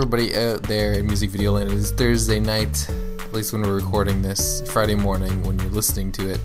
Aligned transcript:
Everybody 0.00 0.34
out 0.34 0.62
there 0.62 0.94
in 0.94 1.06
music 1.06 1.28
video 1.28 1.52
land. 1.52 1.70
It 1.70 1.76
is 1.76 1.92
Thursday 1.92 2.40
night, 2.40 2.88
at 2.88 3.34
least 3.34 3.52
when 3.52 3.60
we're 3.60 3.74
recording 3.74 4.22
this, 4.22 4.62
Friday 4.72 4.94
morning 4.94 5.42
when 5.42 5.58
you're 5.58 5.68
listening 5.68 6.10
to 6.12 6.30
it. 6.30 6.40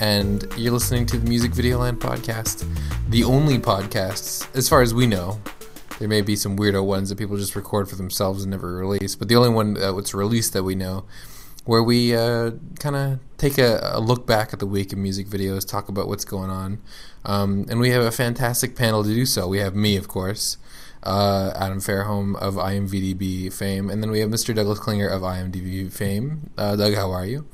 And 0.00 0.44
you're 0.56 0.72
listening 0.72 1.06
to 1.06 1.16
the 1.16 1.28
Music 1.28 1.52
Video 1.52 1.78
Land 1.78 2.00
podcast, 2.00 2.66
the 3.08 3.22
only 3.22 3.60
podcast, 3.60 4.48
as 4.56 4.68
far 4.68 4.82
as 4.82 4.92
we 4.92 5.06
know. 5.06 5.40
There 6.00 6.08
may 6.08 6.22
be 6.22 6.34
some 6.34 6.56
weirdo 6.56 6.84
ones 6.84 7.08
that 7.10 7.18
people 7.18 7.36
just 7.36 7.54
record 7.54 7.88
for 7.88 7.94
themselves 7.94 8.42
and 8.42 8.50
never 8.50 8.74
release, 8.74 9.14
but 9.14 9.28
the 9.28 9.36
only 9.36 9.50
one 9.50 9.74
that's 9.74 10.12
released 10.12 10.52
that 10.54 10.64
we 10.64 10.74
know, 10.74 11.04
where 11.64 11.84
we 11.84 12.16
uh, 12.16 12.50
kind 12.80 12.96
of 12.96 13.20
take 13.38 13.58
a, 13.58 13.92
a, 13.94 14.00
look 14.00 14.26
back 14.26 14.52
at 14.52 14.58
the 14.58 14.66
week 14.66 14.92
in 14.92 15.00
music 15.00 15.28
videos, 15.28 15.64
talk 15.64 15.88
about 15.88 16.08
what's 16.08 16.24
going 16.24 16.50
on. 16.50 16.82
Um, 17.24 17.64
and 17.70 17.78
we 17.78 17.90
have 17.90 18.02
a 18.02 18.10
fantastic 18.10 18.74
panel 18.74 19.04
to 19.04 19.08
do 19.08 19.24
so. 19.24 19.46
We 19.46 19.58
have 19.58 19.76
me, 19.76 19.96
of 19.96 20.08
course 20.08 20.56
uh, 21.02 21.52
Adam 21.56 21.80
Fairholm 21.80 22.36
of 22.36 22.54
IMVDB 22.54 23.52
fame, 23.52 23.90
and 23.90 24.02
then 24.02 24.10
we 24.10 24.20
have 24.20 24.30
Mr. 24.30 24.54
Douglas 24.54 24.78
Klinger 24.78 25.08
of 25.08 25.22
IMDb 25.22 25.92
fame. 25.92 26.50
Uh, 26.56 26.76
Doug, 26.76 26.94
how 26.94 27.10
are 27.10 27.26
you? 27.26 27.46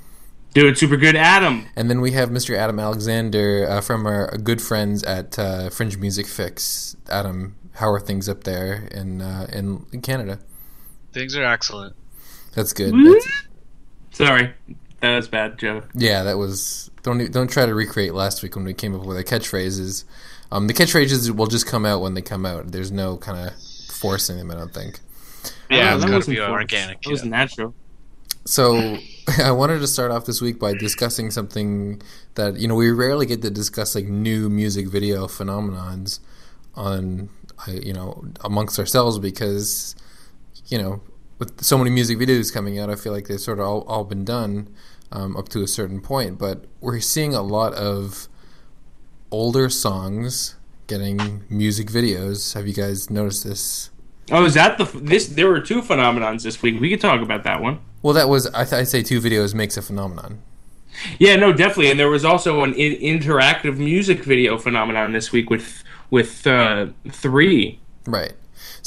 Doing 0.54 0.74
super 0.74 0.96
good, 0.96 1.14
Adam. 1.14 1.66
And 1.76 1.90
then 1.90 2.00
we 2.00 2.12
have 2.12 2.30
Mr. 2.30 2.56
Adam 2.56 2.78
Alexander 2.80 3.66
uh, 3.68 3.80
from 3.80 4.06
our 4.06 4.36
good 4.38 4.62
friends 4.62 5.04
at 5.04 5.38
uh, 5.38 5.70
Fringe 5.70 5.98
Music 5.98 6.26
Fix. 6.26 6.96
Adam, 7.10 7.54
how 7.74 7.90
are 7.90 8.00
things 8.00 8.28
up 8.28 8.44
there 8.44 8.88
in 8.90 9.20
uh, 9.20 9.46
in, 9.52 9.86
in 9.92 10.00
Canada? 10.00 10.40
Things 11.12 11.36
are 11.36 11.44
excellent. 11.44 11.94
That's 12.54 12.72
good. 12.72 12.94
That's, 12.94 13.28
Sorry, 14.10 14.52
that 15.00 15.16
was 15.16 15.28
bad, 15.28 15.58
Joe. 15.58 15.82
Yeah, 15.94 16.24
that 16.24 16.38
was. 16.38 16.90
Don't 17.02 17.30
don't 17.30 17.48
try 17.48 17.66
to 17.66 17.74
recreate 17.74 18.14
last 18.14 18.42
week 18.42 18.56
when 18.56 18.64
we 18.64 18.74
came 18.74 18.94
up 18.94 19.04
with 19.06 19.16
our 19.16 19.22
catchphrases. 19.22 20.04
Um, 20.50 20.66
the 20.66 20.74
catchphrases 20.74 21.30
will 21.30 21.46
just 21.46 21.66
come 21.66 21.84
out 21.84 22.00
when 22.00 22.14
they 22.14 22.22
come 22.22 22.46
out. 22.46 22.72
There's 22.72 22.90
no 22.90 23.16
kind 23.16 23.48
of 23.48 23.54
forcing 23.92 24.38
them. 24.38 24.50
I 24.50 24.54
don't 24.54 24.72
think. 24.72 25.00
Yeah, 25.70 25.94
it's 25.94 26.04
got 26.04 26.22
to 26.22 26.30
be 26.30 26.40
organic. 26.40 27.06
It 27.06 27.10
was 27.10 27.24
natural. 27.24 27.74
So 28.44 28.98
I 29.42 29.50
wanted 29.50 29.80
to 29.80 29.86
start 29.86 30.10
off 30.10 30.24
this 30.24 30.40
week 30.40 30.58
by 30.58 30.72
discussing 30.72 31.30
something 31.30 32.00
that 32.34 32.56
you 32.56 32.66
know 32.66 32.74
we 32.74 32.90
rarely 32.90 33.26
get 33.26 33.42
to 33.42 33.50
discuss 33.50 33.94
like 33.94 34.06
new 34.06 34.48
music 34.48 34.88
video 34.88 35.26
phenomenons 35.26 36.20
on 36.74 37.28
you 37.66 37.92
know 37.92 38.24
amongst 38.44 38.78
ourselves 38.78 39.18
because 39.18 39.96
you 40.66 40.78
know 40.78 41.02
with 41.38 41.62
so 41.62 41.78
many 41.78 41.90
music 41.90 42.18
videos 42.18 42.52
coming 42.52 42.78
out, 42.78 42.90
I 42.90 42.96
feel 42.96 43.12
like 43.12 43.28
they've 43.28 43.40
sort 43.40 43.58
of 43.58 43.66
all, 43.66 43.82
all 43.82 44.04
been 44.04 44.24
done 44.24 44.74
um, 45.12 45.36
up 45.36 45.48
to 45.50 45.62
a 45.62 45.68
certain 45.68 46.00
point. 46.00 46.38
But 46.38 46.64
we're 46.80 47.00
seeing 47.00 47.34
a 47.34 47.42
lot 47.42 47.74
of 47.74 48.27
older 49.30 49.68
songs 49.68 50.56
getting 50.86 51.44
music 51.48 51.88
videos. 51.88 52.54
Have 52.54 52.66
you 52.66 52.74
guys 52.74 53.10
noticed 53.10 53.44
this? 53.44 53.90
Oh, 54.30 54.44
is 54.44 54.54
that 54.54 54.78
the 54.78 54.84
this? 54.84 55.26
There 55.26 55.48
were 55.48 55.60
two 55.60 55.80
phenomenons 55.82 56.42
this 56.42 56.60
week. 56.62 56.80
We 56.80 56.90
could 56.90 57.00
talk 57.00 57.20
about 57.22 57.44
that 57.44 57.62
one. 57.62 57.80
Well, 58.02 58.14
that 58.14 58.28
was 58.28 58.46
I 58.48 58.64
th- 58.64 58.74
I'd 58.74 58.88
say 58.88 59.02
two 59.02 59.20
videos 59.20 59.54
makes 59.54 59.76
a 59.76 59.82
phenomenon. 59.82 60.42
Yeah, 61.18 61.36
no, 61.36 61.52
definitely. 61.52 61.90
And 61.90 61.98
there 62.00 62.10
was 62.10 62.24
also 62.24 62.62
an 62.64 62.74
in- 62.74 63.20
interactive 63.20 63.78
music 63.78 64.24
video 64.24 64.58
phenomenon 64.58 65.12
this 65.12 65.32
week 65.32 65.48
with 65.50 65.82
with 66.10 66.46
uh, 66.46 66.86
three. 67.10 67.80
Right. 68.06 68.32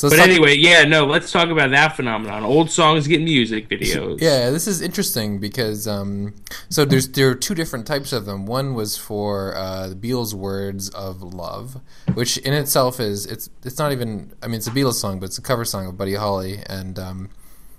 So 0.02 0.10
but 0.10 0.18
anyway, 0.18 0.56
yeah, 0.58 0.84
no, 0.86 1.06
let's 1.06 1.32
talk 1.32 1.50
about 1.50 1.70
that 1.70 1.96
phenomenon. 1.96 2.44
Old 2.44 2.72
songs 2.72 3.06
get 3.06 3.22
music 3.22 3.70
videos. 3.70 4.20
Yeah, 4.20 4.50
this 4.50 4.66
is 4.66 4.82
interesting 4.82 5.38
because 5.38 5.88
um, 5.88 6.34
so 6.70 6.86
there's 6.86 7.08
there 7.10 7.30
are 7.30 7.36
two 7.36 7.54
different 7.54 7.86
types 7.86 8.12
of 8.12 8.26
them. 8.26 8.48
One 8.48 8.74
was 8.74 8.98
for 8.98 9.56
uh, 9.56 9.90
the 9.90 9.96
Beatles' 9.96 10.34
"Words 10.34 10.90
of 10.90 11.22
Love," 11.22 11.82
which 12.16 12.38
in 12.38 12.52
itself 12.52 13.00
is 13.00 13.28
it's 13.28 13.52
it's 13.64 13.78
not 13.78 13.92
even 13.92 14.34
I 14.42 14.48
mean 14.48 14.56
it's 14.56 14.66
a 14.66 14.72
Beatles 14.72 14.96
song, 14.96 15.20
but 15.20 15.28
it's 15.28 15.38
a 15.38 15.42
cover 15.44 15.64
song 15.66 15.86
of 15.86 16.00
Buddy 16.00 16.16
Holly, 16.16 16.64
and 16.66 16.98
um, 16.98 17.30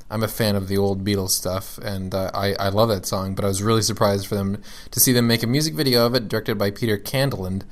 I'm 0.09 0.23
a 0.23 0.29
fan 0.29 0.55
of 0.55 0.69
the 0.69 0.79
old 0.79 1.05
Beatles 1.05 1.31
stuff, 1.31 1.77
and 1.79 2.15
uh, 2.15 2.31
I 2.33 2.55
I 2.55 2.69
love 2.69 2.89
that 2.91 3.05
song. 3.05 3.35
But 3.35 3.45
I 3.45 3.49
was 3.49 3.65
really 3.65 3.83
surprised 3.83 4.29
for 4.29 4.37
them 4.37 4.63
to 4.93 5.01
see 5.01 5.13
them 5.13 5.27
make 5.27 5.43
a 5.43 5.49
music 5.49 5.75
video 5.75 6.07
of 6.07 6.15
it, 6.15 6.29
directed 6.29 6.57
by 6.57 6.71
Peter 6.71 6.97
Candeland. 6.99 7.65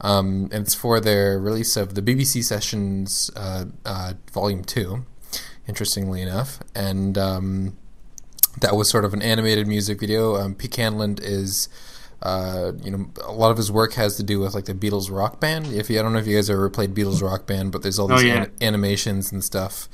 Um, 0.00 0.48
and 0.52 0.66
it's 0.66 0.74
for 0.74 1.00
their 1.00 1.38
release 1.38 1.76
of 1.76 1.94
the 1.94 2.02
BBC 2.02 2.44
Sessions 2.44 3.30
uh, 3.34 3.64
uh, 3.84 4.14
Volume 4.32 4.62
2, 4.62 5.04
interestingly 5.66 6.22
enough. 6.22 6.58
And 6.74 7.16
um, 7.16 7.76
that 8.60 8.76
was 8.76 8.90
sort 8.90 9.04
of 9.04 9.14
an 9.14 9.22
animated 9.22 9.66
music 9.66 10.00
video. 10.00 10.36
Um, 10.36 10.54
P. 10.54 10.68
Candeland 10.68 11.20
is. 11.22 11.68
Uh, 12.22 12.72
you 12.82 12.90
know, 12.90 13.10
a 13.24 13.30
lot 13.30 13.50
of 13.50 13.58
his 13.58 13.70
work 13.70 13.92
has 13.92 14.16
to 14.16 14.22
do 14.22 14.40
with 14.40 14.54
like 14.54 14.64
the 14.64 14.72
Beatles 14.72 15.10
rock 15.14 15.38
band. 15.38 15.66
If 15.66 15.90
you, 15.90 15.98
I 15.98 16.02
don't 16.02 16.14
know 16.14 16.18
if 16.18 16.26
you 16.26 16.34
guys 16.34 16.48
ever 16.48 16.70
played 16.70 16.94
Beatles 16.94 17.22
rock 17.22 17.46
band, 17.46 17.72
but 17.72 17.82
there's 17.82 17.98
all 17.98 18.08
these 18.08 18.22
oh, 18.22 18.26
yeah. 18.26 18.44
an- 18.44 18.52
animations 18.62 19.30
and 19.30 19.44
stuff. 19.44 19.86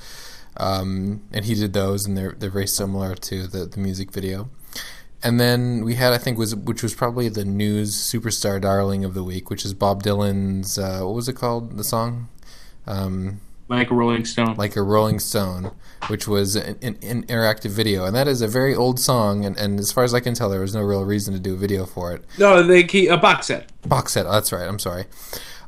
Um, 0.57 1.25
and 1.33 1.45
he 1.45 1.57
did 1.57 1.73
those, 1.73 2.07
and 2.07 2.17
they're 2.17 2.37
they're 2.39 2.49
very 2.49 2.69
similar 2.69 3.17
to 3.17 3.49
the 3.49 3.67
the 3.67 3.81
music 3.81 4.13
video. 4.13 4.49
And 5.25 5.39
then 5.39 5.85
we 5.85 5.95
had, 5.95 6.13
I 6.13 6.19
think, 6.19 6.37
was 6.37 6.55
which 6.55 6.83
was 6.83 6.95
probably 6.95 7.29
the 7.29 7.45
news 7.45 7.95
superstar 7.95 8.61
darling 8.61 9.05
of 9.05 9.15
the 9.15 9.23
week, 9.23 9.51
which 9.51 9.65
is 9.65 9.73
Bob 9.73 10.03
Dylan's. 10.03 10.79
Uh, 10.79 11.01
what 11.03 11.15
was 11.15 11.29
it 11.29 11.35
called? 11.35 11.77
The 11.77 11.85
song, 11.85 12.29
um, 12.87 13.41
like 13.69 13.91
a 13.91 13.95
Rolling 13.95 14.25
Stone. 14.25 14.57
Like 14.57 14.77
a 14.77 14.83
Rolling 14.83 15.19
Stone, 15.19 15.71
which 16.09 16.29
was 16.29 16.57
an, 16.57 16.77
an, 16.83 16.99
an, 17.03 17.23
interactive 17.25 17.71
video, 17.71 18.05
and 18.05 18.15
that 18.15 18.29
is 18.29 18.43
a 18.43 18.49
very 18.49 18.75
old 18.75 19.01
song. 19.01 19.45
And, 19.45 19.57
and 19.57 19.81
as 19.81 19.93
far 19.93 20.05
as 20.05 20.13
I 20.13 20.21
can 20.21 20.35
tell, 20.35 20.51
there 20.51 20.61
was 20.61 20.75
no 20.75 20.83
real 20.83 21.05
reason 21.05 21.33
to 21.35 21.41
do 21.41 21.55
a 21.55 21.57
video 21.57 21.87
for 21.87 22.13
it. 22.13 22.25
No, 22.39 22.63
they 22.63 22.83
keep 22.83 23.11
a 23.11 23.17
box 23.17 23.47
set. 23.47 23.71
Box 23.89 24.13
set. 24.13 24.27
Oh, 24.27 24.33
that's 24.33 24.53
right. 24.53 24.69
I'm 24.69 24.79
sorry. 24.79 25.05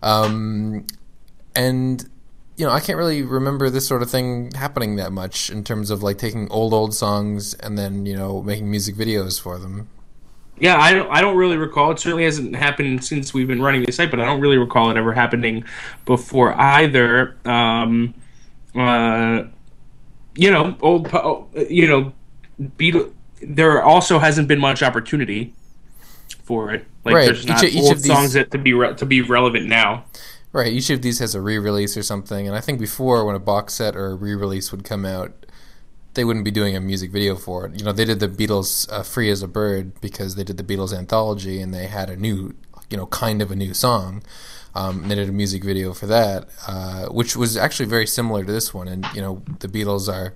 Um, 0.02 0.86
and 1.54 2.08
you 2.56 2.64
know, 2.64 2.70
I 2.70 2.80
can't 2.80 2.98
really 2.98 3.22
remember 3.22 3.68
this 3.68 3.86
sort 3.86 4.02
of 4.02 4.10
thing 4.10 4.52
happening 4.52 4.96
that 4.96 5.12
much 5.12 5.50
in 5.50 5.64
terms 5.64 5.90
of 5.90 6.02
like 6.02 6.18
taking 6.18 6.48
old 6.50 6.72
old 6.72 6.94
songs 6.94 7.54
and 7.54 7.76
then 7.76 8.06
you 8.06 8.16
know 8.16 8.42
making 8.42 8.70
music 8.70 8.94
videos 8.94 9.40
for 9.40 9.58
them. 9.58 9.88
Yeah, 10.58 10.78
I 10.78 10.92
don't. 10.92 11.10
I 11.10 11.20
don't 11.20 11.36
really 11.36 11.56
recall. 11.56 11.90
It 11.90 11.98
certainly 11.98 12.24
hasn't 12.24 12.54
happened 12.54 13.04
since 13.04 13.34
we've 13.34 13.48
been 13.48 13.60
running 13.60 13.82
the 13.82 13.90
site, 13.90 14.10
but 14.10 14.20
I 14.20 14.24
don't 14.24 14.40
really 14.40 14.56
recall 14.56 14.90
it 14.90 14.96
ever 14.96 15.12
happening 15.12 15.64
before 16.04 16.54
either. 16.54 17.36
Um, 17.44 18.14
uh, 18.74 19.44
you 20.36 20.52
know, 20.52 20.76
old. 20.80 21.10
You 21.68 21.88
know, 21.88 22.12
Beatle. 22.60 23.12
There 23.42 23.82
also 23.82 24.20
hasn't 24.20 24.46
been 24.46 24.60
much 24.60 24.82
opportunity 24.82 25.54
for 26.44 26.72
it. 26.72 26.86
Like 27.04 27.14
right. 27.16 27.26
there's 27.26 27.46
not 27.46 27.64
each, 27.64 27.74
each 27.74 27.82
old 27.82 27.96
these... 27.96 28.06
songs 28.06 28.32
that 28.34 28.52
to 28.52 28.58
be 28.58 28.72
re- 28.74 28.94
to 28.94 29.04
be 29.04 29.22
relevant 29.22 29.66
now. 29.66 30.04
Right. 30.54 30.72
Each 30.72 30.88
of 30.88 31.02
these 31.02 31.18
has 31.18 31.34
a 31.34 31.40
re-release 31.40 31.96
or 31.96 32.04
something, 32.04 32.46
and 32.46 32.56
I 32.56 32.60
think 32.60 32.78
before 32.78 33.24
when 33.24 33.34
a 33.34 33.40
box 33.40 33.74
set 33.74 33.96
or 33.96 34.12
a 34.12 34.14
re-release 34.14 34.70
would 34.70 34.84
come 34.84 35.04
out, 35.04 35.46
they 36.14 36.24
wouldn't 36.24 36.44
be 36.44 36.52
doing 36.52 36.76
a 36.76 36.80
music 36.80 37.10
video 37.10 37.34
for 37.34 37.66
it. 37.66 37.76
You 37.76 37.84
know, 37.84 37.90
they 37.90 38.04
did 38.04 38.20
the 38.20 38.28
Beatles 38.28 38.88
uh, 38.92 39.02
"Free 39.02 39.30
as 39.30 39.42
a 39.42 39.48
Bird" 39.48 40.00
because 40.00 40.36
they 40.36 40.44
did 40.44 40.56
the 40.56 40.62
Beatles 40.62 40.96
anthology, 40.96 41.60
and 41.60 41.74
they 41.74 41.88
had 41.88 42.08
a 42.08 42.16
new, 42.16 42.54
you 42.88 42.96
know, 42.96 43.06
kind 43.06 43.42
of 43.42 43.50
a 43.50 43.56
new 43.56 43.74
song. 43.74 44.22
Um, 44.76 45.02
and 45.02 45.10
they 45.10 45.16
did 45.16 45.28
a 45.28 45.32
music 45.32 45.64
video 45.64 45.92
for 45.92 46.06
that, 46.06 46.46
uh, 46.68 47.06
which 47.06 47.34
was 47.34 47.56
actually 47.56 47.86
very 47.86 48.06
similar 48.06 48.44
to 48.44 48.52
this 48.52 48.72
one. 48.72 48.86
And 48.86 49.04
you 49.12 49.20
know, 49.20 49.42
the 49.58 49.66
Beatles 49.66 50.08
are 50.08 50.34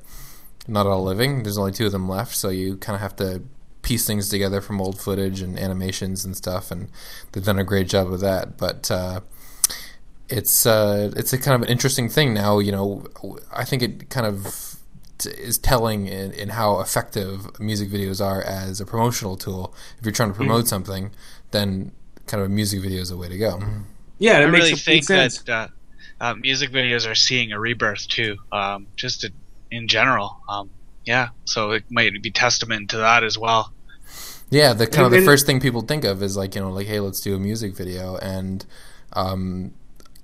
not 0.66 0.88
all 0.88 1.04
living. 1.04 1.44
There's 1.44 1.58
only 1.58 1.70
two 1.70 1.86
of 1.86 1.92
them 1.92 2.08
left, 2.08 2.34
so 2.34 2.48
you 2.48 2.76
kind 2.76 2.96
of 2.96 3.00
have 3.02 3.14
to 3.16 3.44
piece 3.82 4.04
things 4.04 4.28
together 4.28 4.60
from 4.60 4.80
old 4.80 5.00
footage 5.00 5.42
and 5.42 5.56
animations 5.56 6.24
and 6.24 6.36
stuff. 6.36 6.72
And 6.72 6.90
they've 7.30 7.44
done 7.44 7.60
a 7.60 7.62
great 7.62 7.88
job 7.88 8.12
of 8.12 8.18
that. 8.18 8.58
But 8.58 8.90
uh, 8.90 9.20
it's 10.28 10.66
uh, 10.66 11.12
it's 11.16 11.32
a 11.32 11.38
kind 11.38 11.54
of 11.54 11.62
an 11.62 11.68
interesting 11.68 12.08
thing 12.08 12.34
now. 12.34 12.58
You 12.58 12.72
know, 12.72 13.06
I 13.52 13.64
think 13.64 13.82
it 13.82 14.10
kind 14.10 14.26
of 14.26 14.76
is 15.24 15.58
telling 15.58 16.06
in, 16.06 16.32
in 16.32 16.50
how 16.50 16.80
effective 16.80 17.58
music 17.58 17.88
videos 17.88 18.24
are 18.24 18.42
as 18.42 18.80
a 18.80 18.86
promotional 18.86 19.36
tool. 19.36 19.74
If 19.98 20.04
you're 20.04 20.12
trying 20.12 20.30
to 20.30 20.34
promote 20.34 20.60
mm-hmm. 20.60 20.68
something, 20.68 21.10
then 21.50 21.92
kind 22.26 22.42
of 22.42 22.46
a 22.46 22.52
music 22.52 22.82
video 22.82 23.00
is 23.00 23.10
a 23.10 23.16
way 23.16 23.28
to 23.28 23.38
go. 23.38 23.60
Yeah, 24.18 24.38
I 24.38 24.42
really 24.42 24.74
think 24.74 25.04
sense. 25.04 25.42
that 25.42 25.50
uh, 25.50 25.68
uh, 26.20 26.34
music 26.34 26.70
videos 26.70 27.10
are 27.10 27.14
seeing 27.14 27.52
a 27.52 27.58
rebirth 27.58 28.08
too, 28.08 28.36
um, 28.52 28.86
just 28.96 29.22
to, 29.22 29.32
in 29.70 29.88
general. 29.88 30.38
Um, 30.48 30.70
yeah, 31.04 31.28
so 31.44 31.70
it 31.70 31.84
might 31.90 32.20
be 32.22 32.30
testament 32.30 32.90
to 32.90 32.98
that 32.98 33.24
as 33.24 33.38
well. 33.38 33.72
Yeah, 34.50 34.72
the 34.72 34.86
kind 34.86 35.06
of 35.06 35.12
the 35.12 35.24
first 35.24 35.46
thing 35.46 35.60
people 35.60 35.82
think 35.82 36.04
of 36.04 36.22
is 36.22 36.36
like 36.36 36.54
you 36.54 36.60
know 36.60 36.70
like 36.70 36.86
hey 36.86 37.00
let's 37.00 37.20
do 37.20 37.34
a 37.34 37.38
music 37.38 37.74
video 37.74 38.16
and 38.16 38.64
um, 39.12 39.72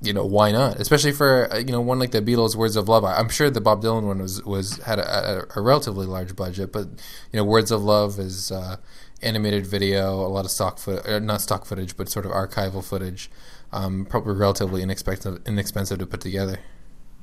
you 0.06 0.12
know 0.12 0.24
why 0.24 0.52
not? 0.52 0.80
Especially 0.80 1.12
for 1.12 1.52
uh, 1.52 1.58
you 1.58 1.72
know 1.72 1.80
one 1.80 1.98
like 1.98 2.10
the 2.10 2.22
beatles 2.22 2.54
words 2.54 2.76
of 2.76 2.88
love. 2.88 3.04
I'm 3.04 3.28
sure 3.28 3.50
the 3.50 3.60
bob 3.60 3.82
dylan 3.82 4.04
one 4.04 4.20
was 4.20 4.42
was 4.44 4.78
had 4.78 4.98
a, 4.98 5.46
a, 5.56 5.60
a 5.60 5.60
relatively 5.60 6.06
large 6.06 6.36
budget 6.36 6.72
but 6.72 6.86
you 7.32 7.38
know 7.38 7.44
words 7.44 7.70
of 7.70 7.82
love 7.82 8.18
is 8.18 8.50
uh, 8.52 8.76
animated 9.22 9.66
video 9.66 10.14
a 10.14 10.28
lot 10.28 10.44
of 10.44 10.50
stock 10.50 10.78
foot 10.78 11.06
uh, 11.06 11.18
not 11.18 11.40
stock 11.40 11.64
footage 11.64 11.96
but 11.96 12.08
sort 12.08 12.26
of 12.26 12.32
archival 12.32 12.84
footage 12.84 13.30
um, 13.72 14.04
probably 14.04 14.34
relatively 14.34 14.82
inexpensive 14.82 15.40
inexpensive 15.46 15.98
to 15.98 16.06
put 16.06 16.20
together 16.20 16.58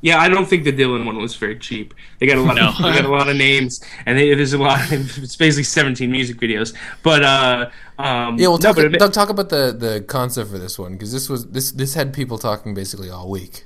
yeah, 0.02 0.20
I 0.20 0.30
don't 0.30 0.48
think 0.48 0.64
the 0.64 0.74
Dylan 0.74 1.06
one 1.06 1.18
was 1.18 1.36
very 1.36 1.58
cheap. 1.58 1.94
They 2.20 2.26
got 2.26 2.38
a 2.38 2.42
lot. 2.42 2.56
No. 2.56 2.70
Of, 2.70 2.78
they 2.82 2.94
got 2.94 3.06
a 3.06 3.12
lot 3.12 3.30
of 3.30 3.38
names, 3.38 3.82
and 4.06 4.18
they, 4.18 4.34
there's 4.34 4.54
a 4.54 4.58
lot. 4.58 4.92
Of, 4.92 5.18
it's 5.24 5.36
basically 5.36 5.64
17 5.64 6.12
music 6.12 6.38
videos. 6.38 6.76
But 7.04 7.24
uh, 7.24 7.70
um, 8.00 8.38
yeah, 8.38 8.48
well, 8.48 8.58
talk, 8.58 8.78
no, 8.78 8.90
Doug, 8.90 9.14
talk 9.14 9.30
about 9.30 9.50
the 9.50 9.76
the 9.78 10.02
concept 10.02 10.50
for 10.50 10.58
this 10.58 10.80
one 10.80 10.94
because 10.94 11.12
this 11.12 11.30
was 11.30 11.48
this 11.48 11.72
this 11.72 11.94
had 11.94 12.14
people 12.14 12.38
talking 12.38 12.74
basically 12.74 13.10
all 13.10 13.30
week. 13.30 13.66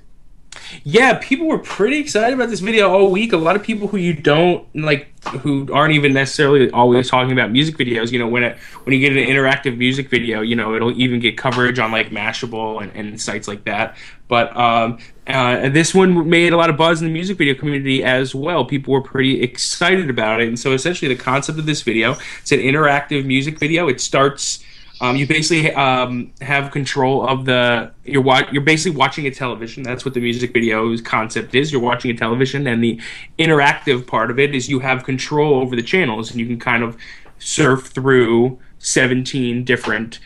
Yeah, 0.84 1.20
people 1.22 1.48
were 1.48 1.60
pretty 1.60 2.00
excited 2.00 2.34
about 2.34 2.50
this 2.50 2.60
video 2.60 2.90
all 2.90 3.12
week. 3.12 3.34
A 3.34 3.38
lot 3.38 3.56
of 3.56 3.64
people 3.64 3.88
who 3.88 3.98
you 3.98 4.14
don't 4.14 4.68
like, 4.76 5.08
who 5.42 5.72
aren't 5.72 5.94
even 5.94 6.14
necessarily 6.14 6.70
always 6.72 7.10
talking 7.10 7.32
about 7.32 7.52
music 7.52 7.78
videos. 7.78 8.12
You 8.12 8.20
know, 8.20 8.28
when 8.28 8.44
it 8.44 8.58
when 8.84 8.94
you 8.94 9.00
get 9.00 9.16
an 9.16 9.28
interactive 9.30 9.78
music 9.78 10.10
video, 10.10 10.42
you 10.42 10.56
know, 10.56 10.76
it'll 10.76 10.98
even 11.00 11.20
get 11.20 11.38
coverage 11.38 11.80
on 11.80 11.92
like 11.92 12.10
Mashable 12.10 12.82
and, 12.82 12.92
and 12.94 13.22
sites 13.22 13.48
like 13.48 13.66
that. 13.66 13.96
But 14.28 14.56
um, 14.58 14.98
uh, 15.27 15.69
this 15.69 15.94
one 15.95 16.30
made 16.30 16.54
a 16.54 16.57
lot 16.57 16.69
of 16.69 16.77
buzz 16.77 17.01
in 17.01 17.07
the 17.07 17.13
music 17.13 17.38
video 17.38 17.56
community 17.56 18.04
as 18.04 18.36
well. 18.36 18.63
People 18.63 18.94
were 18.94 19.01
pretty 19.01 19.42
excited 19.42 20.10
about 20.10 20.42
it, 20.42 20.48
and 20.48 20.60
so 20.60 20.74
essentially 20.74 21.13
the 21.13 21.22
concept 21.22 21.57
of 21.57 21.66
this 21.66 21.81
video 21.81 22.16
it's 22.42 22.51
an 22.51 22.60
interactive 22.60 23.25
music 23.25 23.60
video. 23.60 23.88
It 23.88 24.00
starts 24.01 24.63
um, 25.01 25.18
you 25.18 25.27
basically 25.27 25.74
um, 25.74 26.31
have 26.42 26.72
control 26.72 27.27
of 27.27 27.45
the 27.45 27.92
you're 28.06 28.22
wa- 28.22 28.48
you're 28.51 28.62
basically 28.62 28.98
watching 28.98 29.27
a 29.27 29.31
television. 29.31 29.83
That's 29.83 30.06
what 30.06 30.13
the 30.13 30.22
music 30.22 30.54
video's 30.54 31.01
concept 31.01 31.54
is. 31.54 31.72
You're 31.72 31.81
watching 31.81 32.12
a 32.12 32.13
television, 32.13 32.66
and 32.68 32.83
the 32.83 33.01
interactive 33.38 34.07
part 34.07 34.31
of 34.31 34.39
it 34.39 34.56
is 34.56 34.69
you 34.69 34.80
have 34.80 35.04
control 35.04 35.56
over 35.56 35.75
the 35.75 35.83
channels, 35.83 36.31
and 36.31 36.39
you 36.39 36.45
can 36.45 36.60
kind 36.60 36.81
of 36.81 36.98
surf 37.39 37.88
through 37.88 38.60
17 38.80 39.66
different 39.66 40.19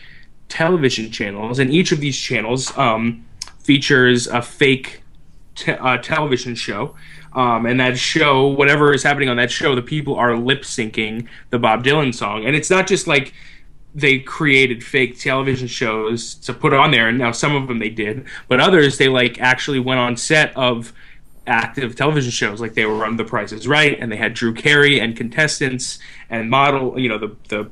television 0.49 1.11
channels, 1.11 1.57
and 1.57 1.71
each 1.71 1.91
of 1.91 1.99
these 1.99 2.17
channels 2.17 2.75
um, 2.77 3.25
features 3.69 4.25
a 4.25 4.41
fake 4.41 5.03
te- 5.53 5.73
uh, 5.73 5.95
television 5.99 6.55
show. 6.55 6.95
Um, 7.33 7.67
and 7.67 7.79
that 7.79 7.99
show, 7.99 8.47
whatever 8.47 8.95
is 8.95 9.03
happening 9.03 9.29
on 9.29 9.37
that 9.37 9.51
show, 9.51 9.75
the 9.75 9.83
people 9.83 10.15
are 10.15 10.35
lip 10.35 10.63
syncing 10.63 11.27
the 11.51 11.59
Bob 11.59 11.83
Dylan 11.83 12.15
song, 12.15 12.45
and 12.45 12.55
it's 12.55 12.71
not 12.71 12.87
just 12.87 13.05
like 13.05 13.31
they 13.93 14.17
created 14.17 14.83
fake 14.83 15.19
television 15.19 15.67
shows 15.67 16.33
to 16.33 16.51
put 16.51 16.73
on 16.73 16.89
there 16.89 17.07
and 17.09 17.19
now 17.19 17.31
some 17.31 17.55
of 17.55 17.67
them 17.67 17.79
they 17.79 17.89
did 17.89 18.23
but 18.47 18.59
others 18.59 18.99
they 18.99 19.09
like 19.09 19.41
actually 19.41 19.79
went 19.79 19.99
on 19.99 20.15
set 20.15 20.55
of 20.55 20.93
active 21.47 21.95
television 21.95 22.29
shows 22.29 22.61
like 22.61 22.75
they 22.75 22.85
were 22.85 23.03
on 23.03 23.17
the 23.17 23.25
price 23.25 23.51
is 23.51 23.67
right 23.67 23.97
and 23.99 24.11
they 24.11 24.15
had 24.15 24.35
drew 24.35 24.53
carey 24.53 24.99
and 24.99 25.17
contestants 25.17 25.97
and 26.29 26.51
model 26.51 26.99
you 26.99 27.09
know 27.09 27.17
the 27.17 27.35
the 27.47 27.67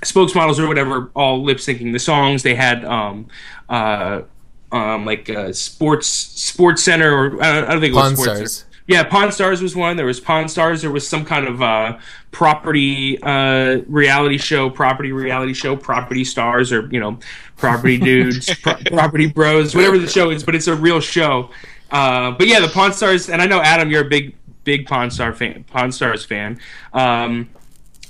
spokesmodels 0.00 0.58
or 0.58 0.66
whatever 0.66 1.10
all 1.14 1.44
lip 1.44 1.58
syncing 1.58 1.92
the 1.92 1.98
songs 1.98 2.42
they 2.42 2.54
had 2.54 2.82
um 2.86 3.28
uh 3.68 4.22
um 4.76 5.04
like 5.04 5.28
uh 5.30 5.52
sports 5.52 6.06
sports 6.06 6.82
center 6.82 7.12
or 7.12 7.42
i 7.42 7.52
don't, 7.52 7.64
I 7.64 7.72
don't 7.72 7.80
think 7.80 7.92
it 7.92 7.96
was 7.96 8.02
Pawn 8.02 8.16
sports 8.16 8.32
Stars. 8.32 8.54
Center. 8.54 8.66
Yeah, 8.88 9.02
Pawn 9.02 9.32
Stars 9.32 9.62
was 9.62 9.74
one. 9.74 9.96
There 9.96 10.06
was 10.06 10.20
Pawn 10.20 10.48
Stars. 10.48 10.82
There 10.82 10.92
was 10.92 11.06
some 11.06 11.24
kind 11.24 11.48
of 11.48 11.60
uh, 11.60 11.98
property 12.30 13.20
uh, 13.20 13.80
reality 13.88 14.38
show, 14.38 14.70
property 14.70 15.10
reality 15.10 15.54
show, 15.54 15.76
property 15.76 16.24
stars, 16.24 16.72
or 16.72 16.88
you 16.92 17.00
know, 17.00 17.18
property 17.56 17.98
dudes, 17.98 18.54
pro- 18.60 18.76
property 18.92 19.26
bros, 19.26 19.74
whatever 19.74 19.98
the 19.98 20.06
show 20.06 20.30
is. 20.30 20.44
But 20.44 20.54
it's 20.54 20.68
a 20.68 20.76
real 20.76 21.00
show. 21.00 21.50
Uh, 21.90 22.30
but 22.32 22.46
yeah, 22.46 22.60
the 22.60 22.68
Pawn 22.68 22.92
Stars, 22.92 23.28
and 23.28 23.42
I 23.42 23.46
know 23.46 23.60
Adam, 23.60 23.90
you're 23.90 24.02
a 24.02 24.08
big, 24.08 24.36
big 24.62 24.86
Pawn 24.86 25.10
Star 25.10 25.32
fan, 25.32 25.64
Pawn 25.64 25.90
Stars 25.90 26.24
fan. 26.24 26.60
Um, 26.92 27.48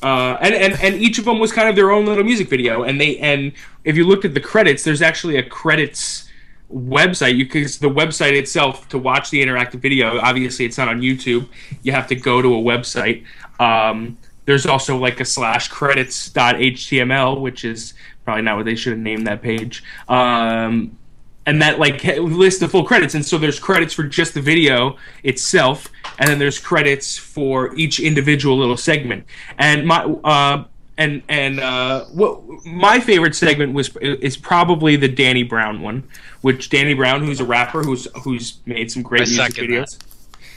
uh, 0.03 0.37
and, 0.43 0.55
and 0.55 0.75
and 0.83 0.95
each 0.97 1.19
of 1.19 1.25
them 1.25 1.39
was 1.39 1.53
kind 1.53 1.71
of 1.71 1.75
their 1.75 1.91
own 1.91 2.05
little 2.05 2.23
music 2.23 2.51
video. 2.51 2.83
And 2.83 3.01
they 3.01 3.17
and 3.19 3.53
if 3.85 3.97
you 3.97 4.07
looked 4.07 4.27
at 4.27 4.35
the 4.35 4.41
credits, 4.41 4.85
there's 4.85 5.01
actually 5.01 5.37
a 5.39 5.43
credits 5.43 6.25
website 6.73 7.37
you 7.37 7.45
because 7.45 7.79
the 7.79 7.89
website 7.89 8.33
itself 8.33 8.89
to 8.89 8.99
watch 8.99 9.31
the 9.31 9.41
interactive 9.41 9.81
video 9.81 10.19
obviously 10.19 10.65
it's 10.65 10.77
not 10.77 10.89
on 10.89 11.01
youtube 11.01 11.49
you 11.83 11.93
have 11.93 12.07
to 12.09 12.17
go 12.17 12.43
to 12.43 12.55
a 12.55 12.63
website. 12.63 13.25
Um, 13.59 14.19
there's 14.45 14.67
also 14.67 14.97
like 14.97 15.21
a 15.21 15.25
slash 15.25 15.69
credits.html 15.69 17.41
which 17.41 17.65
is 17.65 17.95
probably 18.25 18.43
not 18.43 18.57
what 18.57 18.67
they 18.67 18.75
should 18.75 18.93
have 18.93 19.01
named 19.01 19.27
that 19.27 19.43
page. 19.43 19.85
Um, 20.09 20.99
and 21.47 21.63
that 21.63 21.79
like 21.79 22.03
lists 22.19 22.59
the 22.59 22.69
full 22.69 22.83
credits 22.83 23.15
and 23.15 23.25
so 23.25 23.39
there's 23.39 23.61
credits 23.61 23.95
for 23.95 24.03
just 24.03 24.35
the 24.35 24.41
video 24.41 24.97
itself 25.23 25.89
and 26.19 26.29
then 26.29 26.41
there's 26.41 26.59
credits 26.59 27.17
for 27.17 27.75
each 27.77 28.01
individual 28.01 28.59
little 28.59 28.77
segment. 28.77 29.25
And 29.59 29.87
my 29.87 30.03
uh, 30.03 30.65
and 30.99 31.23
and 31.29 31.61
uh, 31.61 32.05
what 32.07 32.43
my 32.65 32.99
favorite 32.99 33.37
segment 33.37 33.75
was 33.75 33.95
is 33.99 34.37
probably 34.37 34.97
the 34.97 35.09
Danny 35.09 35.43
Brown 35.43 35.83
one, 35.83 36.09
which 36.47 36.71
Danny 36.71 36.95
Brown, 36.95 37.25
who's 37.25 37.41
a 37.41 37.45
rapper 37.45 37.83
who's 37.83 38.07
who's 38.23 38.61
made 38.67 38.89
some 38.89 39.03
great 39.03 39.23
I 39.23 39.25
music 39.25 39.47
second 39.47 39.69
videos. 39.69 39.99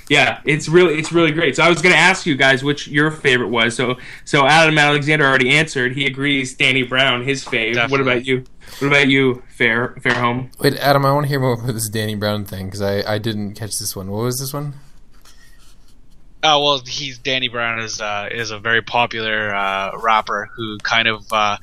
Yeah, 0.07 0.39
it's 0.45 0.69
really 0.69 0.99
it's 0.99 1.11
really 1.11 1.31
great. 1.31 1.55
So 1.55 1.63
I 1.63 1.69
was 1.69 1.81
going 1.81 1.93
to 1.93 1.99
ask 1.99 2.27
you 2.27 2.35
guys 2.35 2.63
which 2.63 2.87
your 2.87 3.09
favorite 3.09 3.47
was. 3.47 3.75
So 3.75 3.97
so 4.23 4.45
Adam 4.45 4.77
Alexander 4.77 5.25
already 5.25 5.49
answered. 5.49 5.95
He 5.95 6.05
agrees 6.05 6.53
Danny 6.53 6.83
Brown 6.83 7.23
his 7.23 7.43
fave. 7.43 7.89
What 7.89 8.01
about 8.01 8.23
you? 8.23 8.43
What 8.77 8.89
about 8.89 9.07
you, 9.07 9.41
Fair 9.49 9.95
Fairholm? 9.95 10.55
Wait, 10.59 10.75
Adam, 10.77 11.07
I 11.07 11.11
want 11.11 11.23
to 11.23 11.27
hear 11.27 11.39
more 11.39 11.53
about 11.53 11.73
this 11.73 11.89
Danny 11.89 12.13
Brown 12.13 12.45
thing 12.45 12.67
because 12.67 12.83
I, 12.83 13.15
I 13.15 13.17
didn't 13.17 13.55
catch 13.55 13.79
this 13.79 13.95
one. 13.95 14.11
What 14.11 14.21
was 14.21 14.39
this 14.39 14.53
one? 14.53 14.75
Oh 16.43 16.63
well, 16.63 16.81
he's 16.85 17.17
Danny 17.17 17.47
Brown 17.47 17.79
is 17.79 17.99
uh, 17.99 18.29
is 18.31 18.51
a 18.51 18.59
very 18.59 18.83
popular 18.83 19.55
uh, 19.55 19.97
rapper 19.97 20.51
who 20.55 20.77
kind 20.83 21.07
of 21.07 21.25
uh, 21.33 21.57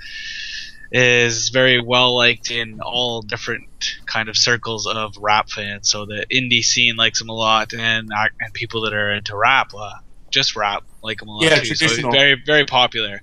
is 0.91 1.49
very 1.51 1.81
well 1.81 2.15
liked 2.15 2.51
in 2.51 2.81
all 2.81 3.23
different 3.23 3.65
kind 4.07 4.29
of 4.29 4.37
circles 4.37 4.87
of 4.87 5.15
rap 5.19 5.49
fans. 5.51 5.91
So 5.91 6.07
the 6.07 6.27
indie 6.33 6.63
scene 6.63 6.97
likes 6.97 7.21
him 7.21 7.29
a 7.29 7.35
lot, 7.35 7.73
and 7.75 8.09
uh, 8.13 8.29
and 8.41 8.53
people 8.53 8.83
that 8.83 8.93
are 8.93 9.13
into 9.13 9.37
rap, 9.37 9.73
uh, 9.77 9.95
just 10.31 10.57
rap, 10.57 10.85
like 11.03 11.23
him 11.23 11.29
a 11.29 11.33
lot 11.33 11.45
Yeah, 11.45 11.61
too. 11.61 11.75
So 11.75 11.89
he's 11.89 11.99
very 11.99 12.41
very 12.45 12.67
popular, 12.67 13.21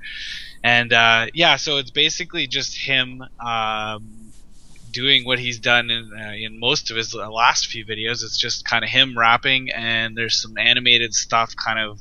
and 0.64 0.92
uh, 0.92 1.28
yeah, 1.34 1.56
so 1.56 1.78
it's 1.78 1.92
basically 1.92 2.48
just 2.48 2.78
him. 2.78 3.24
Um, 3.40 4.20
doing 4.94 5.26
what 5.26 5.40
he's 5.40 5.60
done 5.60 5.90
in 5.90 6.12
uh, 6.16 6.34
in 6.38 6.60
most 6.60 6.92
of 6.92 6.98
his 6.98 7.14
last 7.16 7.68
few 7.68 7.84
videos. 7.84 8.24
It's 8.24 8.38
just 8.38 8.64
kind 8.64 8.86
of 8.86 8.90
him 8.90 9.18
rapping, 9.18 9.72
and 9.72 10.16
there's 10.16 10.42
some 10.42 10.58
animated 10.58 11.14
stuff 11.14 11.54
kind 11.56 11.80
of 11.80 12.00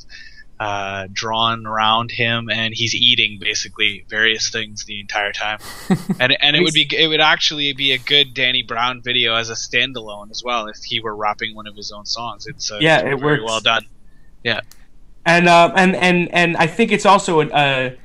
uh, 0.60 1.08
drawn 1.12 1.66
around 1.66 2.10
him, 2.12 2.48
and 2.48 2.72
he's 2.72 2.94
eating 2.94 3.38
basically 3.40 4.04
various 4.08 4.50
things 4.50 4.84
the 4.84 5.00
entire 5.00 5.32
time. 5.32 5.58
and 6.20 6.36
and 6.40 6.54
it 6.54 6.62
would 6.62 6.74
be 6.74 6.88
it 6.96 7.08
would 7.08 7.20
actually 7.20 7.72
be 7.72 7.92
a 7.92 7.98
good 7.98 8.32
Danny 8.34 8.62
Brown 8.62 9.02
video 9.02 9.34
as 9.34 9.50
a 9.50 9.54
standalone 9.54 10.30
as 10.30 10.42
well 10.44 10.66
if 10.68 10.76
he 10.84 11.00
were 11.00 11.16
rapping 11.16 11.54
one 11.54 11.66
of 11.66 11.74
his 11.74 11.90
own 11.90 12.06
songs. 12.06 12.46
It's 12.46 12.70
uh, 12.70 12.78
Yeah, 12.80 12.98
it's 12.98 13.06
it 13.14 13.20
very 13.20 13.40
works. 13.40 13.42
well 13.44 13.60
done. 13.60 13.86
Yeah, 14.44 14.60
and 15.26 15.48
uh, 15.48 15.72
and 15.74 15.96
and 15.96 16.32
and 16.32 16.56
I 16.56 16.66
think 16.68 16.92
it's 16.92 17.06
also 17.06 17.40
an, 17.40 17.50
uh, 17.52 17.96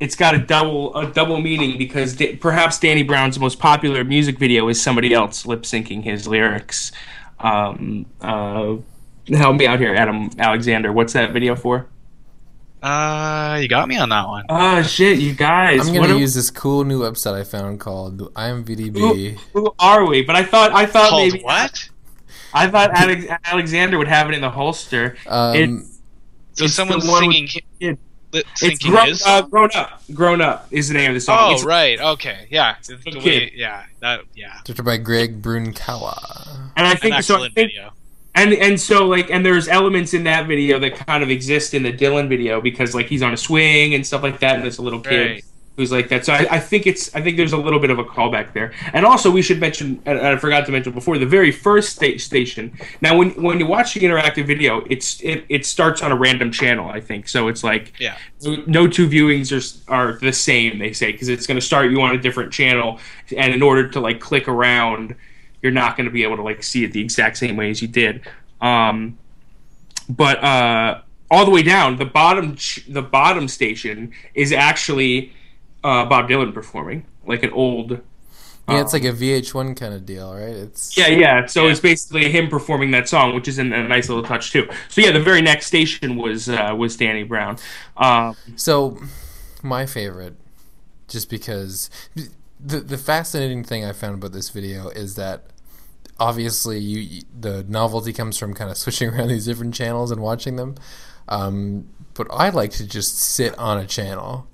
it's 0.00 0.16
got 0.16 0.34
a 0.34 0.38
double 0.38 0.94
a 0.94 1.06
double 1.10 1.40
meaning 1.40 1.78
because 1.78 2.14
da- 2.16 2.36
perhaps 2.36 2.78
Danny 2.78 3.02
Brown's 3.02 3.38
most 3.38 3.58
popular 3.58 4.04
music 4.04 4.38
video 4.38 4.68
is 4.68 4.82
somebody 4.82 5.14
else 5.14 5.46
lip 5.46 5.62
syncing 5.62 6.02
his 6.04 6.26
lyrics. 6.26 6.92
Um, 7.40 8.06
uh, 8.20 8.76
help 9.28 9.56
me 9.56 9.66
out 9.66 9.78
here, 9.78 9.94
Adam 9.94 10.30
Alexander. 10.38 10.92
What's 10.92 11.12
that 11.14 11.32
video 11.32 11.54
for? 11.56 11.86
Uh, 12.82 13.58
you 13.62 13.68
got 13.68 13.86
me 13.88 13.96
on 13.96 14.08
that 14.08 14.26
one. 14.26 14.44
Oh 14.48 14.82
shit, 14.82 15.18
you 15.20 15.34
guys! 15.34 15.86
I'm 15.88 15.94
gonna 15.94 16.14
are- 16.14 16.18
use 16.18 16.34
this 16.34 16.50
cool 16.50 16.82
new 16.84 17.00
website 17.02 17.34
I 17.38 17.44
found 17.44 17.78
called 17.78 18.32
IMVDB. 18.34 19.38
who, 19.52 19.60
who 19.60 19.74
are 19.78 20.04
we? 20.04 20.22
But 20.22 20.34
I 20.34 20.42
thought 20.42 20.72
I 20.72 20.86
thought 20.86 21.10
Called 21.10 21.32
maybe 21.32 21.44
what? 21.44 21.88
I 22.52 22.68
thought 22.68 22.90
Alex, 22.92 23.24
Alexander 23.44 23.98
would 23.98 24.08
have 24.08 24.28
it 24.28 24.34
in 24.34 24.40
the 24.40 24.50
holster. 24.50 25.16
Um, 25.28 25.54
It's- 25.56 25.88
So 26.54 26.64
It's 26.66 26.74
someone's 26.74 27.06
the 27.06 27.10
one 27.10 27.26
with- 27.28 27.34
singing, 27.80 27.98
It's 28.60 28.84
grown, 28.84 29.06
his. 29.06 29.22
uh, 29.24 29.40
grown 29.42 29.70
up. 29.74 30.02
Grown 30.12 30.40
up 30.42 30.66
is 30.70 30.88
the 30.88 30.94
name 30.94 31.10
of 31.10 31.14
the 31.14 31.20
song. 31.20 31.38
oh 31.40 31.50
It's- 31.52 31.64
right, 31.64 31.98
okay, 32.00 32.46
yeah, 32.50 32.74
the 32.82 33.20
way- 33.20 33.52
yeah, 33.54 33.84
that 34.00 34.20
yeah, 34.34 34.54
directed 34.64 34.82
by 34.84 34.96
Greg 34.98 35.40
Brunkalla. 35.40 36.72
and 36.76 36.86
I 36.86 36.90
an 36.92 36.96
think 36.98 37.12
so. 37.12 37.14
I 37.14 37.18
excellent 37.18 37.54
think 37.54 37.70
video. 37.70 37.92
And 38.34 38.52
and 38.54 38.80
so 38.80 39.06
like 39.06 39.30
and 39.30 39.44
there's 39.44 39.68
elements 39.68 40.14
in 40.14 40.24
that 40.24 40.46
video 40.46 40.78
that 40.78 40.94
kind 41.06 41.22
of 41.22 41.30
exist 41.30 41.74
in 41.74 41.82
the 41.82 41.92
Dylan 41.92 42.28
video 42.28 42.60
because 42.60 42.94
like 42.94 43.06
he's 43.06 43.22
on 43.22 43.32
a 43.32 43.36
swing 43.36 43.94
and 43.94 44.06
stuff 44.06 44.22
like 44.22 44.40
that 44.40 44.54
and 44.56 44.64
there's 44.64 44.78
a 44.78 44.82
little 44.82 45.00
kid 45.00 45.30
Right. 45.30 45.44
who's 45.76 45.90
like 45.92 46.08
that. 46.10 46.24
So 46.26 46.32
I, 46.34 46.46
I 46.50 46.58
think 46.60 46.86
it's 46.86 47.14
I 47.14 47.20
think 47.22 47.36
there's 47.36 47.52
a 47.52 47.58
little 47.58 47.78
bit 47.78 47.90
of 47.90 47.98
a 47.98 48.04
callback 48.04 48.52
there. 48.54 48.72
And 48.94 49.04
also 49.04 49.30
we 49.30 49.42
should 49.42 49.60
mention 49.60 50.02
and 50.06 50.18
I 50.18 50.36
forgot 50.36 50.64
to 50.66 50.72
mention 50.72 50.92
before 50.92 51.18
the 51.18 51.26
very 51.26 51.50
first 51.50 51.96
sta- 51.96 52.18
station. 52.18 52.72
Now 53.02 53.16
when 53.18 53.30
when 53.42 53.58
you 53.58 53.66
watch 53.66 53.92
the 53.94 54.00
interactive 54.00 54.46
video 54.46 54.82
it's 54.88 55.20
it, 55.22 55.44
it 55.50 55.66
starts 55.66 56.02
on 56.02 56.10
a 56.12 56.16
random 56.16 56.50
channel 56.52 56.88
I 56.88 57.00
think. 57.00 57.28
So 57.28 57.48
it's 57.48 57.62
like 57.64 57.92
Yeah. 58.00 58.16
no 58.66 58.88
two 58.88 59.08
viewings 59.08 59.48
are 59.88 59.94
are 59.94 60.12
the 60.20 60.32
same 60.32 60.78
they 60.78 60.92
say 60.94 61.12
because 61.12 61.28
it's 61.28 61.46
going 61.46 61.60
to 61.60 61.66
start 61.66 61.90
you 61.90 62.00
on 62.00 62.14
a 62.14 62.18
different 62.18 62.50
channel. 62.52 62.98
And 63.36 63.52
in 63.54 63.62
order 63.62 63.88
to 63.88 64.00
like 64.00 64.20
click 64.20 64.48
around 64.48 65.14
you're 65.62 65.72
not 65.72 65.96
going 65.96 66.04
to 66.06 66.10
be 66.12 66.22
able 66.24 66.36
to 66.36 66.42
like 66.42 66.62
see 66.62 66.84
it 66.84 66.92
the 66.92 67.00
exact 67.00 67.36
same 67.38 67.56
way 67.56 67.70
as 67.70 67.82
you 67.82 67.88
did 67.88 68.26
um, 68.60 69.18
but 70.08 70.42
uh, 70.42 71.00
all 71.30 71.44
the 71.44 71.50
way 71.50 71.62
down 71.62 71.96
the 71.96 72.04
bottom 72.04 72.56
ch- 72.56 72.84
the 72.88 73.02
bottom 73.02 73.48
station 73.48 74.12
is 74.34 74.52
actually 74.52 75.32
uh, 75.84 76.04
Bob 76.06 76.28
Dylan 76.28 76.52
performing 76.54 77.06
like 77.26 77.42
an 77.42 77.50
old 77.52 78.00
Yeah, 78.68 78.80
it's 78.80 78.92
like 78.92 79.04
a 79.04 79.12
VH1 79.12 79.74
kind 79.74 79.92
of 79.92 80.06
deal, 80.06 80.32
right? 80.32 80.54
It's 80.54 80.96
yeah, 80.96 81.08
yeah. 81.08 81.46
So 81.46 81.66
Yeah. 81.66 81.70
it's 81.70 81.80
basically 81.80 82.30
him 82.30 82.48
performing 82.48 82.92
that 82.92 83.08
song, 83.08 83.34
which 83.34 83.48
is 83.48 83.58
a, 83.58 83.62
a 83.62 83.88
nice 83.88 84.08
little 84.08 84.22
touch 84.24 84.52
too. 84.52 84.68
So 84.88 85.00
yeah, 85.00 85.10
the 85.10 85.20
very 85.20 85.42
next 85.42 85.66
station 85.66 86.16
was 86.16 86.48
uh, 86.48 86.72
was 86.76 86.96
Danny 86.96 87.24
Brown. 87.24 87.58
Um, 87.96 88.36
So, 88.56 88.98
my 89.62 89.86
favorite, 89.86 90.36
just 91.08 91.30
because 91.30 91.90
the 92.60 92.80
the 92.80 92.98
fascinating 92.98 93.64
thing 93.64 93.84
I 93.84 93.92
found 93.92 94.14
about 94.16 94.32
this 94.32 94.50
video 94.50 94.88
is 94.90 95.14
that 95.16 95.46
obviously 96.22 96.78
you 96.78 97.22
the 97.38 97.64
novelty 97.64 98.12
comes 98.12 98.38
from 98.38 98.54
kind 98.54 98.70
of 98.70 98.76
switching 98.76 99.08
around 99.12 99.28
these 99.28 99.46
different 99.46 99.74
channels 99.74 100.10
and 100.10 100.20
watching 100.20 100.56
them. 100.56 100.76
Um, 101.28 101.88
but 102.14 102.26
I 102.30 102.50
like 102.50 102.70
to 102.72 102.86
just 102.86 103.18
sit 103.18 103.58
on 103.58 103.78
a 103.78 103.86
channel 103.86 104.46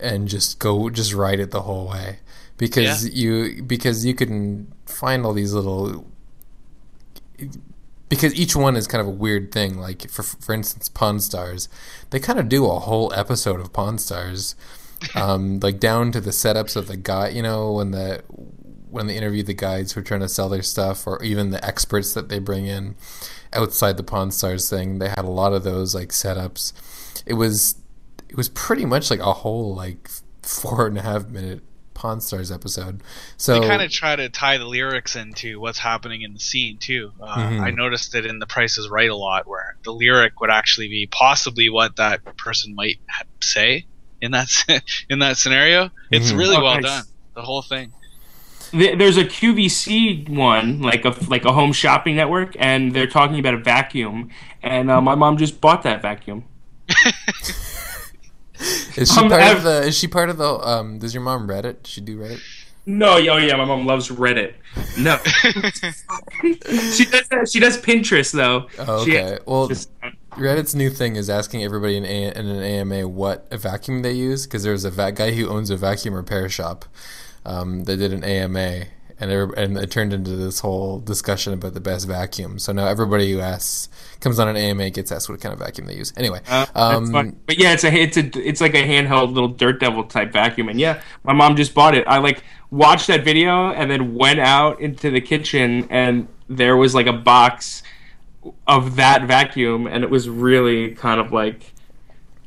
and 0.00 0.26
just 0.28 0.58
go 0.58 0.90
just 0.90 1.14
ride 1.14 1.40
it 1.40 1.50
the 1.50 1.62
whole 1.62 1.88
way 1.88 2.18
because 2.56 3.08
yeah. 3.08 3.14
you 3.14 3.62
because 3.62 4.04
you 4.04 4.14
can 4.14 4.72
find 4.86 5.24
all 5.24 5.32
these 5.32 5.52
little 5.52 6.06
because 8.08 8.34
each 8.34 8.54
one 8.56 8.76
is 8.76 8.86
kind 8.86 9.00
of 9.00 9.06
a 9.06 9.16
weird 9.16 9.52
thing. 9.52 9.78
Like 9.78 10.08
for 10.10 10.22
for 10.22 10.52
instance, 10.52 10.88
Pawn 10.88 11.20
Stars, 11.20 11.68
they 12.10 12.18
kind 12.18 12.38
of 12.38 12.48
do 12.48 12.66
a 12.66 12.80
whole 12.80 13.12
episode 13.14 13.60
of 13.60 13.72
Pawn 13.72 13.98
Stars, 13.98 14.56
um, 15.14 15.60
like 15.60 15.78
down 15.78 16.12
to 16.12 16.20
the 16.20 16.30
setups 16.30 16.76
of 16.76 16.88
the 16.88 16.96
guy. 16.96 17.28
You 17.28 17.42
know, 17.42 17.72
when 17.72 17.92
the 17.92 18.22
when 18.94 19.06
they 19.06 19.16
interview 19.16 19.42
the 19.42 19.54
guides 19.54 19.92
who 19.92 20.00
are 20.00 20.04
trying 20.04 20.20
to 20.20 20.28
sell 20.28 20.48
their 20.48 20.62
stuff, 20.62 21.06
or 21.06 21.22
even 21.22 21.50
the 21.50 21.64
experts 21.64 22.14
that 22.14 22.28
they 22.28 22.38
bring 22.38 22.66
in 22.66 22.94
outside 23.52 23.96
the 23.96 24.02
Pawn 24.02 24.30
Stars 24.30 24.70
thing, 24.70 24.98
they 24.98 25.08
had 25.08 25.24
a 25.24 25.30
lot 25.30 25.52
of 25.52 25.64
those 25.64 25.94
like 25.94 26.08
setups. 26.08 26.72
It 27.26 27.34
was 27.34 27.76
it 28.28 28.36
was 28.36 28.48
pretty 28.48 28.84
much 28.84 29.10
like 29.10 29.20
a 29.20 29.32
whole 29.32 29.74
like 29.74 30.08
four 30.42 30.86
and 30.86 30.98
a 30.98 31.02
half 31.02 31.28
minute 31.28 31.62
Pawn 31.94 32.20
Stars 32.20 32.50
episode. 32.50 33.02
So 33.36 33.60
they 33.60 33.66
kind 33.66 33.82
of 33.82 33.90
try 33.90 34.14
to 34.16 34.28
tie 34.28 34.58
the 34.58 34.66
lyrics 34.66 35.16
into 35.16 35.60
what's 35.60 35.78
happening 35.78 36.22
in 36.22 36.34
the 36.34 36.40
scene 36.40 36.76
too. 36.78 37.12
Uh, 37.20 37.36
mm-hmm. 37.36 37.60
I 37.62 37.70
noticed 37.70 38.14
it 38.14 38.26
in 38.26 38.38
The 38.38 38.46
Price 38.46 38.76
is 38.78 38.88
Right 38.88 39.08
a 39.08 39.16
lot, 39.16 39.46
where 39.46 39.76
the 39.84 39.92
lyric 39.92 40.40
would 40.40 40.50
actually 40.50 40.88
be 40.88 41.06
possibly 41.06 41.70
what 41.70 41.96
that 41.96 42.36
person 42.36 42.74
might 42.74 42.98
say 43.40 43.86
in 44.20 44.32
that 44.32 44.48
in 45.08 45.20
that 45.20 45.36
scenario. 45.36 45.90
It's 46.10 46.28
mm-hmm. 46.28 46.38
really 46.38 46.56
oh, 46.56 46.62
well 46.62 46.74
nice. 46.74 46.84
done. 46.84 47.04
The 47.34 47.42
whole 47.42 47.62
thing. 47.62 47.92
There's 48.74 49.16
a 49.16 49.24
QVC 49.24 50.28
one, 50.28 50.82
like 50.82 51.04
a 51.04 51.14
like 51.28 51.44
a 51.44 51.52
home 51.52 51.72
shopping 51.72 52.16
network, 52.16 52.56
and 52.58 52.92
they're 52.92 53.06
talking 53.06 53.38
about 53.38 53.54
a 53.54 53.58
vacuum. 53.58 54.30
And 54.62 54.90
uh, 54.90 55.00
my 55.00 55.14
mom 55.14 55.36
just 55.36 55.60
bought 55.60 55.82
that 55.84 56.02
vacuum. 56.02 56.44
Is 58.96 59.12
she 59.12 59.20
um, 59.20 59.28
part 59.28 59.42
I've, 59.42 59.58
of 59.58 59.62
the? 59.64 59.82
Is 59.82 59.96
she 59.96 60.08
part 60.08 60.30
of 60.30 60.38
the? 60.38 60.48
Um, 60.48 60.98
does 60.98 61.14
your 61.14 61.22
mom 61.22 61.48
Reddit? 61.48 61.82
Does 61.82 61.92
she 61.92 62.00
do 62.00 62.18
Reddit? 62.18 62.40
No, 62.86 63.14
oh 63.14 63.18
yeah, 63.18 63.56
my 63.56 63.64
mom 63.64 63.86
loves 63.86 64.08
Reddit. 64.10 64.54
No, 64.98 65.16
she 66.92 67.04
does. 67.06 67.50
She 67.50 67.58
does 67.58 67.78
Pinterest 67.78 68.32
though. 68.32 68.68
Oh, 68.78 69.02
okay. 69.02 69.36
She, 69.38 69.42
well, 69.46 69.68
just, 69.68 69.90
Reddit's 70.32 70.74
new 70.74 70.90
thing 70.90 71.16
is 71.16 71.30
asking 71.30 71.64
everybody 71.64 71.96
in, 71.96 72.04
a, 72.04 72.32
in 72.38 72.46
an 72.46 72.62
AMA 72.62 73.08
what 73.08 73.48
a 73.50 73.56
vacuum 73.56 74.02
they 74.02 74.12
use 74.12 74.46
because 74.46 74.62
there's 74.64 74.84
a 74.84 74.90
va- 74.90 75.12
guy 75.12 75.32
who 75.32 75.48
owns 75.48 75.70
a 75.70 75.76
vacuum 75.76 76.14
repair 76.14 76.48
shop 76.48 76.84
um, 77.44 77.84
that 77.84 77.96
did 77.96 78.12
an 78.12 78.24
AMA 78.24 78.86
and 79.18 79.30
and 79.56 79.78
it 79.78 79.90
turned 79.90 80.12
into 80.12 80.30
this 80.36 80.60
whole 80.60 80.98
discussion 80.98 81.52
about 81.52 81.74
the 81.74 81.80
best 81.80 82.06
vacuum. 82.06 82.58
So 82.58 82.72
now 82.72 82.86
everybody 82.86 83.32
who 83.32 83.40
asks 83.40 83.88
comes 84.20 84.38
on 84.38 84.48
an 84.48 84.56
AMA 84.56 84.90
gets 84.90 85.12
asked 85.12 85.28
what 85.28 85.40
kind 85.40 85.52
of 85.52 85.58
vacuum 85.58 85.86
they 85.86 85.96
use. 85.96 86.12
Anyway, 86.16 86.40
uh, 86.48 86.66
um, 86.74 87.36
but 87.46 87.58
yeah, 87.58 87.72
it's 87.72 87.84
a 87.84 87.92
it's 87.92 88.16
a 88.16 88.48
it's 88.48 88.60
like 88.60 88.74
a 88.74 88.82
handheld 88.82 89.32
little 89.32 89.48
dirt 89.48 89.80
devil 89.80 90.04
type 90.04 90.32
vacuum, 90.32 90.68
and 90.68 90.80
yeah, 90.80 91.00
my 91.22 91.32
mom 91.32 91.56
just 91.56 91.74
bought 91.74 91.94
it. 91.94 92.06
I 92.06 92.18
like 92.18 92.42
watched 92.70 93.06
that 93.06 93.24
video 93.24 93.70
and 93.70 93.90
then 93.90 94.14
went 94.14 94.40
out 94.40 94.80
into 94.80 95.10
the 95.10 95.20
kitchen 95.20 95.86
and 95.90 96.26
there 96.48 96.76
was 96.76 96.94
like 96.94 97.06
a 97.06 97.12
box 97.12 97.82
of 98.66 98.96
that 98.96 99.26
vacuum, 99.26 99.86
and 99.86 100.04
it 100.04 100.10
was 100.10 100.28
really 100.28 100.94
kind 100.94 101.20
of 101.20 101.32
like 101.32 101.73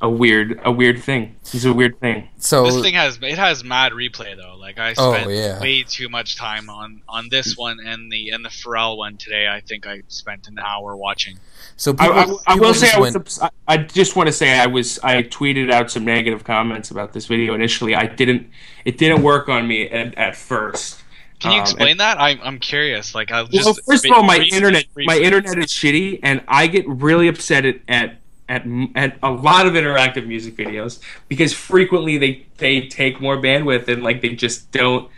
a 0.01 0.10
weird 0.10 0.60
a 0.63 0.72
weird 0.72 1.01
thing. 1.01 1.36
It's 1.42 1.66
a 1.66 1.74
weird 1.74 2.00
thing. 2.00 2.30
So 2.38 2.66
this 2.66 2.82
thing 2.82 2.94
has 2.94 3.18
it 3.22 3.38
has 3.38 3.63
mad 3.63 3.94
replay 3.94 4.38
though. 4.38 4.56
Like 4.56 4.77
I 4.77 4.94
oh, 4.98 5.13
spent 5.13 5.27
oh, 5.27 5.30
yeah. 5.30 5.60
way 5.60 5.84
too 5.84 6.08
much 6.08 6.36
time 6.36 6.70
on 6.70 7.01
on 7.10 7.30
this 7.30 7.58
one 7.58 7.80
and 7.84 8.12
the 8.12 8.30
and 8.30 8.46
the 8.46 8.50
Pharrell 8.50 8.98
one 8.98 9.18
today. 9.18 9.48
I 9.48 9.62
think 9.62 9.88
I 9.88 10.04
spent 10.08 10.48
an 10.48 10.60
hour 10.60 10.96
watching. 10.96 11.39
So 11.77 11.94
people, 11.94 12.13
I, 12.13 12.24
I, 12.24 12.54
I 12.54 12.56
will 12.56 12.74
say 12.74 12.92
I, 12.92 13.00
was, 13.00 13.39
I 13.68 13.77
just 13.77 14.16
want 14.16 14.27
to 14.27 14.34
say 14.34 14.60
I 14.60 14.68
was 14.68 15.00
I 15.00 15.24
tweeted 15.24 15.72
out 15.72 15.89
some 15.89 16.06
negative 16.06 16.44
comments 16.44 16.92
about 16.92 17.13
this 17.13 17.25
video 17.25 17.56
initially. 17.56 17.96
I 17.96 18.06
didn't 18.06 18.50
it 18.86 18.98
didn't 18.98 19.24
work 19.24 19.50
on 19.50 19.68
me 19.68 19.89
at, 19.89 20.16
at 20.16 20.36
first. 20.36 21.01
Can 21.39 21.51
you 21.51 21.58
um, 21.58 21.63
explain 21.63 21.88
um, 21.88 21.92
and, 21.92 22.00
that? 22.00 22.20
I'm 22.20 22.39
I'm 22.44 22.60
curious. 22.60 23.13
Like, 23.13 23.32
I 23.32 23.44
well, 23.51 23.75
first 23.86 24.06
of 24.06 24.12
all, 24.12 24.24
my 24.24 24.39
internet 24.51 24.86
my 24.96 25.18
internet 25.18 25.58
is 25.60 25.68
shitty, 25.68 26.20
and 26.24 26.44
I 26.48 26.68
get 26.68 26.88
really 26.88 27.27
upset 27.27 27.66
at, 27.66 27.80
at 27.88 28.20
at 28.50 28.66
at 28.96 29.18
a 29.22 29.32
lot 29.32 29.66
of 29.66 29.74
interactive 29.74 30.25
music 30.25 30.56
videos 30.56 31.00
because 31.27 31.54
frequently 31.54 32.18
they 32.18 32.46
they 32.58 32.88
take 32.88 33.20
more 33.20 33.38
bandwidth 33.38 33.88
and 33.88 34.04
like 34.04 34.22
they 34.22 34.30
just 34.30 34.72
don't 34.72 35.10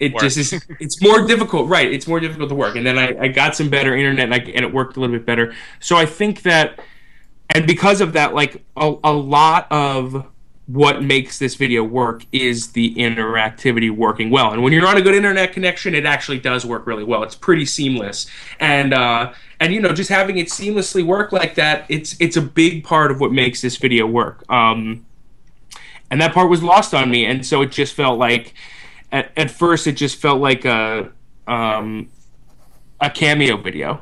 it 0.00 0.12
work. 0.12 0.22
just 0.22 0.38
is 0.38 0.64
it's 0.80 1.02
more 1.02 1.26
difficult 1.26 1.68
right 1.68 1.92
it's 1.92 2.06
more 2.06 2.20
difficult 2.20 2.48
to 2.48 2.54
work 2.54 2.74
and 2.74 2.86
then 2.86 2.98
i, 2.98 3.16
I 3.24 3.28
got 3.28 3.54
some 3.54 3.68
better 3.68 3.94
internet 3.94 4.24
and, 4.24 4.34
I, 4.34 4.38
and 4.38 4.64
it 4.64 4.72
worked 4.72 4.96
a 4.96 5.00
little 5.00 5.14
bit 5.14 5.26
better 5.26 5.54
so 5.78 5.96
i 5.96 6.06
think 6.06 6.42
that 6.42 6.80
and 7.50 7.66
because 7.66 8.00
of 8.00 8.14
that 8.14 8.34
like 8.34 8.64
a, 8.76 8.94
a 9.04 9.12
lot 9.12 9.66
of 9.70 10.26
what 10.72 11.02
makes 11.02 11.38
this 11.38 11.54
video 11.54 11.84
work 11.84 12.24
is 12.32 12.72
the 12.72 12.94
interactivity 12.94 13.90
working 13.90 14.30
well. 14.30 14.52
And 14.52 14.62
when 14.62 14.72
you're 14.72 14.86
on 14.86 14.96
a 14.96 15.02
good 15.02 15.14
internet 15.14 15.52
connection, 15.52 15.94
it 15.94 16.06
actually 16.06 16.38
does 16.38 16.64
work 16.64 16.86
really 16.86 17.04
well. 17.04 17.22
It's 17.22 17.34
pretty 17.34 17.66
seamless. 17.66 18.26
And 18.58 18.94
uh, 18.94 19.34
and 19.60 19.74
you 19.74 19.80
know, 19.80 19.92
just 19.92 20.08
having 20.08 20.38
it 20.38 20.48
seamlessly 20.48 21.04
work 21.04 21.30
like 21.30 21.56
that, 21.56 21.84
it's 21.90 22.18
it's 22.20 22.38
a 22.38 22.40
big 22.40 22.84
part 22.84 23.10
of 23.10 23.20
what 23.20 23.32
makes 23.32 23.60
this 23.60 23.76
video 23.76 24.06
work. 24.06 24.50
Um, 24.50 25.04
and 26.10 26.20
that 26.22 26.32
part 26.32 26.48
was 26.48 26.62
lost 26.62 26.94
on 26.94 27.10
me, 27.10 27.26
and 27.26 27.44
so 27.44 27.60
it 27.60 27.70
just 27.70 27.92
felt 27.92 28.18
like 28.18 28.54
at, 29.10 29.30
at 29.36 29.50
first 29.50 29.86
it 29.86 29.92
just 29.92 30.16
felt 30.16 30.40
like 30.40 30.64
a 30.64 31.12
um, 31.46 32.08
a 32.98 33.10
cameo 33.10 33.58
video 33.58 34.00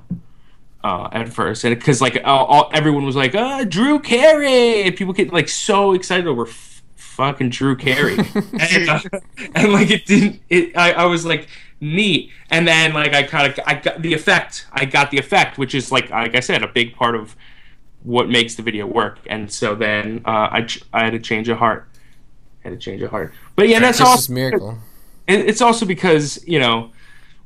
uh, 0.83 1.09
at 1.13 1.29
first, 1.29 1.65
and 1.65 1.77
because 1.79 2.01
like 2.01 2.21
all, 2.25 2.47
all, 2.47 2.71
everyone 2.73 3.05
was 3.05 3.17
like, 3.17 3.35
"Uh, 3.35 3.65
Drew 3.65 3.99
Carey," 3.99 4.83
and 4.83 4.97
people 4.97 5.13
get 5.13 5.33
like 5.33 5.49
so 5.49 5.93
excited 5.93 6.27
over 6.27 6.47
f- 6.47 6.83
fucking 6.97 7.51
Drew 7.51 7.77
Carey, 7.77 8.17
and, 8.35 8.89
uh, 8.89 9.01
and, 9.55 9.73
like 9.73 9.91
it 9.91 10.07
didn't. 10.07 10.41
It 10.49 10.77
I, 10.77 10.93
I 10.93 11.05
was 11.07 11.27
like 11.27 11.49
neat, 11.81 12.31
and 12.51 12.67
then 12.67 12.95
like 12.95 13.13
I 13.13 13.23
kind 13.25 13.53
of 13.53 13.61
I 13.67 13.75
got 13.75 14.01
the 14.01 14.15
effect. 14.15 14.67
I 14.73 14.85
got 14.87 15.11
the 15.11 15.19
effect, 15.19 15.59
which 15.59 15.75
is 15.75 15.93
like 15.93 16.11
like 16.11 16.35
I 16.35 16.41
said, 16.41 16.63
a 16.63 16.69
big 16.69 16.95
part 16.95 17.15
of 17.15 17.37
what 18.03 18.31
makes 18.31 18.55
the 18.55 18.63
video 18.63 18.87
work. 18.87 19.19
And 19.27 19.51
so 19.53 19.75
then 19.75 20.23
uh, 20.25 20.49
I 20.51 20.69
I 20.93 21.05
had 21.05 21.13
to 21.13 21.19
change 21.19 21.49
a 21.49 21.57
heart. 21.57 21.89
I 22.65 22.69
had 22.69 22.71
to 22.71 22.79
change 22.79 23.03
a 23.03 23.09
heart, 23.09 23.33
but 23.55 23.69
yeah, 23.69 23.81
that's 23.81 24.01
also 24.01 24.33
miracle. 24.33 24.79
It's 25.29 25.61
also 25.61 25.87
because 25.87 26.43
you 26.47 26.59
know 26.59 26.91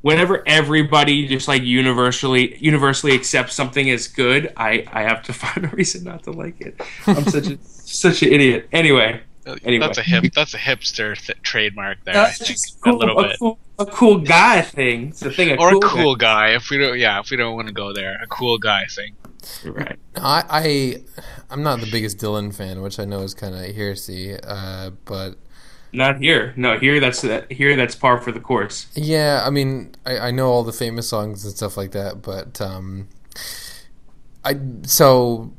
whenever 0.05 0.43
everybody 0.45 1.27
just 1.27 1.47
like 1.47 1.63
universally 1.63 2.55
universally 2.59 3.15
accepts 3.15 3.55
something 3.55 3.89
as 3.89 4.07
good, 4.07 4.53
I 4.55 4.85
I 4.93 5.01
have 5.01 5.23
to 5.23 5.33
find 5.43 5.65
a 5.65 5.69
reason 5.69 6.03
not 6.03 6.23
to 6.23 6.31
like 6.31 6.61
it. 6.61 6.79
I'm 7.07 7.25
such 7.25 7.47
a 7.47 7.57
such 7.63 8.21
an 8.21 8.31
idiot. 8.31 8.69
Anyway. 8.71 9.21
Anyway. 9.63 9.85
That's 9.85 9.99
a 9.99 10.01
hip. 10.01 10.33
That's 10.33 10.55
a 10.55 10.57
hipster 10.57 11.15
th- 11.15 11.39
trademark 11.43 12.03
there. 12.03 12.15
That's 12.15 12.39
just 12.39 12.81
cool, 12.81 12.95
a 12.95 12.97
little 12.97 13.19
a 13.19 13.27
bit. 13.27 13.39
Cool, 13.39 13.59
a 13.77 13.85
cool 13.85 14.17
guy 14.17 14.61
thing. 14.61 15.09
It's 15.09 15.21
a 15.21 15.29
thing. 15.31 15.51
A 15.51 15.55
or 15.55 15.71
cool 15.71 15.85
a 15.85 15.89
cool 15.89 16.15
guy. 16.15 16.49
guy. 16.49 16.55
If 16.55 16.71
we 16.71 16.79
don't, 16.79 16.97
yeah, 16.97 17.19
if 17.19 17.29
we 17.29 17.37
don't 17.37 17.55
want 17.55 17.67
to 17.67 17.73
go 17.73 17.93
there, 17.93 18.19
a 18.23 18.27
cool 18.27 18.57
guy 18.57 18.85
thing. 18.85 19.15
Right. 19.63 19.99
I, 20.15 20.43
I 20.49 21.03
I'm 21.51 21.61
not 21.61 21.79
the 21.79 21.91
biggest 21.91 22.17
Dylan 22.17 22.55
fan, 22.55 22.81
which 22.81 22.99
I 22.99 23.05
know 23.05 23.21
is 23.21 23.35
kind 23.35 23.53
of 23.53 23.75
heresy, 23.75 24.35
uh, 24.35 24.89
but 25.05 25.35
not 25.95 26.21
here. 26.21 26.53
No, 26.55 26.77
here 26.77 26.99
that's 26.99 27.23
uh, 27.23 27.45
here 27.49 27.75
that's 27.75 27.95
par 27.95 28.19
for 28.19 28.31
the 28.31 28.39
course. 28.39 28.87
Yeah, 28.95 29.43
I 29.45 29.49
mean, 29.49 29.95
I, 30.05 30.17
I 30.17 30.31
know 30.31 30.47
all 30.47 30.63
the 30.63 30.73
famous 30.73 31.07
songs 31.07 31.43
and 31.45 31.53
stuff 31.53 31.77
like 31.77 31.91
that, 31.91 32.21
but 32.21 32.59
um, 32.61 33.07
I 34.43 34.59
so 34.83 35.51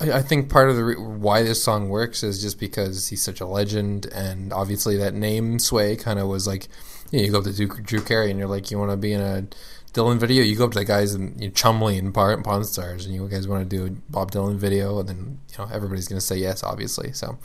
I, 0.00 0.22
think 0.22 0.48
part 0.48 0.70
of 0.70 0.76
the 0.76 0.84
re- 0.84 0.96
why 0.96 1.42
this 1.42 1.62
song 1.62 1.88
works 1.88 2.22
is 2.22 2.40
just 2.40 2.60
because 2.60 3.08
he's 3.08 3.22
such 3.22 3.40
a 3.40 3.46
legend, 3.46 4.06
and 4.06 4.52
obviously 4.52 4.96
that 4.98 5.14
name 5.14 5.58
sway 5.58 5.96
kind 5.96 6.18
of 6.18 6.28
was 6.28 6.46
like, 6.46 6.68
you, 7.10 7.18
know, 7.18 7.24
you 7.24 7.32
go 7.32 7.38
up 7.38 7.44
to 7.44 7.52
Drew, 7.52 7.66
Drew 7.66 8.00
Carey 8.00 8.30
and 8.30 8.38
you're 8.38 8.48
like, 8.48 8.70
you 8.70 8.78
want 8.78 8.92
to 8.92 8.96
be 8.96 9.12
in 9.12 9.20
a 9.20 9.46
Dylan 9.92 10.18
video, 10.18 10.44
you 10.44 10.54
go 10.54 10.66
up 10.66 10.72
to 10.72 10.78
the 10.78 10.84
guys 10.84 11.14
in 11.14 11.36
you 11.38 11.48
know, 11.48 11.52
Chumlee 11.52 11.98
and 11.98 12.14
Pawn 12.14 12.64
Stars, 12.64 13.06
and 13.06 13.14
you 13.14 13.26
guys 13.28 13.48
want 13.48 13.68
to 13.68 13.76
do 13.76 13.86
a 13.86 13.90
Bob 14.10 14.30
Dylan 14.30 14.56
video, 14.56 15.00
and 15.00 15.08
then 15.08 15.38
you 15.50 15.58
know 15.58 15.70
everybody's 15.72 16.06
going 16.06 16.20
to 16.20 16.24
say 16.24 16.36
yes, 16.36 16.62
obviously. 16.62 17.12
So, 17.12 17.38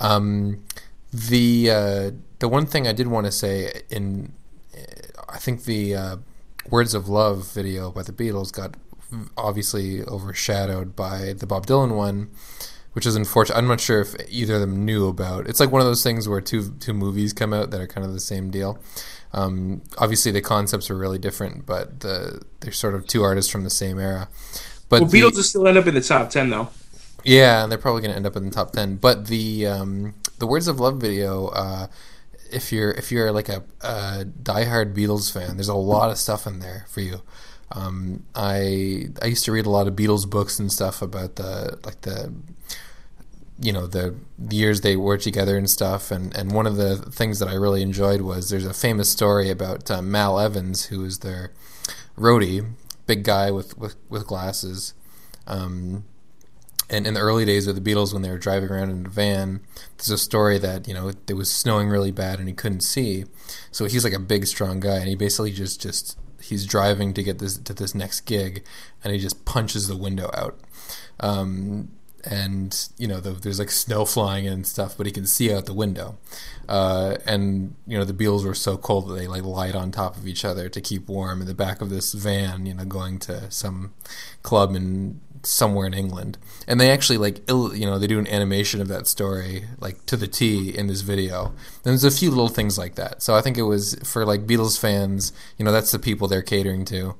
um, 0.00 0.64
the 1.14 1.70
uh, 1.70 2.10
the 2.40 2.48
one 2.48 2.66
thing 2.66 2.88
I 2.88 2.92
did 2.92 3.06
want 3.06 3.26
to 3.26 3.32
say 3.32 3.82
in 3.88 4.32
I 5.34 5.38
think 5.38 5.64
the 5.64 5.94
uh, 5.94 6.16
Words 6.70 6.94
of 6.94 7.08
Love 7.08 7.52
video 7.52 7.90
by 7.90 8.02
the 8.02 8.12
Beatles 8.12 8.52
got 8.52 8.76
obviously 9.36 10.02
overshadowed 10.02 10.96
by 10.96 11.32
the 11.32 11.46
Bob 11.46 11.66
Dylan 11.66 11.96
one, 11.96 12.30
which 12.92 13.04
is 13.04 13.16
unfortunate. 13.16 13.56
I'm 13.56 13.66
not 13.66 13.80
sure 13.80 14.00
if 14.00 14.14
either 14.28 14.54
of 14.54 14.60
them 14.60 14.84
knew 14.84 15.08
about. 15.08 15.48
It's 15.48 15.60
like 15.60 15.70
one 15.70 15.80
of 15.80 15.86
those 15.86 16.02
things 16.02 16.28
where 16.28 16.40
two 16.40 16.74
two 16.80 16.94
movies 16.94 17.32
come 17.32 17.52
out 17.52 17.70
that 17.70 17.80
are 17.80 17.86
kind 17.86 18.06
of 18.06 18.12
the 18.12 18.20
same 18.20 18.50
deal. 18.50 18.78
Um, 19.32 19.82
obviously, 19.98 20.30
the 20.30 20.40
concepts 20.40 20.88
are 20.90 20.96
really 20.96 21.18
different, 21.18 21.66
but 21.66 22.00
the, 22.00 22.42
they're 22.60 22.72
sort 22.72 22.94
of 22.94 23.06
two 23.06 23.22
artists 23.22 23.50
from 23.50 23.64
the 23.64 23.70
same 23.70 23.98
era. 23.98 24.28
But 24.88 25.02
well, 25.02 25.10
Beatles 25.10 25.34
will 25.34 25.42
still 25.42 25.66
end 25.66 25.78
up 25.78 25.86
in 25.86 25.94
the 25.94 26.00
top 26.00 26.30
ten, 26.30 26.50
though. 26.50 26.68
Yeah, 27.24 27.62
and 27.62 27.72
they're 27.72 27.78
probably 27.78 28.02
going 28.02 28.10
to 28.12 28.16
end 28.16 28.26
up 28.26 28.36
in 28.36 28.44
the 28.44 28.50
top 28.50 28.72
ten. 28.72 28.96
But 28.96 29.26
the 29.26 29.66
um, 29.66 30.14
the 30.38 30.46
Words 30.46 30.68
of 30.68 30.78
Love 30.78 30.98
video, 31.00 31.48
uh, 31.48 31.86
if 32.52 32.72
you're 32.72 32.90
if 32.92 33.10
you're 33.10 33.32
like 33.32 33.48
a, 33.48 33.64
a 33.80 34.24
diehard 34.42 34.94
Beatles 34.94 35.32
fan, 35.32 35.56
there's 35.56 35.68
a 35.68 35.74
lot 35.74 36.10
of 36.10 36.18
stuff 36.18 36.46
in 36.46 36.58
there 36.58 36.84
for 36.88 37.00
you. 37.00 37.22
Um, 37.72 38.24
I 38.34 39.08
I 39.22 39.26
used 39.26 39.44
to 39.46 39.52
read 39.52 39.66
a 39.66 39.70
lot 39.70 39.88
of 39.88 39.94
Beatles 39.94 40.28
books 40.28 40.58
and 40.58 40.70
stuff 40.70 41.00
about 41.00 41.36
the 41.36 41.78
like 41.84 42.02
the 42.02 42.34
you 43.58 43.72
know 43.72 43.86
the, 43.86 44.16
the 44.38 44.56
years 44.56 44.80
they 44.80 44.96
were 44.96 45.16
together 45.16 45.56
and 45.56 45.70
stuff 45.70 46.10
and 46.10 46.36
and 46.36 46.52
one 46.52 46.66
of 46.66 46.76
the 46.76 46.96
things 46.96 47.38
that 47.38 47.48
I 47.48 47.54
really 47.54 47.82
enjoyed 47.82 48.20
was 48.20 48.50
there's 48.50 48.66
a 48.66 48.74
famous 48.74 49.08
story 49.08 49.48
about 49.48 49.88
uh, 49.90 50.02
Mal 50.02 50.40
Evans 50.40 50.86
who 50.86 51.00
was 51.00 51.20
their 51.20 51.52
roadie 52.18 52.66
big 53.06 53.22
guy 53.22 53.52
with 53.52 53.78
with, 53.78 53.94
with 54.08 54.26
glasses 54.26 54.94
um, 55.46 56.04
and 56.90 57.06
in 57.06 57.14
the 57.14 57.20
early 57.20 57.44
days 57.44 57.66
of 57.66 57.74
the 57.74 57.80
Beatles 57.80 58.12
when 58.12 58.22
they 58.22 58.30
were 58.30 58.38
driving 58.38 58.68
around 58.68 58.90
in 58.90 59.06
a 59.06 59.08
van 59.08 59.60
there's 59.96 60.10
a 60.10 60.18
story 60.18 60.58
that 60.58 60.86
you 60.86 60.94
know 60.94 61.12
it 61.28 61.34
was 61.34 61.50
snowing 61.50 61.88
really 61.88 62.12
bad 62.12 62.38
and 62.38 62.48
he 62.48 62.54
couldn't 62.54 62.80
see 62.80 63.24
so 63.70 63.84
he's 63.86 64.04
like 64.04 64.12
a 64.12 64.18
big 64.18 64.46
strong 64.46 64.80
guy 64.80 64.96
and 64.96 65.08
he 65.08 65.14
basically 65.14 65.52
just 65.52 65.80
just 65.80 66.18
he's 66.40 66.66
driving 66.66 67.14
to 67.14 67.22
get 67.22 67.38
this 67.38 67.56
to 67.58 67.72
this 67.72 67.94
next 67.94 68.20
gig 68.22 68.64
and 69.02 69.12
he 69.12 69.18
just 69.18 69.44
punches 69.44 69.88
the 69.88 69.96
window 69.96 70.30
out 70.34 70.58
um, 71.20 71.88
and 72.26 72.88
you 72.96 73.06
know 73.06 73.20
the, 73.20 73.30
there's 73.30 73.58
like 73.58 73.70
snow 73.70 74.04
flying 74.04 74.46
and 74.46 74.66
stuff, 74.66 74.96
but 74.96 75.06
he 75.06 75.12
can 75.12 75.26
see 75.26 75.52
out 75.52 75.66
the 75.66 75.74
window. 75.74 76.16
Uh, 76.68 77.16
and 77.26 77.74
you 77.86 77.98
know 77.98 78.04
the 78.04 78.14
Beatles 78.14 78.44
were 78.44 78.54
so 78.54 78.76
cold 78.76 79.08
that 79.08 79.14
they 79.14 79.26
like 79.26 79.42
lied 79.42 79.74
on 79.74 79.90
top 79.90 80.16
of 80.16 80.26
each 80.26 80.44
other 80.44 80.68
to 80.68 80.80
keep 80.80 81.08
warm 81.08 81.40
in 81.40 81.46
the 81.46 81.54
back 81.54 81.80
of 81.80 81.90
this 81.90 82.12
van, 82.12 82.66
you 82.66 82.74
know, 82.74 82.84
going 82.84 83.18
to 83.20 83.50
some 83.50 83.92
club 84.42 84.74
in 84.74 85.20
somewhere 85.46 85.86
in 85.86 85.94
England. 85.94 86.38
And 86.66 86.80
they 86.80 86.90
actually 86.90 87.18
like 87.18 87.42
Ill, 87.48 87.74
you 87.76 87.86
know 87.86 87.98
they 87.98 88.06
do 88.06 88.18
an 88.18 88.26
animation 88.28 88.80
of 88.80 88.88
that 88.88 89.06
story 89.06 89.64
like 89.78 90.04
to 90.06 90.16
the 90.16 90.26
T 90.26 90.70
in 90.76 90.86
this 90.86 91.02
video. 91.02 91.46
And 91.46 91.54
there's 91.84 92.04
a 92.04 92.10
few 92.10 92.30
little 92.30 92.48
things 92.48 92.78
like 92.78 92.94
that. 92.94 93.22
So 93.22 93.34
I 93.34 93.40
think 93.42 93.58
it 93.58 93.62
was 93.62 93.94
for 94.04 94.24
like 94.24 94.46
Beatles 94.46 94.78
fans, 94.78 95.32
you 95.58 95.64
know, 95.64 95.72
that's 95.72 95.90
the 95.92 95.98
people 95.98 96.28
they're 96.28 96.42
catering 96.42 96.84
to. 96.86 97.14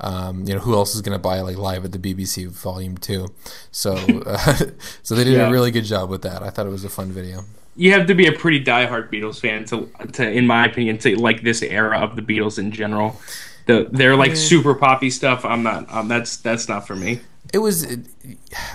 Um, 0.00 0.44
you 0.46 0.54
know, 0.54 0.60
who 0.60 0.74
else 0.74 0.94
is 0.94 1.02
going 1.02 1.16
to 1.16 1.22
buy 1.22 1.40
like 1.40 1.56
live 1.56 1.84
at 1.84 1.92
the 1.92 1.98
BBC 1.98 2.48
Volume 2.48 2.96
Two? 2.98 3.28
So, 3.70 3.94
uh, 4.26 4.56
so 5.02 5.14
they 5.14 5.24
did 5.24 5.34
Yeah. 5.34 5.48
a 5.48 5.52
really 5.52 5.70
good 5.70 5.84
job 5.84 6.10
with 6.10 6.22
that. 6.22 6.42
I 6.42 6.50
thought 6.50 6.66
it 6.66 6.70
was 6.70 6.84
a 6.84 6.88
fun 6.88 7.10
video. 7.12 7.44
You 7.76 7.92
have 7.92 8.06
to 8.06 8.14
be 8.14 8.26
a 8.26 8.32
pretty 8.32 8.62
diehard 8.62 9.10
Beatles 9.10 9.40
fan 9.40 9.64
to, 9.66 9.88
to, 10.12 10.30
in 10.30 10.46
my 10.46 10.66
opinion, 10.66 10.98
to 10.98 11.16
like 11.16 11.42
this 11.42 11.60
era 11.62 11.98
of 11.98 12.14
the 12.14 12.22
Beatles 12.22 12.58
in 12.58 12.70
general. 12.70 13.20
The 13.66 13.88
they're 13.90 14.14
like 14.16 14.36
super 14.36 14.74
poppy 14.74 15.10
stuff. 15.10 15.44
I'm 15.44 15.62
not. 15.62 15.90
Um, 15.92 16.06
that's 16.06 16.36
that's 16.36 16.68
not 16.68 16.86
for 16.86 16.94
me. 16.94 17.20
It 17.52 17.58
was. 17.58 17.82
It, 17.84 18.06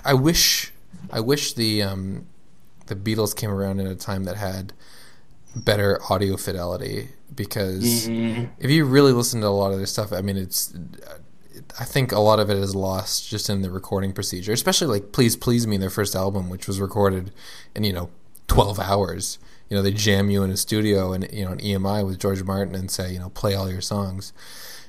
I 0.05 0.13
wish. 0.13 0.71
I 1.11 1.19
wish 1.19 1.53
the 1.53 1.81
um, 1.81 2.27
the 2.87 2.95
Beatles 2.95 3.35
came 3.35 3.49
around 3.49 3.79
in 3.79 3.87
a 3.87 3.95
time 3.95 4.25
that 4.25 4.37
had 4.37 4.73
better 5.55 5.99
audio 6.09 6.37
fidelity 6.37 7.09
because 7.33 8.07
if 8.59 8.69
you 8.69 8.85
really 8.85 9.11
listen 9.11 9.41
to 9.41 9.47
a 9.47 9.49
lot 9.49 9.71
of 9.71 9.77
their 9.77 9.87
stuff, 9.87 10.11
I 10.11 10.21
mean, 10.21 10.37
it's. 10.37 10.73
I 11.79 11.85
think 11.85 12.11
a 12.11 12.19
lot 12.19 12.39
of 12.39 12.49
it 12.49 12.57
is 12.57 12.75
lost 12.75 13.29
just 13.29 13.49
in 13.49 13.61
the 13.61 13.69
recording 13.69 14.11
procedure, 14.11 14.51
especially 14.51 14.87
like 14.87 15.11
"Please 15.11 15.35
Please 15.35 15.67
Me," 15.67 15.77
their 15.77 15.89
first 15.89 16.15
album, 16.15 16.49
which 16.49 16.67
was 16.67 16.79
recorded 16.79 17.31
in 17.75 17.83
you 17.83 17.93
know 17.93 18.09
twelve 18.47 18.79
hours. 18.79 19.39
You 19.69 19.77
know, 19.77 19.83
they 19.83 19.91
jam 19.91 20.29
you 20.29 20.41
in 20.43 20.49
a 20.49 20.57
studio 20.57 21.13
and 21.13 21.31
you 21.31 21.45
know 21.45 21.51
an 21.51 21.59
EMI 21.59 22.05
with 22.05 22.19
George 22.19 22.43
Martin 22.43 22.75
and 22.75 22.89
say 22.89 23.13
you 23.13 23.19
know 23.19 23.29
play 23.29 23.53
all 23.53 23.69
your 23.71 23.81
songs, 23.81 24.33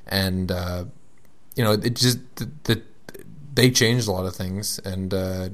and 0.07 0.51
uh, 0.51 0.85
you 1.55 1.63
know 1.63 1.73
it 1.73 1.95
just 1.95 2.19
the, 2.37 2.51
the 2.65 2.83
they 3.53 3.71
changed 3.71 4.09
a 4.09 4.13
lot 4.13 4.27
of 4.27 4.35
things 4.35 4.79
and 4.81 5.13
uh, 5.13 5.49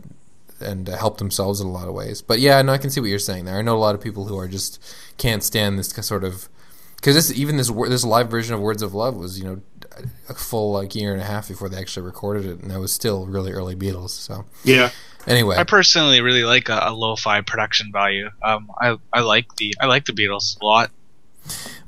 and 0.60 0.88
uh, 0.88 0.96
helped 0.96 1.18
themselves 1.18 1.60
in 1.60 1.66
a 1.66 1.72
lot 1.72 1.88
of 1.88 1.94
ways. 1.94 2.22
But 2.22 2.40
yeah, 2.40 2.60
no, 2.62 2.72
I 2.72 2.78
can 2.78 2.90
see 2.90 3.00
what 3.00 3.10
you're 3.10 3.18
saying 3.18 3.44
there. 3.44 3.56
I 3.56 3.62
know 3.62 3.76
a 3.76 3.78
lot 3.78 3.94
of 3.94 4.00
people 4.00 4.26
who 4.26 4.38
are 4.38 4.48
just 4.48 4.82
can't 5.18 5.42
stand 5.42 5.78
this 5.78 5.88
sort 5.88 6.24
of 6.24 6.48
because 6.96 7.14
this 7.14 7.32
even 7.36 7.56
this 7.56 7.70
this 7.70 8.04
live 8.04 8.30
version 8.30 8.54
of 8.54 8.60
Words 8.60 8.82
of 8.82 8.94
Love 8.94 9.16
was 9.16 9.38
you 9.38 9.44
know 9.44 9.60
a 10.28 10.34
full 10.34 10.72
like 10.72 10.94
year 10.94 11.12
and 11.12 11.22
a 11.22 11.24
half 11.24 11.48
before 11.48 11.68
they 11.68 11.78
actually 11.78 12.04
recorded 12.06 12.44
it, 12.46 12.60
and 12.60 12.70
that 12.70 12.80
was 12.80 12.92
still 12.92 13.26
really 13.26 13.52
early 13.52 13.74
Beatles. 13.74 14.10
So 14.10 14.44
Yeah. 14.64 14.90
anyway, 15.26 15.56
I 15.56 15.64
personally 15.64 16.20
really 16.20 16.44
like 16.44 16.68
a, 16.68 16.80
a 16.84 16.92
lo-fi 16.92 17.40
production 17.40 17.92
value. 17.92 18.30
Um, 18.42 18.70
I 18.80 18.98
I 19.12 19.20
like 19.20 19.56
the 19.56 19.74
I 19.80 19.86
like 19.86 20.04
the 20.04 20.12
Beatles 20.12 20.60
a 20.60 20.64
lot. 20.64 20.90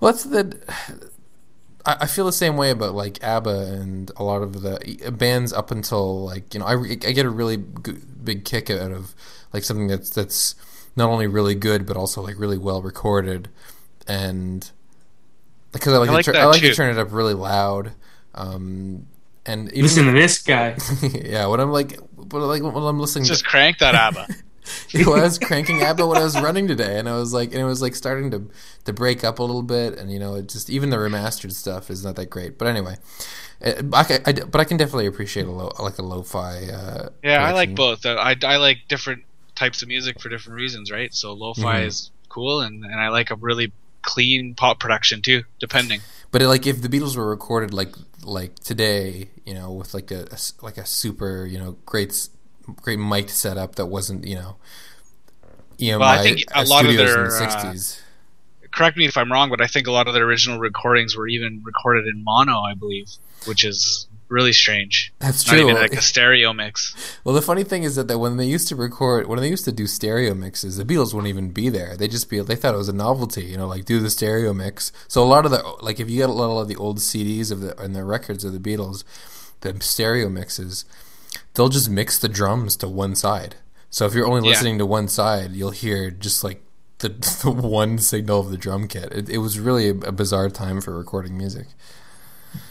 Well, 0.00 0.12
that's 0.12 0.24
the. 0.24 0.56
I 1.86 1.96
I 2.00 2.06
feel 2.06 2.26
the 2.26 2.32
same 2.32 2.56
way 2.56 2.70
about 2.70 2.94
like 2.94 3.22
ABBA 3.22 3.72
and 3.80 4.10
a 4.16 4.24
lot 4.24 4.42
of 4.42 4.62
the 4.62 5.12
bands 5.16 5.52
up 5.52 5.70
until 5.70 6.24
like 6.24 6.54
you 6.54 6.60
know 6.60 6.66
I, 6.66 6.74
I 6.74 7.12
get 7.12 7.26
a 7.26 7.30
really 7.30 7.56
g- 7.58 7.96
big 8.22 8.44
kick 8.44 8.70
out 8.70 8.92
of 8.92 9.14
like 9.52 9.64
something 9.64 9.86
that's 9.88 10.10
that's 10.10 10.54
not 10.96 11.08
only 11.10 11.26
really 11.26 11.54
good 11.54 11.86
but 11.86 11.96
also 11.96 12.20
like 12.22 12.38
really 12.38 12.58
well 12.58 12.82
recorded 12.82 13.48
and 14.06 14.70
because 15.72 15.92
I 15.92 15.98
like, 15.98 16.08
I 16.08 16.12
like 16.12 16.24
to, 16.24 16.32
tur- 16.32 16.38
that 16.38 16.42
I 16.42 16.46
like 16.46 16.60
to 16.62 16.74
turn 16.74 16.90
it 16.96 16.98
up 17.00 17.12
really 17.12 17.34
loud 17.34 17.92
um, 18.34 19.06
and 19.46 19.68
even 19.70 19.82
Listen 19.82 20.06
to 20.06 20.12
this 20.12 20.42
guy. 20.42 20.76
yeah 21.02 21.46
when 21.46 21.60
I'm 21.60 21.70
like 21.70 21.98
but 22.16 22.40
like 22.40 22.62
when 22.62 22.74
I'm 22.74 23.00
listening 23.00 23.24
to 23.24 23.30
Just 23.30 23.46
crank 23.46 23.78
that 23.78 23.94
ABBA. 23.94 24.26
well, 24.94 25.14
I 25.16 25.22
was 25.22 25.38
cranking 25.38 25.82
ABBA 25.82 26.06
when 26.06 26.18
I 26.18 26.24
was 26.24 26.38
running 26.38 26.68
today, 26.68 26.98
and 26.98 27.08
I 27.08 27.16
was 27.16 27.32
like, 27.32 27.52
and 27.52 27.60
it 27.60 27.64
was 27.64 27.82
like 27.82 27.94
starting 27.94 28.30
to 28.32 28.50
to 28.84 28.92
break 28.92 29.24
up 29.24 29.38
a 29.38 29.42
little 29.42 29.62
bit, 29.62 29.98
and 29.98 30.10
you 30.12 30.18
know, 30.18 30.34
it 30.36 30.48
just 30.48 30.70
even 30.70 30.90
the 30.90 30.96
remastered 30.96 31.52
stuff 31.52 31.90
is 31.90 32.04
not 32.04 32.16
that 32.16 32.30
great. 32.30 32.58
But 32.58 32.68
anyway, 32.68 32.96
uh, 33.64 33.82
I, 33.92 34.20
I, 34.26 34.32
but 34.32 34.60
I 34.60 34.64
can 34.64 34.76
definitely 34.76 35.06
appreciate 35.06 35.46
a 35.46 35.50
low 35.52 35.72
like 35.78 35.98
a 35.98 36.02
lo-fi. 36.02 36.66
Uh, 36.68 37.08
Yeah, 37.22 37.42
I 37.44 37.52
like 37.52 37.74
both. 37.74 38.06
Uh, 38.06 38.14
I, 38.14 38.36
I 38.42 38.56
like 38.56 38.78
different 38.88 39.24
types 39.54 39.82
of 39.82 39.88
music 39.88 40.20
for 40.20 40.28
different 40.28 40.56
reasons, 40.56 40.90
right? 40.90 41.12
So 41.14 41.32
lo-fi 41.32 41.80
Mhm. 41.80 41.86
is 41.86 42.10
cool, 42.28 42.60
and, 42.60 42.84
and 42.84 42.94
I 43.00 43.08
like 43.08 43.30
a 43.30 43.36
really 43.36 43.72
clean 44.02 44.54
pop 44.54 44.78
production 44.80 45.22
too, 45.22 45.44
depending. 45.58 46.04
But 46.30 46.42
like 46.42 46.66
if 46.66 46.82
the 46.82 46.88
Beatles 46.88 47.16
were 47.16 47.28
recorded 47.28 47.72
like 47.72 47.94
like 48.22 48.58
today, 48.60 49.30
you 49.46 49.54
know, 49.54 49.72
with 49.72 49.94
like 49.94 50.10
a, 50.10 50.26
a 50.30 50.38
like 50.62 50.76
a 50.78 50.86
super 50.86 51.46
you 51.46 51.58
know 51.58 51.72
great 51.86 52.28
great 52.76 52.98
mic 52.98 53.28
setup 53.30 53.76
that 53.76 53.86
wasn't 53.86 54.26
you 54.26 54.34
know 54.34 54.56
EMI 55.78 55.98
Well, 56.00 56.08
I 56.08 56.22
think 56.22 56.44
a 56.50 56.58
uh, 56.58 56.66
lot 56.66 56.86
of 56.86 56.96
their, 56.96 57.24
in 57.24 57.30
the 57.30 57.36
uh, 57.36 57.74
'60s. 57.74 58.00
Correct 58.72 58.96
me 58.96 59.06
if 59.06 59.16
I'm 59.16 59.32
wrong, 59.32 59.48
but 59.50 59.60
I 59.60 59.66
think 59.66 59.86
a 59.86 59.92
lot 59.92 60.08
of 60.08 60.14
their 60.14 60.24
original 60.24 60.58
recordings 60.58 61.16
were 61.16 61.26
even 61.26 61.62
recorded 61.64 62.06
in 62.06 62.22
mono, 62.22 62.60
I 62.60 62.74
believe, 62.74 63.08
which 63.46 63.64
is 63.64 64.08
really 64.28 64.52
strange. 64.52 65.12
That's 65.20 65.46
Not 65.46 65.54
true. 65.54 65.62
even 65.70 65.74
like 65.76 65.92
a 65.94 66.02
stereo 66.02 66.52
mix. 66.52 66.94
Well, 67.24 67.34
the 67.34 67.42
funny 67.42 67.64
thing 67.64 67.82
is 67.82 67.96
that, 67.96 68.08
that 68.08 68.18
when 68.18 68.38
they 68.38 68.46
used 68.46 68.68
to 68.68 68.76
record, 68.76 69.26
when 69.26 69.38
they 69.38 69.50
used 69.50 69.66
to 69.66 69.72
do 69.72 69.86
stereo 69.86 70.32
mixes, 70.32 70.78
the 70.78 70.84
Beatles 70.84 71.12
wouldn't 71.12 71.28
even 71.28 71.50
be 71.50 71.68
there. 71.68 71.94
They 71.94 72.08
just 72.08 72.30
be, 72.30 72.40
they 72.40 72.56
thought 72.56 72.74
it 72.74 72.78
was 72.78 72.88
a 72.88 72.94
novelty, 72.94 73.44
you 73.44 73.58
know, 73.58 73.66
like 73.66 73.84
do 73.84 74.00
the 74.00 74.08
stereo 74.08 74.54
mix. 74.54 74.92
So 75.08 75.22
a 75.22 75.26
lot 75.26 75.44
of 75.44 75.50
the, 75.50 75.62
like 75.82 76.00
if 76.00 76.08
you 76.08 76.16
get 76.16 76.30
a 76.30 76.32
lot 76.32 76.58
of 76.58 76.68
the 76.68 76.76
old 76.76 76.98
CDs 76.98 77.52
of 77.52 77.60
the 77.60 77.78
and 77.78 77.94
the 77.94 78.04
records 78.04 78.44
of 78.44 78.52
the 78.54 78.58
Beatles, 78.58 79.04
the 79.60 79.78
stereo 79.80 80.30
mixes, 80.30 80.86
they'll 81.54 81.68
just 81.68 81.90
mix 81.90 82.18
the 82.18 82.28
drums 82.28 82.76
to 82.76 82.88
one 82.88 83.14
side. 83.14 83.56
So 83.90 84.06
if 84.06 84.14
you're 84.14 84.26
only 84.26 84.42
Yeah. 84.48 84.54
listening 84.54 84.78
to 84.78 84.86
one 84.86 85.08
side, 85.08 85.52
you'll 85.52 85.70
hear 85.70 86.10
just 86.10 86.44
like 86.44 86.62
the, 86.98 87.08
the 87.42 87.50
one 87.50 87.98
signal 87.98 88.40
of 88.40 88.50
the 88.50 88.56
drum 88.56 88.88
kit. 88.88 89.12
It, 89.12 89.28
it 89.28 89.38
was 89.38 89.58
really 89.58 89.88
a, 89.88 89.94
a 89.94 90.12
bizarre 90.12 90.50
time 90.50 90.80
for 90.80 90.96
recording 90.96 91.36
music. 91.38 91.66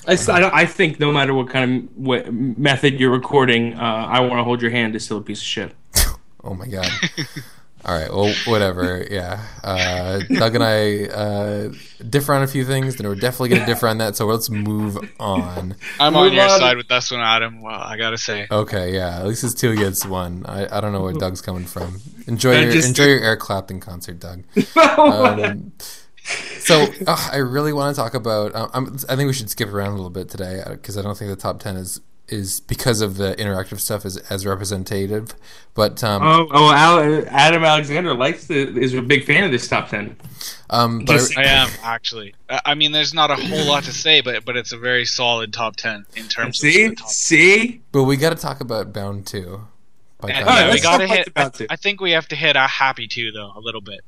I, 0.07 0.13
s- 0.13 0.27
I 0.29 0.39
don't- 0.39 0.53
I 0.53 0.65
think 0.65 0.99
no 0.99 1.11
matter 1.11 1.33
what 1.33 1.49
kind 1.49 1.83
of 1.89 1.97
what 1.97 2.33
method 2.33 2.99
you're 2.99 3.11
recording, 3.11 3.73
uh, 3.75 3.81
I 4.09 4.19
want 4.21 4.39
to 4.39 4.43
hold 4.43 4.61
your 4.61 4.71
hand 4.71 4.95
is 4.95 5.05
still 5.05 5.17
a 5.17 5.21
piece 5.21 5.39
of 5.39 5.45
shit. 5.45 5.75
Oh 6.43 6.53
my 6.53 6.67
god. 6.67 6.89
All 7.87 7.97
right. 7.97 8.13
Well, 8.13 8.33
whatever. 8.47 9.07
Yeah. 9.09 9.41
Uh, 9.63 10.19
Doug 10.29 10.55
and 10.55 10.63
I 10.63 11.05
uh, 11.05 11.71
differ 12.09 12.33
on 12.33 12.43
a 12.43 12.47
few 12.47 12.65
things, 12.65 12.97
and 12.99 13.07
we're 13.07 13.15
definitely 13.15 13.49
going 13.49 13.61
to 13.61 13.65
differ 13.65 13.87
on 13.87 13.99
that. 13.99 14.17
So 14.17 14.25
let's 14.25 14.49
move 14.49 14.97
on. 15.21 15.75
I'm 15.99 16.11
Move 16.13 16.23
on 16.23 16.33
your 16.33 16.43
on. 16.43 16.59
side 16.59 16.75
with 16.75 16.89
this 16.89 17.11
one, 17.11 17.21
Adam. 17.21 17.61
Well, 17.61 17.79
I 17.79 17.95
gotta 17.95 18.17
say. 18.17 18.45
Okay. 18.51 18.93
Yeah. 18.93 19.19
At 19.19 19.25
least 19.27 19.43
it's 19.45 19.53
two 19.53 19.71
against 19.71 20.05
one. 20.05 20.45
I, 20.45 20.77
I 20.77 20.81
don't 20.81 20.91
know 20.91 21.01
where 21.01 21.13
Doug's 21.13 21.41
coming 21.41 21.63
from. 21.65 22.01
Enjoy 22.27 22.57
I 22.57 22.63
your 22.63 22.71
just- 22.73 22.89
enjoy 22.89 23.05
your 23.05 23.21
Eric 23.21 23.39
Clapton 23.39 23.79
concert, 23.79 24.19
Doug. 24.19 24.43
Um, 24.77 25.71
so 26.59 26.87
uh, 27.07 27.29
I 27.31 27.37
really 27.37 27.71
want 27.71 27.95
to 27.95 28.01
talk 28.01 28.13
about. 28.13 28.53
Uh, 28.53 28.67
I'm, 28.73 28.97
I 29.07 29.15
think 29.15 29.27
we 29.27 29.33
should 29.33 29.49
skip 29.49 29.69
around 29.71 29.89
a 29.89 29.95
little 29.95 30.09
bit 30.09 30.27
today 30.29 30.61
because 30.69 30.97
I 30.97 31.01
don't 31.01 31.17
think 31.17 31.29
the 31.29 31.37
top 31.37 31.59
ten 31.61 31.77
is 31.77 32.01
is 32.29 32.59
because 32.59 33.01
of 33.01 33.17
the 33.17 33.35
interactive 33.35 33.79
stuff 33.79 34.05
is 34.05 34.17
as 34.29 34.45
representative. 34.45 35.33
But 35.73 36.03
um, 36.03 36.21
oh, 36.23 36.47
oh 36.51 36.71
Al, 36.71 37.25
Adam 37.29 37.63
Alexander 37.63 38.13
likes 38.13 38.47
the 38.47 38.55
is 38.77 38.93
a 38.93 39.01
big 39.01 39.25
fan 39.25 39.43
of 39.43 39.51
this 39.51 39.67
top 39.67 39.89
ten. 39.89 40.15
um, 40.69 41.05
but 41.05 41.13
I- 41.13 41.17
Just- 41.17 41.37
I 41.37 41.43
am 41.43 41.69
actually. 41.83 42.35
I 42.49 42.61
I 42.65 42.73
mean, 42.75 42.91
there's 42.91 43.13
not 43.13 43.31
a 43.31 43.35
whole 43.35 43.65
lot 43.65 43.83
to 43.83 43.93
say, 43.93 44.21
but 44.21 44.43
but 44.45 44.57
it's 44.57 44.71
a 44.73 44.77
very 44.77 45.05
solid 45.05 45.53
top 45.53 45.75
ten 45.75 46.05
in 46.15 46.27
terms 46.27 46.59
See, 46.59 46.85
of 46.85 46.89
the 46.91 46.95
top. 46.97 47.09
see. 47.09 47.81
But 47.91 48.03
we 48.03 48.17
got 48.17 48.29
to 48.31 48.35
talk 48.41 48.59
about 48.61 48.91
Bound 48.93 49.25
2. 49.27 49.61
By 50.19 50.29
Yeah, 50.29 50.43
Kanye 50.43 50.71
we 50.73 50.81
gotta 50.81 51.07
hit. 51.07 51.29
I. 51.35 51.51
I 51.69 51.75
think 51.75 52.01
we 52.01 52.11
have 52.11 52.27
to 52.29 52.35
hit 52.35 52.55
a 52.55 52.65
happy 52.67 53.07
two 53.07 53.31
though 53.31 53.51
a 53.55 53.59
little 53.59 53.81
bit, 53.81 53.99
It- 53.99 54.03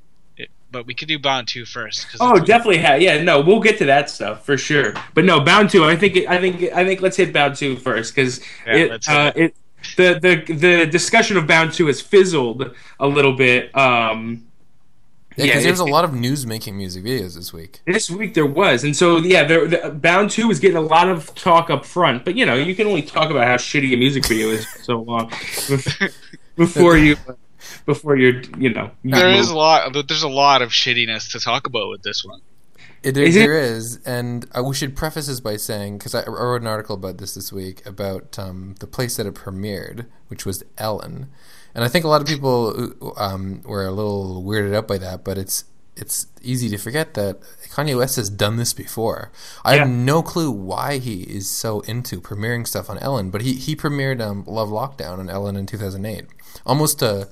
but 0.72 0.86
we 0.86 0.94
could 0.94 1.08
do 1.08 1.20
bound 1.20 1.48
Two 1.48 1.66
first. 1.66 2.08
Oh, 2.20 2.40
definitely. 2.40 2.82
Ha- 2.82 2.96
yeah, 2.96 3.22
no, 3.22 3.42
we'll 3.42 3.60
get 3.60 3.78
to 3.80 3.86
that 3.86 4.10
stuff 4.10 4.46
for 4.46 4.58
sure. 4.58 4.94
But 5.14 5.26
no, 5.26 5.40
bound 5.40 5.70
two. 5.70 5.84
I 5.84 5.96
think. 5.96 6.18
I 6.28 6.40
think. 6.40 6.64
I 6.74 6.86
think. 6.86 7.02
Let's 7.02 7.18
hit 7.18 7.34
bound 7.34 7.56
two 7.56 7.76
first 7.78 8.14
because 8.14 8.40
Yeah, 8.66 8.76
it, 8.76 9.08
uh, 9.08 9.32
it. 9.36 9.56
The, 9.96 10.20
the 10.20 10.54
the 10.54 10.86
discussion 10.86 11.38
of 11.38 11.48
bound 11.48 11.74
two 11.74 11.88
has 11.88 12.02
fizzled 12.02 12.76
a 13.00 13.08
little 13.08 13.34
bit. 13.34 13.76
Um, 13.76 14.46
Yeah, 15.36 15.46
Yeah, 15.46 15.52
because 15.52 15.64
there's 15.64 15.80
a 15.80 15.86
lot 15.86 16.04
of 16.04 16.14
news 16.14 16.46
making 16.46 16.76
music 16.76 17.04
videos 17.04 17.36
this 17.36 17.54
week. 17.54 17.80
This 17.86 18.10
week 18.10 18.34
there 18.34 18.46
was, 18.46 18.84
and 18.84 18.96
so 18.96 19.18
yeah, 19.18 19.46
there, 19.46 19.68
the, 19.68 19.90
Bound 19.90 20.30
Two 20.30 20.48
was 20.50 20.60
getting 20.60 20.78
a 20.78 20.82
lot 20.82 21.08
of 21.08 21.34
talk 21.36 21.70
up 21.70 21.86
front, 21.86 22.26
but 22.26 22.36
you 22.36 22.46
know 22.46 22.56
you 22.56 22.76
can 22.76 22.88
only 22.88 23.02
talk 23.02 23.32
about 23.32 23.48
how 23.48 23.56
shitty 23.56 23.94
a 23.94 23.98
music 23.98 24.26
video 24.28 24.50
is 24.50 24.66
for 24.66 24.84
so 24.84 25.00
long 25.02 25.30
before 26.58 26.98
you 26.98 27.16
before 27.86 28.15
you're 28.15 28.41
you 28.58 28.69
know 28.74 28.91
you 29.04 29.12
There 29.15 29.32
move. 29.32 29.50
a 29.50 29.54
lot, 29.58 29.93
there's 30.08 30.24
a 30.24 30.30
lot 30.30 30.62
of 30.62 30.69
shittiness 30.69 31.32
to 31.32 31.39
talk 31.39 31.67
about 31.67 31.89
with 31.89 32.04
this 32.04 32.24
one. 32.26 32.41
It, 33.02 33.15
Is 33.17 33.36
it- 33.36 33.39
there 33.39 33.58
is, 33.58 34.00
and 34.06 34.45
uh, 34.58 34.62
we 34.63 34.76
should 34.76 34.95
preface 34.95 35.28
this 35.28 35.39
by 35.39 35.56
saying 35.56 35.98
because 36.00 36.13
I, 36.13 36.22
I 36.24 36.28
wrote 36.30 36.62
an 36.62 36.67
article 36.67 36.95
about 36.95 37.17
this 37.17 37.34
this 37.34 37.52
week 37.54 37.86
about 37.86 38.38
um, 38.38 38.76
the 38.80 38.88
place 38.88 39.15
that 39.17 39.26
it 39.26 39.36
premiered, 39.36 40.06
which 40.28 40.45
was 40.45 40.63
Ellen, 40.78 41.30
and 41.74 41.84
I 41.84 41.88
think 41.88 42.04
a 42.04 42.10
lot 42.10 42.19
of 42.22 42.28
people 42.28 42.93
um, 43.17 43.62
were 43.63 43.86
a 43.86 43.91
little 43.91 44.43
weirded 44.43 44.76
out 44.76 44.88
by 44.88 44.98
that, 44.98 45.24
but 45.24 45.38
it's 45.38 45.63
it's 46.00 46.28
easy 46.42 46.70
to 46.70 46.78
forget 46.78 47.14
that 47.16 47.40
Kanye 47.70 47.98
West 47.98 48.16
has 48.16 48.30
done 48.30 48.58
this 48.58 48.74
before. 48.74 49.32
I 49.64 49.76
have 49.76 49.90
no 49.90 50.22
clue 50.24 50.50
why 50.52 50.98
he 50.98 51.22
is 51.24 51.48
so 51.50 51.82
into 51.82 52.20
premiering 52.22 52.66
stuff 52.66 52.90
on 52.90 52.98
Ellen, 53.00 53.30
but 53.30 53.42
he 53.42 53.54
he 53.54 53.76
premiered 53.76 54.22
um, 54.22 54.44
Love 54.48 54.70
Lockdown 54.70 55.20
on 55.20 55.30
Ellen 55.30 55.56
in 55.56 55.66
2008, 55.66 56.26
almost 56.66 57.00
to 57.00 57.28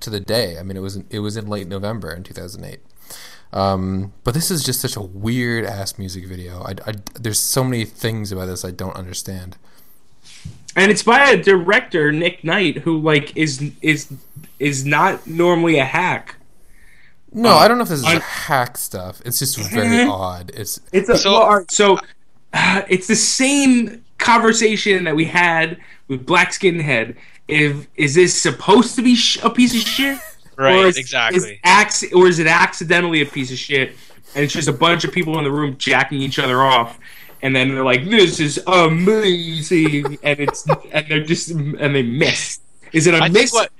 to 0.00 0.10
the 0.10 0.20
day. 0.20 0.58
I 0.58 0.62
mean, 0.62 0.76
it 0.76 0.80
was 0.80 0.96
it 1.10 1.20
was 1.20 1.36
in 1.36 1.46
late 1.46 1.68
November 1.68 2.12
in 2.12 2.22
2008. 2.22 2.80
Um, 3.52 4.12
but 4.24 4.34
this 4.34 4.50
is 4.50 4.64
just 4.64 4.80
such 4.80 4.96
a 4.96 5.00
weird 5.00 5.64
ass 5.64 5.98
music 5.98 6.26
video. 6.26 6.62
I, 6.62 6.74
I- 6.86 6.94
there's 7.14 7.38
so 7.38 7.62
many 7.62 7.84
things 7.84 8.32
about 8.32 8.46
this 8.46 8.64
I 8.64 8.70
don't 8.72 8.96
understand. 8.96 9.56
and 10.74 10.90
it's 10.90 11.02
by 11.02 11.30
a 11.30 11.42
director 11.42 12.10
Nick 12.12 12.42
Knight 12.44 12.78
who 12.78 12.98
like 12.98 13.36
is 13.36 13.70
is 13.82 14.12
is 14.58 14.84
not 14.84 15.26
normally 15.26 15.78
a 15.78 15.84
hack. 15.84 16.35
No, 17.36 17.50
Uh, 17.50 17.56
I 17.56 17.68
don't 17.68 17.76
know 17.78 17.82
if 17.84 17.90
this 17.90 18.00
is 18.00 18.04
I- 18.06 18.18
hack 18.18 18.78
stuff. 18.78 19.20
It's 19.24 19.38
just 19.38 19.58
very 19.70 19.86
Mhm. 19.88 20.10
odd. 20.10 20.50
It's 20.54 20.80
It's 20.92 21.08
a 21.08 21.18
So- 21.18 21.32
well, 21.32 21.42
all 21.42 21.58
right, 21.58 21.70
so 21.70 21.98
uh, 22.54 22.82
it's 22.88 23.06
the 23.06 23.14
same 23.16 24.02
conversation 24.18 25.04
that 25.04 25.14
we 25.14 25.26
had 25.26 25.76
with 26.08 26.24
Black 26.26 26.50
Skinhead. 26.52 27.14
If 27.46 27.86
is 27.96 28.14
this 28.14 28.40
supposed 28.40 28.96
to 28.96 29.02
be 29.02 29.14
sh- 29.14 29.38
a 29.42 29.50
piece 29.50 29.74
of 29.74 29.80
shit? 29.88 30.18
Right, 30.58 30.74
or 30.74 30.86
is, 30.86 30.96
exactly. 30.96 31.38
Is 31.52 31.58
acc- 31.64 32.14
or 32.14 32.26
is 32.28 32.38
it 32.38 32.46
accidentally 32.46 33.20
a 33.20 33.26
piece 33.26 33.52
of 33.52 33.58
shit? 33.58 33.94
And 34.34 34.42
it's 34.42 34.54
just 34.54 34.68
a 34.68 34.72
bunch 34.72 35.04
of 35.04 35.12
people 35.12 35.36
in 35.36 35.44
the 35.44 35.50
room 35.50 35.76
jacking 35.76 36.22
each 36.22 36.38
other 36.38 36.62
off, 36.62 36.98
and 37.42 37.54
then 37.54 37.68
they're 37.74 37.84
like, 37.84 38.08
"This 38.08 38.40
is 38.40 38.58
amazing," 38.66 40.16
and 40.22 40.40
it's 40.40 40.66
and 40.92 41.06
they're 41.10 41.22
just 41.24 41.50
and 41.50 41.94
they 41.94 42.02
miss. 42.02 42.60
Is 42.94 43.06
it 43.06 43.12
a 43.12 43.18
I 43.18 43.28
miss? 43.28 43.50
think 43.50 43.52
what 43.52 43.70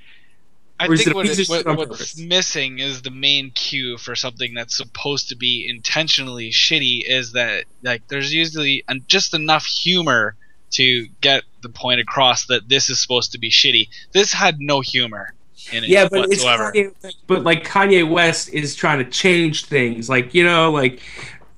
I 0.79 0.87
think 0.87 1.07
it 1.07 1.15
what, 1.15 1.25
it- 1.27 1.49
what- 1.49 1.89
what's 1.89 2.17
missing 2.17 2.79
is 2.79 3.01
the 3.01 3.11
main 3.11 3.51
cue 3.51 3.97
for 3.97 4.15
something 4.15 4.53
that's 4.53 4.77
supposed 4.77 5.29
to 5.29 5.35
be 5.35 5.67
intentionally 5.69 6.51
shitty. 6.51 7.03
Is 7.07 7.31
that 7.33 7.65
like 7.83 8.07
there's 8.07 8.33
usually 8.33 8.83
en- 8.87 9.03
just 9.07 9.33
enough 9.33 9.65
humor 9.65 10.35
to 10.71 11.07
get 11.21 11.43
the 11.61 11.69
point 11.69 11.99
across 11.99 12.45
that 12.47 12.67
this 12.69 12.89
is 12.89 12.99
supposed 13.01 13.31
to 13.31 13.39
be 13.39 13.49
shitty. 13.49 13.87
This 14.11 14.33
had 14.33 14.59
no 14.59 14.81
humor 14.81 15.33
in 15.71 15.83
it 15.83 15.89
yeah, 15.89 16.07
but 16.09 16.29
whatsoever. 16.29 16.71
it's 16.75 16.99
Kanye, 17.03 17.13
but 17.25 17.43
like 17.43 17.65
Kanye 17.65 18.07
West 18.07 18.49
is 18.49 18.75
trying 18.75 18.99
to 19.03 19.09
change 19.09 19.65
things, 19.65 20.09
like 20.09 20.33
you 20.33 20.43
know, 20.43 20.71
like 20.71 21.01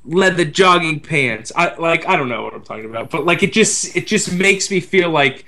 leather 0.05 0.45
jogging 0.45 0.99
pants. 1.01 1.51
I 1.55 1.75
like 1.75 2.07
I 2.07 2.15
don't 2.15 2.29
know 2.29 2.43
what 2.43 2.53
I'm 2.53 2.63
talking 2.63 2.85
about, 2.85 3.09
but 3.09 3.25
like 3.25 3.43
it 3.43 3.51
just 3.51 3.95
it 3.97 4.07
just 4.07 4.31
makes 4.31 4.71
me 4.71 4.79
feel 4.79 5.09
like 5.09 5.43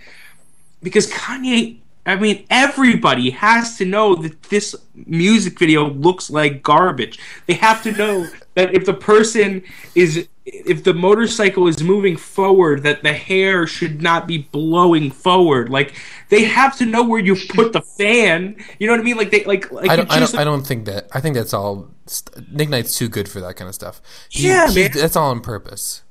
because 0.84 1.10
Kanye. 1.10 1.78
I 2.06 2.16
mean, 2.16 2.46
everybody 2.50 3.30
has 3.30 3.78
to 3.78 3.86
know 3.86 4.16
that 4.16 4.44
this 4.44 4.76
music 4.96 5.60
video 5.60 5.88
looks 5.88 6.30
like 6.32 6.64
garbage. 6.64 7.20
They 7.46 7.54
have 7.54 7.84
to 7.84 7.92
know 7.92 8.28
that 8.56 8.74
if 8.74 8.86
the 8.86 8.94
person 8.94 9.62
is, 9.94 10.28
if 10.46 10.84
the 10.84 10.96
motorcycle 10.96 11.68
is 11.68 11.84
moving 11.84 12.18
forward, 12.18 12.82
that 12.84 13.04
the 13.04 13.14
hair 13.14 13.68
should 13.68 14.02
not 14.02 14.28
be 14.28 14.40
blowing 14.40 15.12
forward. 15.12 15.70
Like 15.70 15.94
they 16.30 16.44
have 16.46 16.76
to 16.80 16.86
know 16.88 17.04
where 17.04 17.20
you 17.20 17.36
put 17.50 17.72
the 17.72 17.82
fan. 17.82 18.56
You 18.80 18.88
know 18.88 18.94
what 18.94 19.00
I 19.00 19.04
mean? 19.04 19.18
Like 19.18 19.30
they, 19.30 19.44
like, 19.44 19.72
like 19.72 19.90
I 19.90 19.96
don't, 19.96 20.12
I 20.12 20.20
don't 20.20 20.36
I 20.36 20.44
don't 20.44 20.66
think 20.66 20.86
that. 20.86 21.08
I 21.14 21.20
think 21.22 21.36
that's 21.36 21.54
all. 21.54 21.92
St- 22.08 22.52
Nick 22.52 22.70
Knight's 22.70 22.98
too 22.98 23.10
good 23.10 23.30
for 23.30 23.40
that 23.42 23.56
kind 23.56 23.70
of 23.70 23.76
stuff. 23.76 24.02
He- 24.28 24.48
Yeah, 24.48 24.70
he- 24.70 24.82
man. 24.82 24.92
That's 24.94 25.16
all 25.16 25.30
on 25.30 25.42
purpose. 25.42 26.02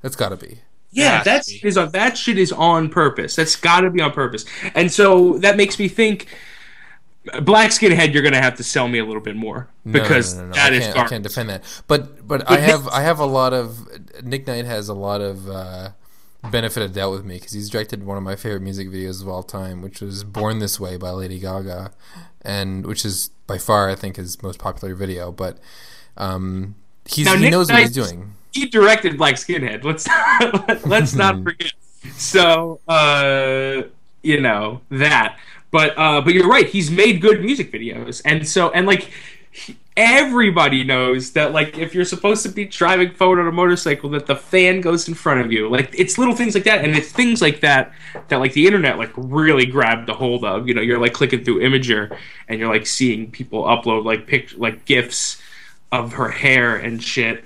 That's 0.00 0.16
got 0.16 0.28
to 0.30 0.36
be. 0.36 0.60
Yeah, 0.92 1.18
has 1.18 1.24
that's 1.24 1.64
is 1.64 1.76
on 1.76 1.90
that 1.92 2.18
shit 2.18 2.38
is 2.38 2.52
on 2.52 2.88
purpose. 2.88 3.36
That's 3.36 3.56
got 3.56 3.80
to 3.82 3.90
be 3.90 4.00
on 4.00 4.12
purpose. 4.12 4.44
And 4.74 4.90
so 4.90 5.34
that 5.38 5.56
makes 5.56 5.78
me 5.78 5.86
think 5.88 6.26
Black 7.42 7.70
Skinhead 7.70 8.12
you're 8.12 8.22
going 8.22 8.34
to 8.34 8.40
have 8.40 8.56
to 8.56 8.64
sell 8.64 8.88
me 8.88 8.98
a 8.98 9.04
little 9.04 9.20
bit 9.20 9.36
more 9.36 9.68
No, 9.84 9.92
no, 9.92 10.02
because 10.02 10.34
no, 10.34 10.40
no, 10.42 10.46
no. 10.48 10.52
that 10.54 10.72
I 10.72 10.76
is 10.76 10.84
can't, 10.86 10.98
I 10.98 11.08
can't 11.08 11.22
defend 11.22 11.48
that. 11.50 11.82
But 11.86 12.26
but 12.26 12.40
But 12.40 12.50
I 12.50 12.58
have 12.58 12.84
Nick- 12.84 12.92
I 12.94 13.02
have 13.02 13.18
a 13.18 13.26
lot 13.26 13.52
of 13.52 13.88
Nick 14.24 14.46
Knight 14.46 14.64
has 14.64 14.88
a 14.88 14.94
lot 14.94 15.20
of 15.20 15.48
uh, 15.48 15.90
benefit 16.50 16.82
of 16.82 16.94
doubt 16.94 17.12
with 17.12 17.24
me 17.24 17.34
because 17.34 17.52
he's 17.52 17.68
directed 17.68 18.04
one 18.04 18.16
of 18.16 18.22
my 18.22 18.36
favorite 18.36 18.62
music 18.62 18.88
videos 18.88 19.20
of 19.22 19.28
all 19.28 19.42
time, 19.42 19.82
which 19.82 20.00
was 20.00 20.24
"Born 20.24 20.58
This 20.58 20.80
Way" 20.80 20.96
by 20.96 21.10
Lady 21.10 21.38
Gaga, 21.38 21.92
and 22.42 22.86
which 22.86 23.04
is 23.04 23.30
by 23.46 23.58
far 23.58 23.90
I 23.90 23.94
think 23.94 24.16
his 24.16 24.42
most 24.42 24.58
popular 24.58 24.94
video. 24.94 25.30
But 25.30 25.58
um, 26.16 26.74
he's, 27.06 27.26
Now, 27.26 27.36
he 27.36 27.42
Nick 27.42 27.50
knows 27.52 27.70
what 27.70 27.80
he's 27.80 27.92
doing. 27.92 28.32
He 28.52 28.66
directed 28.66 29.16
Black 29.16 29.36
Skinhead. 29.36 29.84
Let's 29.84 30.06
let's 30.86 31.14
not 31.14 31.42
forget. 31.44 31.72
So, 32.16 32.80
uh, 32.88 33.82
you 34.22 34.40
know, 34.40 34.80
that. 34.90 35.38
But 35.70 35.96
uh 35.96 36.20
but 36.20 36.34
you're 36.34 36.48
right, 36.48 36.66
he's 36.66 36.90
made 36.90 37.20
good 37.20 37.42
music 37.42 37.70
videos. 37.72 38.22
And 38.24 38.46
so 38.46 38.70
and 38.70 38.86
like 38.86 39.10
he- 39.52 39.76
everybody 39.96 40.82
knows 40.82 41.32
that 41.32 41.52
like 41.52 41.76
if 41.76 41.94
you're 41.94 42.04
supposed 42.04 42.42
to 42.42 42.48
be 42.48 42.64
driving 42.64 43.12
forward 43.12 43.40
on 43.40 43.46
a 43.46 43.52
motorcycle 43.52 44.08
that 44.08 44.26
the 44.26 44.34
fan 44.36 44.80
goes 44.80 45.08
in 45.08 45.14
front 45.14 45.40
of 45.40 45.52
you 45.52 45.68
like 45.68 45.90
it's 45.98 46.16
little 46.16 46.34
things 46.34 46.54
like 46.54 46.64
that 46.64 46.82
and 46.84 46.96
it's 46.96 47.10
things 47.10 47.42
like 47.42 47.60
that 47.60 47.92
that 48.28 48.36
like 48.36 48.52
the 48.54 48.66
internet 48.66 48.96
like 48.98 49.10
really 49.16 49.66
grabbed 49.66 50.08
a 50.08 50.14
hold 50.14 50.44
of 50.44 50.66
you 50.68 50.72
know 50.72 50.80
you're 50.80 50.98
like 51.00 51.12
clicking 51.12 51.44
through 51.44 51.60
Imgur 51.60 52.16
and 52.48 52.58
you're 52.60 52.72
like 52.72 52.86
seeing 52.86 53.30
people 53.30 53.64
upload 53.64 54.04
like 54.04 54.26
pic 54.26 54.56
like 54.56 54.84
gifs 54.84 55.42
of 55.92 56.14
her 56.14 56.30
hair 56.30 56.76
and 56.76 57.02
shit 57.02 57.44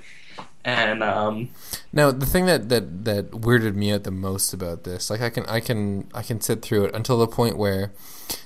and 0.65 1.03
um 1.03 1.51
Now 1.93 2.11
the 2.11 2.27
thing 2.27 2.47
that, 2.47 2.69
that 2.71 3.05
that 3.05 3.31
weirded 3.33 3.75
me 3.75 3.93
out 3.93 4.05
the 4.05 4.11
most 4.11 4.53
about 4.55 4.85
this, 4.85 5.11
like 5.11 5.21
I 5.21 5.31
can 5.31 5.45
I 5.47 5.61
can 5.61 6.09
I 6.15 6.23
can 6.23 6.41
sit 6.41 6.63
through 6.63 6.87
it 6.87 6.95
until 6.95 7.19
the 7.19 7.27
point 7.27 7.57
where, 7.59 7.93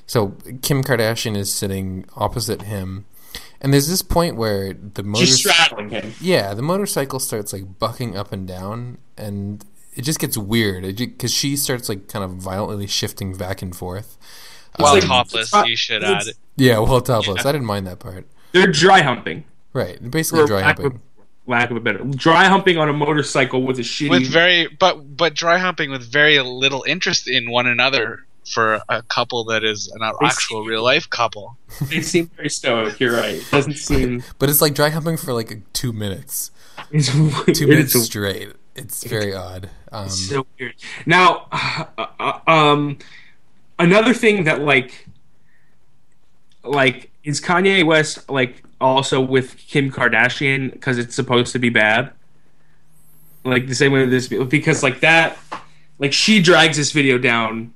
so 0.06 0.36
Kim 0.62 0.82
Kardashian 0.82 1.36
is 1.36 1.54
sitting 1.54 2.04
opposite 2.16 2.62
him, 2.62 3.06
and 3.60 3.72
there's 3.72 3.88
this 3.88 4.02
point 4.02 4.36
where 4.36 4.74
the 4.74 5.02
motor 5.02 5.26
she's 5.26 5.38
straddling 5.38 5.90
him 5.90 6.12
yeah 6.20 6.54
the 6.54 6.62
motorcycle 6.62 7.20
starts 7.20 7.52
like 7.52 7.78
bucking 7.78 8.16
up 8.16 8.32
and 8.32 8.48
down, 8.48 8.98
and 9.16 9.64
it 9.94 10.02
just 10.02 10.18
gets 10.18 10.36
weird 10.36 10.96
because 10.96 11.32
she 11.32 11.56
starts 11.56 11.88
like 11.88 12.08
kind 12.08 12.24
of 12.24 12.32
violently 12.32 12.86
shifting 12.86 13.36
back 13.36 13.62
and 13.62 13.76
forth. 13.76 14.18
While 14.76 14.94
like- 14.94 15.04
topless, 15.04 15.52
you 15.66 15.76
should 15.76 16.02
add 16.04 16.26
it. 16.26 16.36
Yeah, 16.56 16.78
well 16.80 17.00
topless. 17.00 17.44
Yeah. 17.44 17.48
I 17.48 17.52
didn't 17.52 17.66
mind 17.66 17.86
that 17.86 18.00
part. 18.00 18.26
they're 18.52 18.66
dry 18.66 19.02
humping 19.02 19.44
Right, 19.72 20.10
basically 20.10 20.46
dry 20.46 20.60
lack 20.62 20.78
of- 20.78 20.84
humping. 20.84 21.02
lack 21.46 21.70
of 21.70 21.76
a 21.76 21.80
better 21.80 21.98
dry 22.04 22.44
humping 22.44 22.76
on 22.78 22.88
a 22.88 22.92
motorcycle 22.92 23.62
with 23.62 23.78
a 23.78 23.82
shitty 23.82 24.10
with 24.10 24.26
very 24.28 24.66
but 24.78 25.16
but 25.16 25.34
dry 25.34 25.58
humping 25.58 25.90
with 25.90 26.02
very 26.10 26.38
little 26.40 26.84
interest 26.86 27.28
in 27.28 27.50
one 27.50 27.66
another 27.66 28.24
for 28.50 28.80
a 28.88 29.02
couple 29.02 29.44
that 29.44 29.62
is 29.64 29.88
an 29.94 30.00
actual 30.22 30.64
real 30.64 30.82
life 30.82 31.08
couple. 31.10 31.58
They 31.90 32.00
seem 32.00 32.30
very 32.36 32.48
stoic. 32.48 32.98
You're 32.98 33.12
right. 33.14 33.34
It 33.34 33.50
doesn't 33.50 33.76
seem. 33.90 34.22
But 34.38 34.48
it's 34.48 34.62
like 34.62 34.74
dry 34.74 34.88
humping 34.88 35.18
for 35.18 35.34
like 35.34 35.60
two 35.74 35.92
minutes, 35.92 36.50
It's, 36.90 37.12
two 37.12 37.30
it 37.46 37.60
minutes 37.68 37.94
is 37.94 38.06
straight. 38.06 38.52
It's 38.74 39.04
very 39.04 39.34
odd. 39.34 39.68
Um, 39.92 40.08
so 40.08 40.46
weird. 40.58 40.74
Now, 41.04 41.46
uh, 41.52 41.84
uh, 42.18 42.38
um, 42.46 42.96
another 43.78 44.14
thing 44.14 44.44
that 44.44 44.62
like, 44.62 45.06
like, 46.64 47.10
is 47.24 47.40
Kanye 47.40 47.84
West 47.84 48.28
like 48.30 48.62
also 48.80 49.20
with 49.20 49.56
Kim 49.56 49.90
Kardashian 49.90 50.72
because 50.72 50.98
it's 50.98 51.14
supposed 51.14 51.52
to 51.52 51.58
be 51.58 51.68
bad? 51.68 52.12
Like 53.44 53.66
the 53.66 53.74
same 53.74 53.92
way 53.92 54.00
with 54.00 54.10
this 54.10 54.28
because 54.28 54.82
like 54.82 55.00
that, 55.00 55.38
like 55.98 56.12
she 56.12 56.42
drags 56.42 56.76
this 56.76 56.92
video 56.92 57.18
down, 57.18 57.72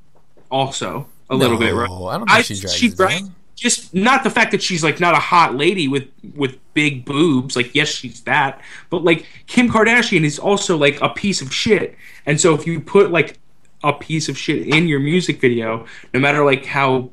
also 0.50 1.06
a 1.30 1.34
little 1.36 1.58
bit, 1.58 1.72
right? 1.74 1.88
No, 1.88 2.06
I 2.06 2.18
don't 2.18 2.28
think 2.28 2.44
she 2.44 2.60
drags 2.60 2.74
she 2.74 2.86
it 2.88 2.96
drags- 2.96 3.20
down. 3.22 3.34
just 3.54 3.94
not 3.94 4.22
the 4.24 4.30
fact 4.30 4.50
that 4.52 4.62
she's 4.62 4.82
like 4.84 5.00
not 5.00 5.14
a 5.14 5.18
hot 5.18 5.54
lady 5.54 5.88
with 5.88 6.08
with 6.34 6.58
big 6.74 7.04
boobs 7.04 7.54
like 7.54 7.74
yes 7.74 7.88
she's 7.88 8.22
that 8.22 8.60
but 8.88 9.04
like 9.04 9.26
kim 9.46 9.68
kardashian 9.68 10.24
is 10.24 10.38
also 10.38 10.76
like 10.76 10.98
a 11.02 11.08
piece 11.10 11.42
of 11.42 11.52
shit 11.52 11.94
and 12.24 12.40
so 12.40 12.54
if 12.54 12.66
you 12.66 12.80
put 12.80 13.10
like 13.10 13.38
a 13.84 13.92
piece 13.92 14.28
of 14.30 14.38
shit 14.38 14.66
in 14.66 14.88
your 14.88 14.98
music 14.98 15.38
video 15.38 15.84
no 16.14 16.18
matter 16.18 16.44
like 16.44 16.64
how 16.64 17.10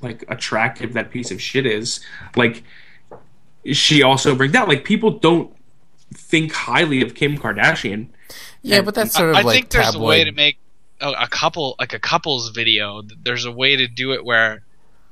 like 0.00 0.24
attractive 0.28 0.92
that 0.92 1.10
piece 1.10 1.32
of 1.32 1.42
shit 1.42 1.66
is 1.66 1.98
like 2.36 2.62
she 3.72 4.02
also 4.02 4.34
brings 4.34 4.52
that 4.52 4.68
like 4.68 4.84
people 4.84 5.10
don't 5.18 5.54
think 6.14 6.52
highly 6.52 7.02
of 7.02 7.14
kim 7.14 7.36
kardashian 7.38 8.08
Yeah, 8.62 8.82
but 8.82 8.94
that's 8.94 9.14
sort 9.14 9.30
of 9.30 9.36
I 9.36 9.42
like 9.42 9.54
think 9.54 9.70
there's 9.70 9.92
tabloid. 9.92 10.02
a 10.02 10.06
way 10.06 10.24
to 10.24 10.32
make 10.32 10.58
a, 11.00 11.10
a 11.12 11.28
couple 11.28 11.76
like 11.78 11.92
a 11.92 11.98
couple's 12.00 12.50
video. 12.50 13.02
There's 13.22 13.44
a 13.44 13.52
way 13.52 13.76
to 13.76 13.86
do 13.88 14.12
it 14.12 14.24
where 14.24 14.64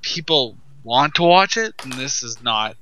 people 0.02 0.58
want 0.82 1.14
to 1.16 1.22
watch 1.22 1.56
it, 1.56 1.74
and 1.84 1.92
this 1.92 2.22
is 2.22 2.42
not 2.42 2.76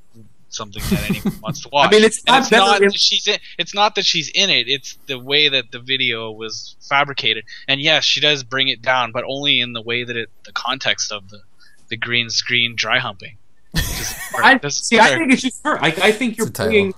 something 0.48 0.86
that 0.90 1.02
anyone 1.10 1.34
wants 1.42 1.60
to 1.62 1.68
watch. 1.70 1.90
I 1.92 1.96
mean, 1.96 2.04
it's 2.04 2.22
And 2.26 2.36
not 2.36 2.42
it's 2.42 2.52
not 2.52 2.80
that 2.80 2.94
she's 2.98 3.26
in. 3.26 3.38
It's 3.58 3.74
not 3.74 3.94
that 3.96 4.04
she's 4.06 4.30
in 4.34 4.50
it. 4.50 4.68
It's 4.68 4.98
the 5.06 5.18
way 5.18 5.48
that 5.48 5.70
the 5.72 5.80
video 5.80 6.30
was 6.32 6.76
fabricated. 6.80 7.44
And 7.68 7.80
yes, 7.80 8.04
she 8.04 8.20
does 8.20 8.44
bring 8.44 8.68
it 8.68 8.82
down, 8.82 9.12
but 9.12 9.24
only 9.28 9.60
in 9.60 9.72
the 9.72 9.82
way 9.82 10.04
that 10.04 10.16
it, 10.16 10.30
the 10.44 10.52
context 10.52 11.12
of 11.12 11.30
the, 11.30 11.40
the 11.88 11.96
green 11.96 12.30
screen 12.30 12.74
dry 12.76 12.98
humping. 12.98 13.38
Just- 13.74 14.16
I, 14.36 14.58
see, 14.68 14.98
I 14.98 15.14
think 15.16 15.32
it's 15.32 15.42
just 15.42 15.62
her. 15.64 15.76
Like, 15.76 15.98
I 16.00 16.10
think 16.12 16.36
you're 16.36 16.46
It's 16.48 16.50
a 16.50 16.62
title. 16.62 16.70
bringing 16.72 16.94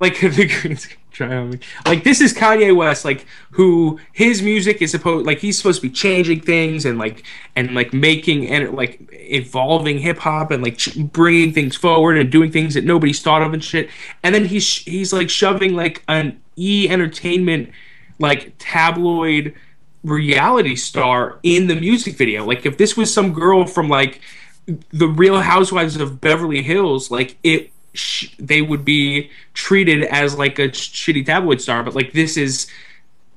like 0.00 0.18
the 0.20 0.46
green 0.60 0.76
screen 0.76 0.96
try 1.12 1.34
on 1.36 1.50
me. 1.50 1.58
Like 1.86 2.04
this 2.04 2.20
is 2.20 2.32
Kanye 2.34 2.74
West, 2.74 3.04
like 3.04 3.26
who 3.52 4.00
his 4.12 4.42
music 4.42 4.80
is 4.82 4.90
supposed 4.92 5.26
like 5.26 5.38
he's 5.38 5.56
supposed 5.56 5.80
to 5.82 5.88
be 5.88 5.92
changing 5.94 6.40
things 6.40 6.84
and 6.84 6.98
like 6.98 7.24
and 7.56 7.74
like 7.74 7.92
making 7.92 8.48
and 8.48 8.72
like 8.74 8.98
evolving 9.12 9.98
hip 9.98 10.18
hop 10.18 10.50
and 10.50 10.62
like 10.62 10.78
ch- 10.78 10.96
bringing 10.98 11.52
things 11.52 11.76
forward 11.76 12.16
and 12.16 12.30
doing 12.32 12.50
things 12.50 12.74
that 12.74 12.84
nobody's 12.84 13.20
thought 13.22 13.42
of 13.42 13.52
and 13.52 13.62
shit. 13.62 13.88
And 14.22 14.34
then 14.34 14.44
he's 14.46 14.66
he's 14.78 15.12
like 15.12 15.28
shoving 15.30 15.74
like 15.76 16.02
an 16.08 16.40
e 16.56 16.88
entertainment 16.88 17.70
like 18.18 18.54
tabloid 18.58 19.54
reality 20.02 20.76
star 20.76 21.38
in 21.42 21.66
the 21.66 21.74
music 21.76 22.16
video. 22.16 22.44
Like 22.46 22.64
if 22.66 22.78
this 22.78 22.96
was 22.96 23.12
some 23.12 23.32
girl 23.32 23.66
from 23.66 23.88
like 23.88 24.20
the 24.90 25.08
Real 25.08 25.40
Housewives 25.40 25.96
of 25.96 26.20
Beverly 26.20 26.62
Hills, 26.62 27.10
like 27.10 27.36
it, 27.42 27.70
sh- 27.94 28.34
they 28.38 28.62
would 28.62 28.84
be 28.84 29.30
treated 29.54 30.04
as 30.04 30.36
like 30.36 30.58
a 30.58 30.68
shitty 30.68 31.24
tabloid 31.26 31.60
star. 31.60 31.82
But 31.82 31.94
like 31.94 32.12
this 32.12 32.36
is 32.36 32.66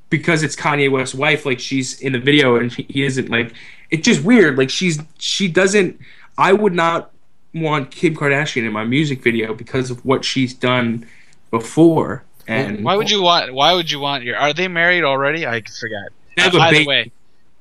because 0.09 0.43
it's 0.43 0.55
Kanye 0.55 0.91
West's 0.91 1.15
wife. 1.15 1.45
Like 1.45 1.59
she's 1.59 1.99
in 1.99 2.13
the 2.13 2.19
video 2.19 2.55
and 2.55 2.71
he 2.71 2.85
he 2.89 3.03
isn't. 3.03 3.29
Like 3.29 3.53
it's 3.89 4.05
just 4.05 4.23
weird. 4.23 4.57
Like 4.57 4.69
she's 4.69 4.99
she 5.17 5.47
doesn't. 5.47 5.99
I 6.37 6.53
would 6.53 6.73
not 6.73 7.11
want 7.53 7.91
Kim 7.91 8.15
Kardashian 8.15 8.65
in 8.65 8.73
my 8.73 8.83
music 8.83 9.21
video 9.21 9.53
because 9.53 9.91
of 9.91 10.03
what 10.05 10.25
she's 10.25 10.53
done 10.53 11.07
before. 11.51 12.23
And 12.47 12.83
Why 12.83 12.95
would 12.95 13.09
you 13.09 13.21
want? 13.21 13.53
Why 13.53 13.73
would 13.73 13.89
you 13.89 13.99
want 13.99 14.23
your? 14.23 14.37
Are 14.37 14.53
they 14.53 14.67
married 14.67 15.03
already? 15.03 15.45
I 15.45 15.61
forget. 15.61 16.09
They 16.35 16.41
have 16.41 16.55
a 16.55 16.59
either 16.59 16.85
way, 16.85 17.11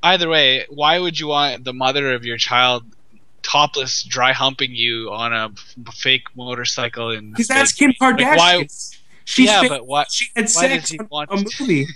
either 0.02 0.28
way, 0.28 0.66
why 0.70 0.98
would 0.98 1.18
you 1.20 1.28
want 1.28 1.64
the 1.64 1.72
mother 1.72 2.12
of 2.12 2.24
your 2.24 2.36
child 2.36 2.84
topless, 3.42 4.02
dry 4.02 4.32
humping 4.32 4.74
you 4.74 5.10
on 5.12 5.32
a 5.32 5.50
fake 5.92 6.24
motorcycle? 6.36 7.10
And 7.10 7.32
Because 7.32 7.48
that's 7.48 7.72
Kim 7.72 7.92
Kardashian. 8.00 8.36
why- 8.36 8.66
She's 9.24 9.46
Yeah, 9.46 9.68
but 9.68 9.86
what- 9.86 10.10
She 10.10 10.26
had 10.34 10.44
why 10.44 10.48
sex 10.48 10.92
on 10.98 11.08
want 11.10 11.30
a 11.30 11.36
movie. 11.62 11.86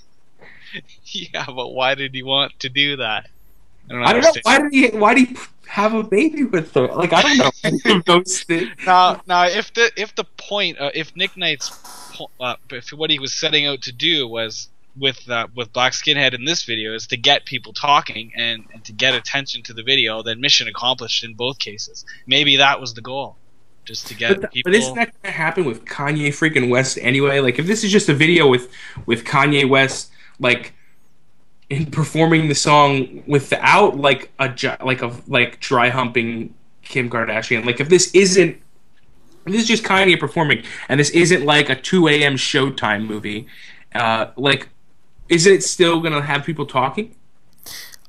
yeah, 1.06 1.46
but 1.46 1.68
why 1.70 1.94
did 1.94 2.14
he 2.14 2.22
want 2.22 2.58
to 2.60 2.68
do 2.68 2.96
that? 2.96 3.28
I 3.88 3.92
don't, 3.92 4.02
I 4.04 4.12
don't 4.14 4.22
know 4.22 4.32
why 4.42 4.58
did 4.62 4.72
he 4.72 4.88
why 4.98 5.14
did 5.14 5.28
he 5.28 5.36
have 5.68 5.94
a 5.94 6.02
baby 6.02 6.44
with 6.44 6.72
her? 6.74 6.88
Like 6.88 7.12
I 7.12 7.22
don't 7.22 7.84
know 7.84 8.02
those 8.06 8.42
things. 8.42 8.70
now, 8.84 9.20
now, 9.26 9.44
if 9.46 9.72
the 9.74 9.90
if 9.96 10.14
the 10.14 10.24
point, 10.36 10.78
uh, 10.80 10.90
if 10.94 11.14
Nick 11.16 11.36
Knight's, 11.36 11.70
po- 12.12 12.30
uh, 12.40 12.56
if 12.70 12.90
what 12.90 13.10
he 13.10 13.18
was 13.20 13.32
setting 13.32 13.64
out 13.66 13.82
to 13.82 13.92
do 13.92 14.26
was 14.26 14.68
with 14.98 15.28
uh, 15.28 15.46
with 15.54 15.72
Black 15.72 15.92
Skinhead 15.92 16.34
in 16.34 16.44
this 16.44 16.64
video 16.64 16.94
is 16.94 17.06
to 17.08 17.16
get 17.16 17.44
people 17.44 17.72
talking 17.72 18.32
and, 18.36 18.64
and 18.72 18.84
to 18.84 18.92
get 18.92 19.14
attention 19.14 19.62
to 19.64 19.72
the 19.72 19.82
video, 19.82 20.22
then 20.22 20.40
mission 20.40 20.68
accomplished 20.68 21.24
in 21.24 21.34
both 21.34 21.58
cases. 21.58 22.04
Maybe 22.26 22.56
that 22.56 22.80
was 22.80 22.94
the 22.94 23.02
goal, 23.02 23.36
just 23.84 24.06
to 24.08 24.14
get 24.14 24.28
But, 24.28 24.40
th- 24.40 24.52
people. 24.52 24.72
but 24.72 24.78
isn't 24.78 24.94
that 24.94 25.12
gonna 25.22 25.32
happen 25.34 25.64
with 25.64 25.84
Kanye 25.84 26.28
freaking 26.28 26.68
West 26.70 26.98
anyway? 27.00 27.40
Like 27.40 27.58
if 27.58 27.66
this 27.66 27.84
is 27.84 27.92
just 27.92 28.08
a 28.08 28.14
video 28.14 28.48
with 28.48 28.70
with 29.06 29.24
Kanye 29.24 29.68
West 29.68 30.10
like 30.38 30.74
in 31.68 31.86
performing 31.86 32.48
the 32.48 32.54
song 32.54 33.22
without 33.26 33.96
like 33.96 34.30
a 34.38 34.54
like 34.82 35.02
a 35.02 35.12
like 35.26 35.60
dry 35.60 35.88
humping 35.88 36.54
Kim 36.82 37.10
Kardashian. 37.10 37.64
Like 37.64 37.80
if 37.80 37.88
this 37.88 38.10
isn't 38.14 38.60
this 39.44 39.62
is 39.62 39.68
just 39.68 39.84
Kanye 39.84 40.18
performing 40.18 40.62
and 40.88 40.98
this 40.98 41.10
isn't 41.10 41.44
like 41.44 41.68
a 41.68 41.76
2 41.76 42.08
a.m. 42.08 42.34
Showtime 42.36 43.06
movie, 43.06 43.46
uh, 43.94 44.28
like 44.36 44.68
is 45.28 45.46
it 45.46 45.62
still 45.62 46.00
gonna 46.00 46.22
have 46.22 46.44
people 46.44 46.66
talking? 46.66 47.14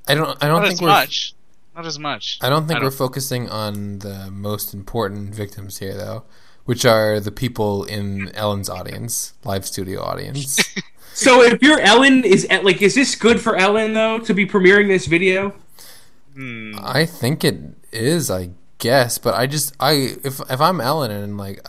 I 0.08 0.16
don't. 0.16 0.42
I 0.44 0.48
don't 0.48 0.62
not 0.62 0.64
think 0.64 0.74
as 0.74 0.82
we're. 0.82 0.88
much. 0.88 1.34
Not 1.76 1.86
as 1.86 2.00
much. 2.00 2.40
I 2.42 2.50
don't 2.50 2.68
think 2.68 2.80
I 2.80 2.84
we're 2.84 2.92
focusing 2.92 3.50
on 3.50 4.00
the 4.00 4.32
most 4.32 4.74
important 4.74 5.36
victims 5.36 5.78
here, 5.78 5.94
though, 5.94 6.24
which 6.66 6.86
are 6.86 7.20
the 7.20 7.32
people 7.32 7.84
in 7.84 8.30
Ellen's 8.36 8.70
audience, 8.70 9.34
live 9.44 9.66
studio 9.66 10.02
audience. 10.02 10.60
So 11.18 11.42
if 11.42 11.64
you're 11.64 11.80
Ellen, 11.80 12.24
is 12.24 12.48
like 12.48 12.80
is 12.84 12.94
this 12.94 13.16
good 13.16 13.42
for 13.42 13.56
Ellen 13.56 13.94
though 13.94 14.20
to 14.20 14.36
be 14.36 14.46
premiering 14.46 14.88
this 14.88 15.08
video? 15.08 15.56
Hmm. 16.36 16.76
I 16.80 17.08
think 17.08 17.44
it 17.44 17.60
is, 17.92 18.30
I 18.30 18.52
guess, 18.80 19.18
but 19.18 19.34
I 19.36 19.48
just 19.48 19.76
I 19.80 20.16
if 20.24 20.40
if 20.50 20.62
I'm 20.62 20.80
Ellen 20.82 21.12
and 21.12 21.38
like 21.38 21.66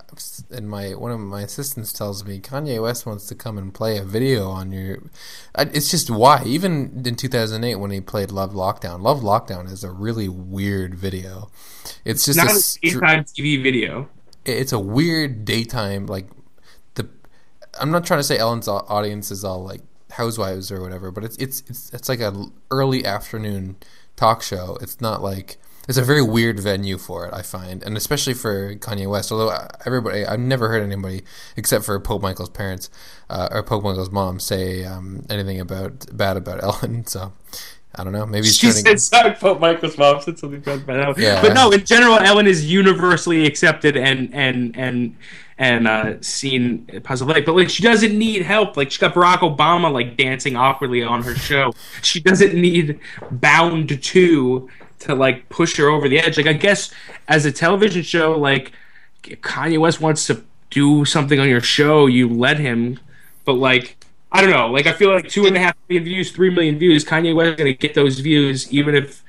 and 0.50 0.68
my 0.68 0.90
one 0.94 1.10
of 1.12 1.20
my 1.20 1.42
assistants 1.42 1.92
tells 1.92 2.24
me 2.24 2.40
Kanye 2.40 2.82
West 2.82 3.06
wants 3.06 3.26
to 3.26 3.34
come 3.34 3.58
and 3.58 3.72
play 3.72 3.98
a 3.98 4.04
video 4.04 4.48
on 4.50 4.72
your, 4.72 4.98
I, 5.54 5.62
it's 5.62 5.90
just 5.90 6.10
why. 6.10 6.42
Even 6.44 7.02
in 7.04 7.14
2008 7.16 7.76
when 7.76 7.90
he 7.90 8.00
played 8.00 8.30
Love 8.30 8.52
Lockdown, 8.52 9.00
Love 9.02 9.20
Lockdown 9.20 9.70
is 9.70 9.84
a 9.84 9.90
really 9.90 10.28
weird 10.28 10.94
video. 10.94 11.50
It's 12.04 12.24
just 12.24 12.36
Not 12.36 12.50
a 12.50 12.78
daytime 12.82 13.24
TV 13.24 13.62
video. 13.62 14.08
it's 14.44 14.72
a 14.72 14.78
weird 14.78 15.44
daytime 15.44 16.06
like 16.06 16.26
the 16.94 17.08
I'm 17.80 17.90
not 17.90 18.04
trying 18.06 18.20
to 18.20 18.24
say 18.24 18.38
Ellen's 18.38 18.68
audience 18.68 19.30
is 19.30 19.44
all 19.44 19.62
like 19.64 19.82
housewives 20.10 20.72
or 20.72 20.80
whatever, 20.80 21.10
but 21.10 21.24
it's 21.24 21.36
it's 21.36 21.62
it's 21.68 21.92
it's 21.92 22.08
like 22.08 22.20
a 22.20 22.24
l- 22.24 22.52
early 22.70 23.04
afternoon 23.04 23.76
talk 24.16 24.42
show. 24.42 24.76
It's 24.80 25.00
not 25.00 25.22
like 25.22 25.58
it's 25.88 25.96
a 25.98 26.02
very 26.02 26.22
weird 26.22 26.60
venue 26.60 26.98
for 26.98 27.26
it, 27.26 27.32
I 27.34 27.40
find, 27.42 27.82
and 27.82 27.96
especially 27.96 28.34
for 28.34 28.74
Kanye 28.74 29.08
West. 29.08 29.32
Although 29.32 29.56
everybody, 29.86 30.26
I've 30.26 30.38
never 30.38 30.68
heard 30.68 30.82
anybody 30.82 31.22
except 31.56 31.84
for 31.84 31.98
Pope 31.98 32.22
Michael's 32.22 32.50
parents 32.50 32.90
uh, 33.30 33.48
or 33.50 33.62
Pope 33.62 33.82
Michael's 33.82 34.10
mom 34.10 34.38
say 34.38 34.84
um, 34.84 35.24
anything 35.30 35.58
about 35.58 36.06
bad 36.16 36.36
about 36.36 36.62
Ellen. 36.62 37.06
So 37.06 37.32
I 37.94 38.04
don't 38.04 38.12
know. 38.12 38.26
Maybe 38.26 38.46
he's 38.46 38.58
She 38.58 38.68
turning. 38.68 38.84
said 38.84 39.00
sorry, 39.00 39.34
Pope 39.34 39.60
Michael's 39.60 39.96
mom 39.96 40.20
said 40.20 40.38
something 40.38 40.60
bad 40.60 40.80
about 40.80 41.00
Ellen. 41.00 41.14
Yeah. 41.18 41.40
But 41.40 41.54
no, 41.54 41.70
in 41.70 41.84
general, 41.86 42.18
Ellen 42.18 42.46
is 42.46 42.70
universally 42.70 43.46
accepted 43.46 43.96
and 43.96 44.32
and 44.34 44.76
and 44.76 45.16
and 45.56 45.88
uh, 45.88 46.20
seen 46.20 46.86
positively. 47.02 47.40
But 47.40 47.56
like, 47.56 47.70
she 47.70 47.82
doesn't 47.82 48.16
need 48.16 48.42
help. 48.42 48.76
Like, 48.76 48.92
she 48.92 49.00
got 49.00 49.14
Barack 49.14 49.38
Obama 49.38 49.90
like 49.92 50.16
dancing 50.16 50.54
awkwardly 50.54 51.02
on 51.02 51.22
her 51.22 51.34
show. 51.34 51.72
She 52.02 52.20
doesn't 52.20 52.54
need 52.54 53.00
Bound 53.30 54.00
2 54.02 54.68
to 55.00 55.14
like 55.14 55.48
push 55.48 55.76
her 55.76 55.88
over 55.88 56.08
the 56.08 56.18
edge. 56.18 56.36
Like, 56.36 56.46
I 56.46 56.52
guess 56.54 56.90
as 57.28 57.44
a 57.44 57.52
television 57.52 58.02
show, 58.02 58.32
like 58.38 58.72
Kanye 59.22 59.78
West 59.78 60.00
wants 60.00 60.26
to 60.26 60.42
do 60.70 61.04
something 61.04 61.38
on 61.40 61.48
your 61.48 61.60
show, 61.60 62.06
you 62.06 62.28
let 62.28 62.58
him. 62.58 62.98
But 63.44 63.54
like, 63.54 63.96
I 64.30 64.40
don't 64.42 64.50
know. 64.50 64.68
Like, 64.68 64.86
I 64.86 64.92
feel 64.92 65.12
like 65.12 65.28
two 65.28 65.46
and 65.46 65.56
a 65.56 65.60
half 65.60 65.74
million 65.88 66.04
views, 66.04 66.30
three 66.32 66.50
million 66.50 66.78
views. 66.78 67.04
Kanye 67.04 67.34
West 67.34 67.50
is 67.52 67.56
gonna 67.56 67.72
get 67.72 67.94
those 67.94 68.18
views, 68.20 68.70
even 68.72 68.94
if, 68.94 69.22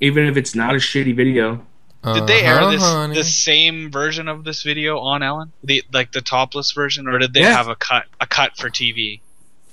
even 0.00 0.26
if 0.26 0.36
it's 0.36 0.54
not 0.54 0.74
a 0.74 0.78
shitty 0.78 1.14
video. 1.14 1.64
Did 2.04 2.26
they 2.26 2.42
air 2.42 2.56
Uh-huh, 2.58 2.70
this 2.72 2.82
honey. 2.82 3.14
the 3.14 3.22
same 3.22 3.88
version 3.88 4.26
of 4.26 4.42
this 4.42 4.64
video 4.64 4.98
on 4.98 5.22
Ellen, 5.22 5.52
the 5.62 5.84
like 5.92 6.10
the 6.10 6.20
topless 6.20 6.72
version, 6.72 7.06
or 7.06 7.16
did 7.20 7.32
they 7.32 7.42
Yeah. 7.42 7.52
have 7.56 7.68
a 7.68 7.76
cut 7.76 8.06
a 8.20 8.26
cut 8.26 8.56
for 8.56 8.68
TV? 8.70 9.20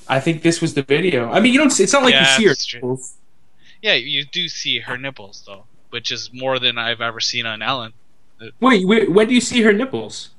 I 0.07 0.19
think 0.19 0.43
this 0.43 0.61
was 0.61 0.75
the 0.75 0.83
video. 0.83 1.31
I 1.31 1.39
mean, 1.39 1.53
you 1.53 1.59
don't. 1.59 1.79
It's 1.79 1.91
not 1.93 2.03
like 2.03 2.13
Yeah, 2.13 2.37
you 2.39 2.53
see 2.53 2.79
her. 2.81 2.95
That's 3.81 3.99
true. 4.01 4.05
nipples. 4.05 4.13
Yeah, 4.13 4.19
you 4.19 4.25
do 4.25 4.47
see 4.49 4.79
her 4.79 4.97
nipples 4.97 5.43
though, 5.45 5.65
which 5.89 6.11
is 6.11 6.29
more 6.33 6.59
than 6.59 6.77
I've 6.77 7.01
ever 7.01 7.19
seen 7.19 7.45
on 7.45 7.61
Ellen. 7.61 7.93
Wait, 8.59 8.87
wait, 8.87 9.11
when 9.11 9.27
do 9.27 9.33
you 9.33 9.41
see 9.41 9.61
her 9.63 9.73
nipples? 9.73 10.29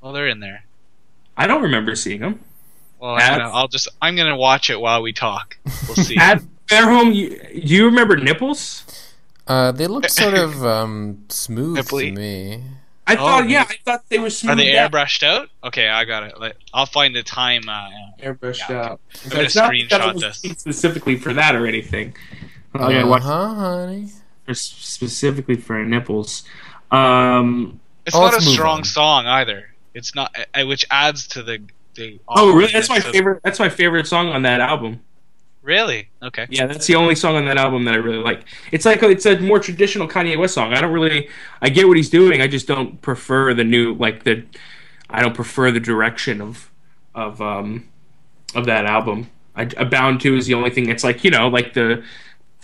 Well, 0.00 0.12
they're 0.12 0.28
in 0.28 0.40
there. 0.40 0.64
I 1.36 1.46
don't 1.46 1.62
remember 1.62 1.96
seeing 1.96 2.20
them. 2.20 2.40
Well, 3.00 3.16
At- 3.16 3.32
I'm 3.32 3.38
gonna, 3.38 3.50
I'll 3.52 3.68
just 3.68 3.88
I'm 4.00 4.14
gonna 4.16 4.36
watch 4.36 4.70
it 4.70 4.80
while 4.80 5.02
we 5.02 5.12
talk. 5.12 5.56
We'll 5.88 5.96
see. 5.96 6.16
At 6.16 6.42
Fairholm, 6.68 7.14
you, 7.14 7.30
do 7.60 7.74
you 7.74 7.84
remember 7.86 8.16
nipples? 8.16 8.84
Uh, 9.46 9.72
they 9.72 9.86
look 9.86 10.08
sort 10.08 10.34
of 10.34 10.64
um, 10.64 11.24
smooth 11.28 11.76
Nipply. 11.78 12.14
to 12.14 12.20
me. 12.20 12.62
I 13.06 13.14
Oh, 13.14 13.18
thought, 13.18 13.48
yeah. 13.50 13.66
I 13.68 13.74
thought 13.84 14.08
they 14.08 14.18
were 14.18 14.30
smooth. 14.30 14.52
Are 14.52 14.56
they 14.56 14.78
out, 14.78 14.90
airbrushed 14.92 15.22
out? 15.22 15.50
Okay, 15.62 15.88
I 15.88 16.06
got 16.06 16.22
it. 16.22 16.40
Like, 16.40 16.56
I'll 16.72 16.86
find 16.86 17.14
the 17.14 17.22
time. 17.22 17.68
Uh, 17.68 17.90
Airbrushed 18.22 18.66
Yeah, 18.70 18.80
out. 18.82 19.00
I'm 19.24 19.30
gonna 19.30 19.42
It's 19.42 19.54
not 19.54 19.70
that 19.72 19.74
screenshot 19.90 20.08
it 20.08 20.14
was 20.14 20.40
this. 20.40 20.58
specifically 20.60 21.16
for 21.16 21.34
that 21.34 21.54
or 21.54 21.66
anything. 21.66 22.14
Oh, 22.74 22.90
yeah, 22.90 23.04
uh-huh, 23.04 23.54
honey. 23.54 24.08
for- 24.46 24.54
specifically 24.54 25.56
for 25.56 25.84
nipples. 25.84 26.44
Um. 26.90 27.80
it's 28.06 28.14
Oh, 28.16 28.20
not 28.20 28.36
a 28.36 28.40
strong 28.40 28.78
on. 28.78 28.84
song 28.84 29.26
either. 29.26 29.70
It's 29.94 30.14
not, 30.14 30.34
uh, 30.54 30.64
which 30.66 30.84
adds 30.90 31.26
to 31.28 31.42
the 31.42 31.62
the. 31.94 32.18
Oh, 32.28 32.52
really? 32.54 32.72
That's 32.72 32.88
my 32.88 32.96
of- 32.96 33.04
favorite. 33.04 33.40
That's 33.44 33.58
my 33.60 33.68
favorite 33.68 34.06
song 34.06 34.28
on 34.28 34.42
that 34.42 34.60
album. 34.60 35.00
Really? 35.62 36.10
Okay. 36.22 36.46
Yeah, 36.50 36.66
that's 36.66 36.86
the 36.86 36.94
only 36.96 37.14
song 37.14 37.36
on 37.36 37.46
that 37.46 37.56
album 37.56 37.84
that 37.84 37.94
I 37.94 37.96
really 37.96 38.18
like. 38.22 38.42
It's 38.70 38.84
like 38.84 39.00
a, 39.02 39.08
it's 39.08 39.24
a 39.24 39.38
more 39.40 39.58
traditional 39.58 40.06
Kanye 40.06 40.36
West 40.38 40.52
song. 40.54 40.74
I 40.74 40.80
don't 40.82 40.92
really 40.92 41.30
I 41.62 41.70
get 41.70 41.88
what 41.88 41.96
he's 41.96 42.10
doing. 42.10 42.42
I 42.42 42.48
just 42.48 42.66
don't 42.66 43.00
prefer 43.00 43.54
the 43.54 43.64
new 43.64 43.94
like 43.94 44.24
the 44.24 44.44
I 45.08 45.22
don't 45.22 45.34
prefer 45.34 45.70
the 45.70 45.80
direction 45.80 46.42
of 46.42 46.70
of 47.14 47.40
um 47.40 47.88
of 48.54 48.66
that 48.66 48.84
album. 48.84 49.30
I, 49.56 49.62
I 49.78 49.84
Bound 49.84 50.20
2 50.20 50.36
is 50.36 50.46
the 50.46 50.52
only 50.54 50.68
thing. 50.70 50.90
It's 50.90 51.02
like 51.04 51.24
you 51.24 51.30
know 51.30 51.48
like 51.48 51.72
the 51.72 52.04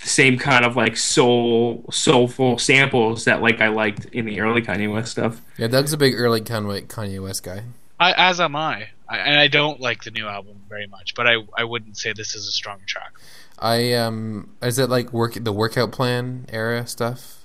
the 0.00 0.08
same 0.08 0.38
kind 0.38 0.64
of 0.64 0.76
like 0.76 0.96
soul 0.96 1.84
soulful 1.90 2.58
samples 2.58 3.24
that 3.24 3.42
like 3.42 3.60
I 3.60 3.68
liked 3.68 4.06
in 4.06 4.24
the 4.24 4.40
early 4.40 4.62
Kanye 4.62 4.92
West 4.92 5.12
stuff. 5.12 5.40
Yeah, 5.58 5.68
Doug's 5.68 5.92
a 5.92 5.96
big 5.96 6.14
early 6.14 6.40
Kanye 6.40 6.86
Kanye 6.86 7.22
West 7.22 7.42
guy. 7.42 7.64
I, 7.98 8.14
as 8.16 8.40
am 8.40 8.56
I. 8.56 8.88
I. 9.08 9.18
And 9.18 9.38
I 9.38 9.48
don't 9.48 9.78
like 9.78 10.04
the 10.04 10.10
new 10.10 10.26
album 10.26 10.62
very 10.68 10.86
much, 10.86 11.14
but 11.14 11.26
I 11.26 11.36
I 11.56 11.64
wouldn't 11.64 11.98
say 11.98 12.12
this 12.12 12.34
is 12.34 12.48
a 12.48 12.52
strong 12.52 12.78
track. 12.86 13.12
I 13.58 13.92
um, 13.92 14.50
is 14.62 14.78
it 14.78 14.88
like 14.88 15.12
work 15.12 15.34
the 15.34 15.52
workout 15.52 15.92
plan 15.92 16.46
era 16.48 16.86
stuff? 16.86 17.39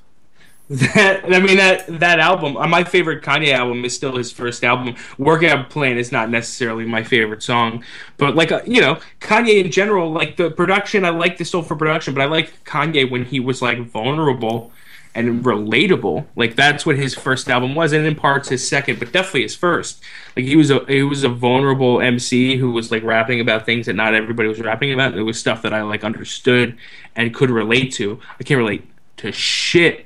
That 0.68 1.24
I 1.32 1.40
mean 1.40 1.58
that 1.58 1.86
that 2.00 2.20
album, 2.20 2.58
uh, 2.58 2.68
my 2.68 2.84
favorite 2.84 3.24
Kanye 3.24 3.54
album 3.54 3.86
is 3.86 3.96
still 3.96 4.16
his 4.16 4.32
first 4.32 4.64
album. 4.64 4.96
Workout 5.20 5.70
Plan 5.70 5.98
is 5.98 6.12
not 6.12 6.32
necessarily 6.32 6.86
my 6.86 7.04
favorite 7.04 7.44
song, 7.44 7.84
but 8.18 8.36
like 8.36 8.52
uh, 8.52 8.62
you 8.66 8.82
know, 8.82 8.98
Kanye 9.22 9.64
in 9.64 9.72
general, 9.72 10.12
like 10.12 10.38
the 10.38 10.50
production, 10.50 11.06
I 11.06 11.10
like 11.10 11.38
the 11.38 11.46
soulful 11.46 11.78
production, 11.78 12.16
but 12.16 12.22
I 12.22 12.26
like 12.26 12.64
Kanye 12.64 13.10
when 13.10 13.26
he 13.26 13.40
was 13.40 13.62
like 13.62 13.80
vulnerable 13.80 14.72
and 15.14 15.46
relatable. 15.46 16.26
Like 16.36 16.56
that's 16.56 16.84
what 16.84 16.98
his 16.98 17.14
first 17.14 17.48
album 17.48 17.76
was, 17.76 17.94
and 17.94 18.04
in 18.04 18.16
parts 18.16 18.50
his 18.50 18.68
second, 18.68 18.98
but 18.98 19.12
definitely 19.12 19.44
his 19.44 19.56
first. 19.56 20.04
Like 20.36 20.46
he 20.46 20.56
was 20.56 20.72
a 20.72 20.84
he 20.88 21.04
was 21.04 21.24
a 21.24 21.30
vulnerable 21.30 22.02
MC 22.02 22.58
who 22.58 22.72
was 22.72 22.92
like 22.92 23.04
rapping 23.04 23.40
about 23.40 23.68
things 23.68 23.86
that 23.86 23.94
not 23.94 24.16
everybody 24.16 24.50
was 24.50 24.60
rapping 24.60 24.92
about. 24.92 25.16
It 25.16 25.22
was 25.22 25.40
stuff 25.40 25.62
that 25.62 25.76
I 25.76 25.84
like 25.84 26.04
understood 26.04 26.76
and 27.16 27.36
could 27.36 27.52
relate 27.52 27.94
to. 27.94 28.20
I 28.40 28.44
can't 28.44 28.58
relate 28.58 28.90
to 29.18 29.32
shit 29.32 30.05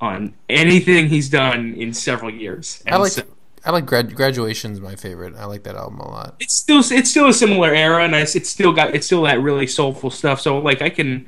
on 0.00 0.34
anything 0.48 1.08
he's 1.08 1.28
done 1.28 1.74
in 1.74 1.92
several 1.94 2.30
years. 2.30 2.82
And 2.86 2.94
I 2.94 2.98
like 2.98 3.12
so, 3.12 3.22
I 3.64 3.70
like 3.70 3.86
grad, 3.86 4.14
graduation's 4.14 4.80
my 4.80 4.94
favorite. 4.94 5.34
I 5.36 5.44
like 5.46 5.64
that 5.64 5.74
album 5.74 6.00
a 6.00 6.08
lot. 6.08 6.36
It's 6.38 6.54
still 6.54 6.80
it's 6.80 7.10
still 7.10 7.28
a 7.28 7.32
similar 7.32 7.74
era, 7.74 8.04
and 8.04 8.14
it's 8.14 8.48
still 8.48 8.72
got 8.72 8.94
it's 8.94 9.06
still 9.06 9.22
that 9.22 9.40
really 9.40 9.66
soulful 9.66 10.10
stuff. 10.10 10.40
So 10.40 10.58
like 10.58 10.82
I 10.82 10.90
can 10.90 11.26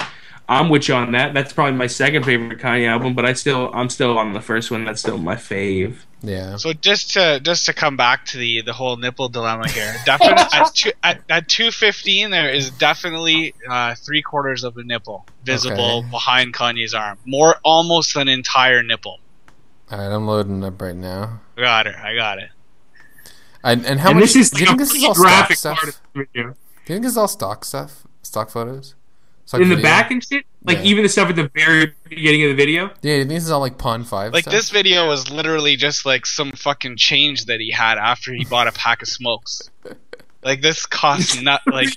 I'm 0.48 0.68
with 0.68 0.88
you 0.88 0.94
on 0.94 1.12
that. 1.12 1.35
That's 1.35 1.52
probably 1.52 1.76
my 1.76 1.87
second 1.87 2.24
favorite 2.24 2.59
Kanye 2.59 2.88
album, 2.88 3.14
but 3.14 3.26
I 3.26 3.33
still 3.33 3.70
I'm 3.74 3.90
still 3.90 4.18
on 4.18 4.33
the 4.33 4.40
first 4.40 4.70
one. 4.70 4.85
That's 4.85 5.00
still 5.00 5.18
my 5.18 5.35
fave. 5.35 5.96
Yeah. 6.22 6.57
So 6.57 6.72
just 6.72 7.12
to 7.12 7.40
just 7.40 7.66
to 7.66 7.72
come 7.72 7.96
back 7.96 8.26
to 8.26 8.38
the 8.38 8.62
the 8.62 8.72
whole 8.72 8.96
nipple 8.96 9.28
dilemma 9.28 9.68
here, 9.68 9.94
definitely 10.04 10.44
at 10.52 10.74
two 10.74 10.92
at, 11.02 11.20
at 11.28 11.48
two 11.48 11.70
fifteen 11.70 12.31
there 12.31 12.50
is 12.50 12.70
definitely 12.70 13.54
uh, 13.68 13.94
three 13.94 14.22
quarters 14.22 14.64
of 14.64 14.76
a 14.76 14.83
nipple 14.83 15.26
visible 15.44 15.98
okay. 15.98 16.11
behind 16.11 16.54
Kanye's 16.54 16.94
arm, 16.94 17.18
more 17.24 17.57
almost 17.64 18.16
an 18.16 18.28
entire 18.28 18.83
nipple. 18.83 19.20
All 19.90 19.98
right, 19.98 20.12
I'm 20.12 20.26
loading 20.26 20.64
up 20.64 20.81
right 20.83 20.96
now. 20.96 21.40
I 21.57 21.61
got 21.61 21.87
it. 21.87 21.94
I 21.94 22.14
got 22.14 22.38
it. 22.38 22.50
I, 23.62 23.72
and 23.72 24.00
how 24.00 24.11
and 24.11 24.20
much? 24.20 24.33
This 24.33 24.37
is 24.37 24.50
do 24.50 24.61
you 24.61 24.66
think 24.66 24.78
this 24.81 24.94
is 24.94 25.04
all 25.04 25.14
stock 25.14 25.52
stuff? 25.52 26.02
Do 26.14 26.26
you 26.35 26.54
think 26.85 27.02
this 27.02 27.12
is 27.12 27.16
all 27.16 27.28
stock 27.28 27.64
stuff? 27.64 28.07
Stock 28.22 28.50
photos? 28.50 28.94
In 29.54 29.61
video. 29.61 29.76
the 29.76 29.82
back 29.82 30.11
and 30.11 30.22
shit. 30.22 30.44
Like 30.64 30.78
yeah. 30.78 30.84
even 30.84 31.02
the 31.02 31.08
stuff 31.08 31.30
at 31.30 31.37
the 31.37 31.50
very 31.54 31.94
beginning 32.08 32.42
of 32.44 32.50
the 32.50 32.54
video. 32.54 32.90
Yeah, 33.00 33.24
this 33.24 33.44
is 33.44 33.50
all 33.50 33.61
like 33.61 33.78
Pond 33.78 34.06
Five. 34.06 34.32
Like 34.32 34.42
stuff. 34.42 34.52
this 34.52 34.70
video 34.70 35.06
was 35.08 35.30
literally 35.30 35.76
just 35.76 36.04
like 36.04 36.26
some 36.26 36.52
fucking 36.52 36.96
change 36.96 37.46
that 37.46 37.61
he 37.61 37.70
had 37.70 37.96
after 37.96 38.34
he 38.34 38.44
bought 38.44 38.66
a 38.66 38.72
pack 38.72 39.00
of 39.00 39.08
smokes. 39.08 39.70
like 40.42 40.61
this 40.61 40.84
cost 40.84 41.42
not 41.42 41.62
like 41.66 41.96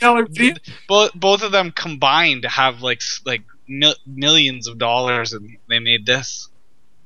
both 0.87 1.11
both 1.13 1.43
of 1.43 1.51
them 1.51 1.71
combined 1.71 2.43
to 2.43 2.49
have 2.49 2.81
like 2.81 3.01
like 3.25 3.41
mil- 3.67 3.95
millions 4.05 4.67
of 4.67 4.77
dollars, 4.77 5.33
and 5.33 5.57
they 5.67 5.79
made 5.79 6.05
this. 6.05 6.47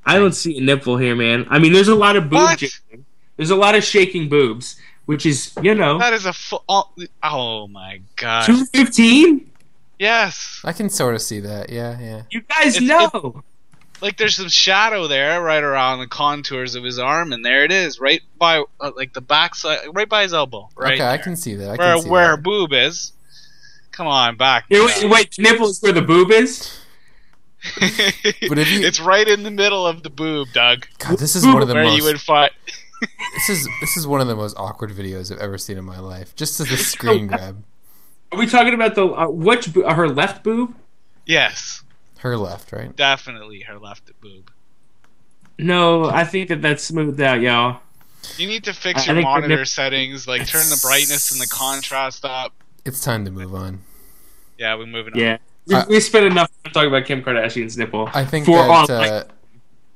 I 0.05 0.19
don't 0.19 0.33
see 0.33 0.57
a 0.57 0.61
nipple 0.61 0.97
here, 0.97 1.15
man. 1.15 1.47
I 1.49 1.59
mean, 1.59 1.73
there's 1.73 1.87
a 1.87 1.95
lot 1.95 2.15
of 2.15 2.29
boob. 2.29 2.59
There's 3.37 3.49
a 3.49 3.55
lot 3.55 3.75
of 3.75 3.83
shaking 3.83 4.29
boobs, 4.29 4.75
which 5.05 5.25
is 5.25 5.53
you 5.61 5.75
know 5.75 5.97
that 5.99 6.13
is 6.13 6.25
a 6.25 6.33
full. 6.33 6.63
Oh, 6.69 6.89
oh 7.23 7.67
my 7.67 8.01
god. 8.15 8.45
Two 8.45 8.65
fifteen. 8.65 9.51
Yes. 9.99 10.61
I 10.63 10.73
can 10.73 10.89
sort 10.89 11.15
of 11.15 11.21
see 11.21 11.39
that. 11.41 11.69
Yeah, 11.69 11.99
yeah. 11.99 12.21
You 12.29 12.41
guys 12.41 12.77
it's, 12.77 12.85
know. 12.85 13.43
like 14.01 14.17
there's 14.17 14.35
some 14.35 14.49
shadow 14.49 15.07
there 15.07 15.41
right 15.41 15.63
around 15.63 15.99
the 15.99 16.07
contours 16.07 16.75
of 16.75 16.83
his 16.83 16.99
arm 16.99 17.31
and 17.31 17.43
there 17.45 17.63
it 17.63 17.71
is 17.71 17.99
right 17.99 18.21
by 18.37 18.63
uh, 18.79 18.91
like 18.95 19.13
the 19.13 19.21
backside 19.21 19.79
right 19.93 20.09
by 20.09 20.23
his 20.23 20.33
elbow 20.33 20.69
right 20.75 20.93
okay 20.93 20.97
there. 20.99 21.09
i 21.09 21.17
can 21.17 21.35
see 21.35 21.55
that 21.55 21.79
I 21.79 21.83
where 21.93 21.97
see 21.97 22.09
where 22.09 22.35
that. 22.35 22.43
boob 22.43 22.73
is 22.73 23.13
come 23.91 24.07
on 24.07 24.35
back 24.35 24.65
yeah, 24.69 24.85
wait, 24.85 25.09
wait 25.09 25.35
nipples 25.39 25.81
where 25.81 25.93
the 25.93 26.01
boob 26.01 26.31
is 26.31 26.77
but 27.79 28.59
if 28.59 28.71
you, 28.71 28.85
it's 28.85 28.99
right 28.99 29.27
in 29.27 29.43
the 29.43 29.51
middle 29.51 29.87
of 29.87 30.03
the 30.03 30.09
boob 30.09 30.49
doug 30.53 30.85
god 30.99 31.17
this 31.17 31.35
is 31.35 31.45
one 31.45 31.61
of 31.61 31.67
the 31.67 31.73
where 31.73 31.85
most 31.85 31.97
you 31.97 32.03
would 32.03 32.21
find 32.21 32.51
this 33.01 33.49
is 33.49 33.69
this 33.81 33.97
is 33.97 34.05
one 34.05 34.21
of 34.21 34.27
the 34.27 34.35
most 34.35 34.55
awkward 34.57 34.91
videos 34.91 35.31
i've 35.31 35.39
ever 35.39 35.57
seen 35.57 35.77
in 35.77 35.85
my 35.85 35.99
life 35.99 36.35
just 36.35 36.59
as 36.59 36.71
a 36.71 36.77
screen 36.77 37.27
grab 37.27 37.63
are 38.31 38.39
we 38.39 38.47
talking 38.47 38.73
about 38.73 38.95
the 38.95 39.05
uh, 39.05 39.27
which 39.27 39.73
bo- 39.73 39.93
her 39.93 40.07
left 40.07 40.43
boob? 40.43 40.75
Yes. 41.25 41.83
Her 42.19 42.37
left, 42.37 42.71
right? 42.71 42.95
Definitely 42.95 43.61
her 43.61 43.77
left 43.77 44.11
boob. 44.21 44.51
No, 45.57 46.05
I 46.05 46.23
think 46.23 46.49
that 46.49 46.61
that's 46.61 46.83
smoothed 46.83 47.21
out, 47.21 47.41
y'all. 47.41 47.81
You 48.37 48.47
need 48.47 48.63
to 48.65 48.73
fix 48.73 49.07
I, 49.07 49.13
your 49.13 49.21
I 49.21 49.23
monitor 49.23 49.65
settings, 49.65 50.27
like 50.27 50.47
turn 50.47 50.67
the 50.69 50.79
brightness 50.81 51.31
and 51.31 51.39
the 51.39 51.47
contrast 51.47 52.25
up. 52.25 52.53
It's 52.83 53.01
time 53.03 53.25
to 53.25 53.31
move 53.31 53.53
on. 53.53 53.81
Yeah, 54.57 54.75
we're 54.75 54.85
moving 54.85 55.13
yeah. 55.15 55.37
on. 55.71 55.85
We, 55.87 55.95
we 55.95 55.99
spent 55.99 56.25
enough 56.25 56.51
time 56.63 56.73
talking 56.73 56.89
about 56.89 57.05
Kim 57.05 57.23
Kardashian's 57.23 57.77
nipple. 57.77 58.09
I 58.13 58.25
think 58.25 58.45
for 58.45 58.57
that, 58.57 58.89
uh, 58.89 59.23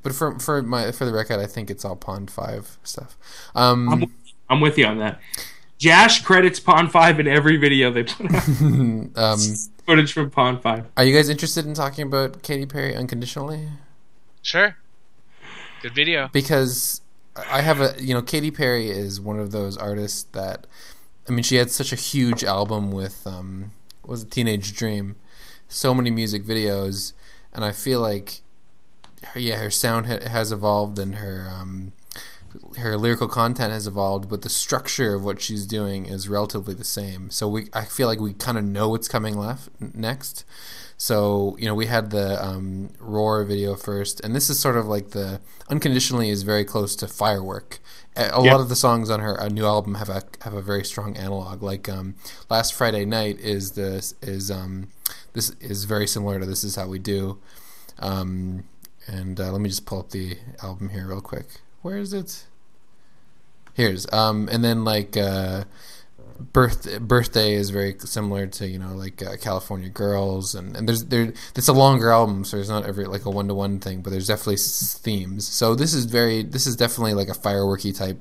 but 0.02 0.14
for 0.14 0.40
for 0.40 0.62
my 0.62 0.92
for 0.92 1.06
the 1.06 1.14
record, 1.14 1.40
I 1.40 1.46
think 1.46 1.70
it's 1.70 1.86
all 1.86 1.96
Pond 1.96 2.32
Five 2.32 2.78
stuff. 2.84 3.18
Um, 3.54 3.90
I'm, 3.90 4.16
I'm 4.50 4.62
with 4.62 4.78
you 4.78 4.86
on 4.86 4.98
that. 5.00 5.20
Jash 5.80 6.24
credits 6.24 6.60
Pond 6.60 6.92
Five 6.92 7.20
in 7.22 7.28
every 7.28 7.56
video 7.56 7.90
they 7.90 8.04
put 8.04 8.34
out. 8.36 8.48
um, 9.16 9.40
Footage 9.86 10.12
from 10.12 10.30
Pond 10.30 10.62
Five. 10.62 10.86
Are 10.98 11.06
you 11.06 11.16
guys 11.16 11.30
interested 11.30 11.66
in 11.66 11.74
talking 11.74 12.06
about 12.06 12.44
Katy 12.44 12.66
Perry 12.66 12.96
unconditionally? 12.96 13.70
Sure. 14.42 14.76
Good 15.82 15.96
video. 15.96 16.30
Because 16.34 17.00
I 17.50 17.62
have 17.62 17.80
a 17.80 17.96
you 17.98 18.14
know 18.14 18.22
Katy 18.22 18.52
Perry 18.52 18.90
is 18.90 19.22
one 19.22 19.40
of 19.40 19.52
those 19.52 19.78
artists 19.78 20.24
that 20.34 20.68
I 21.28 21.32
mean 21.32 21.44
she 21.44 21.56
had 21.56 21.72
such 21.72 21.94
a 21.94 21.96
huge 21.96 22.44
album 22.44 22.92
with 22.92 23.26
um 23.26 23.72
was 24.06 24.24
a 24.24 24.26
Teenage 24.26 24.76
Dream, 24.76 25.16
so 25.70 25.94
many 25.94 26.12
music 26.12 26.44
videos, 26.44 27.14
and 27.54 27.64
I 27.64 27.72
feel 27.72 28.02
like 28.02 28.42
yeah 29.34 29.58
her 29.58 29.70
sound 29.70 30.08
ha- 30.08 30.28
has 30.28 30.52
evolved 30.52 31.00
and 31.00 31.16
her 31.16 31.50
um 31.50 31.94
her 32.78 32.98
lyrical 32.98 33.28
content 33.28 33.72
has 33.72 33.88
evolved, 33.88 34.30
but 34.30 34.42
the 34.42 34.50
structure 34.50 35.16
of 35.16 35.24
what 35.24 35.42
she's 35.42 35.66
doing 35.66 36.06
is 36.06 36.28
relatively 36.28 36.74
the 36.74 36.84
same. 36.84 37.30
So 37.30 37.48
we, 37.48 37.68
I 37.74 37.86
feel 37.86 38.08
like 38.08 38.20
we 38.20 38.34
kind 38.34 38.58
of 38.58 38.64
know 38.64 38.90
what's 38.90 39.08
coming 39.08 39.38
left 39.38 39.70
next. 39.80 40.46
So 40.98 41.56
you 41.60 41.66
know, 41.66 41.76
we 41.76 41.86
had 41.86 42.12
the 42.12 42.44
um, 42.44 42.90
Roar 43.00 43.44
video 43.46 43.76
first, 43.76 44.20
and 44.20 44.36
this 44.36 44.50
is 44.50 44.60
sort 44.60 44.76
of 44.76 44.88
like 44.88 45.12
the 45.12 45.40
unconditionally 45.70 46.30
is 46.30 46.44
very 46.44 46.66
close 46.66 46.96
to 46.98 47.08
Firework. 47.08 47.80
A, 48.16 48.24
yep. 48.24 48.52
lot 48.52 48.60
of 48.60 48.68
the 48.68 48.76
songs 48.76 49.10
on 49.10 49.22
her 49.22 49.50
new 49.50 49.66
album 49.66 49.96
have 49.96 50.10
a 50.10 50.24
have 50.42 50.54
a 50.54 50.62
very 50.62 50.84
strong 50.84 51.16
analog. 51.16 51.64
Like 51.64 51.88
um, 51.88 52.16
Last 52.50 52.74
Friday 52.74 53.06
Night 53.06 53.40
is 53.40 53.72
this 53.72 54.14
is 54.22 54.52
um, 54.52 54.90
this 55.34 55.52
is 55.62 55.86
very 55.86 56.06
similar 56.08 56.40
to 56.40 56.46
This 56.46 56.66
Is 56.66 56.76
How 56.76 56.88
We 56.88 57.00
Do. 57.00 57.40
Um, 58.00 58.66
and 59.08 59.40
uh, 59.40 59.52
let 59.52 59.62
me 59.62 59.70
just 59.70 59.86
pull 59.86 60.00
up 60.00 60.10
the 60.10 60.38
album 60.62 60.90
here 60.90 61.08
real 61.08 61.22
quick. 61.22 61.62
Where 61.82 61.98
is 61.98 62.14
it? 62.14 62.46
Here's 63.80 64.12
um, 64.12 64.50
and 64.52 64.62
then 64.62 64.84
like 64.84 65.16
uh, 65.16 65.64
birth 66.38 67.00
birthday 67.00 67.54
is 67.54 67.70
very 67.70 67.96
similar 68.00 68.46
to 68.46 68.68
you 68.68 68.78
know 68.78 68.94
like 68.94 69.24
uh, 69.24 69.38
California 69.38 69.88
Girls, 69.88 70.54
and, 70.54 70.76
and 70.76 70.86
there's 70.86 71.06
there 71.06 71.32
it's 71.56 71.70
a 71.70 71.72
longer 71.72 72.12
album, 72.12 72.44
so 72.44 72.58
there's 72.58 72.68
not 72.68 72.86
every 72.86 73.06
like 73.06 73.24
a 73.24 73.30
one 73.30 73.48
to 73.48 73.54
one 73.54 73.80
thing, 73.80 74.02
but 74.02 74.10
there's 74.10 74.28
definitely 74.28 74.58
themes. 74.58 75.48
So 75.48 75.76
this 75.76 75.94
is 75.94 76.04
very 76.04 76.44
this 76.44 76.68
is 76.68 76.76
definitely 76.76 77.14
like 77.14 77.30
a 77.30 77.32
fireworky 77.32 77.98
type 77.98 78.20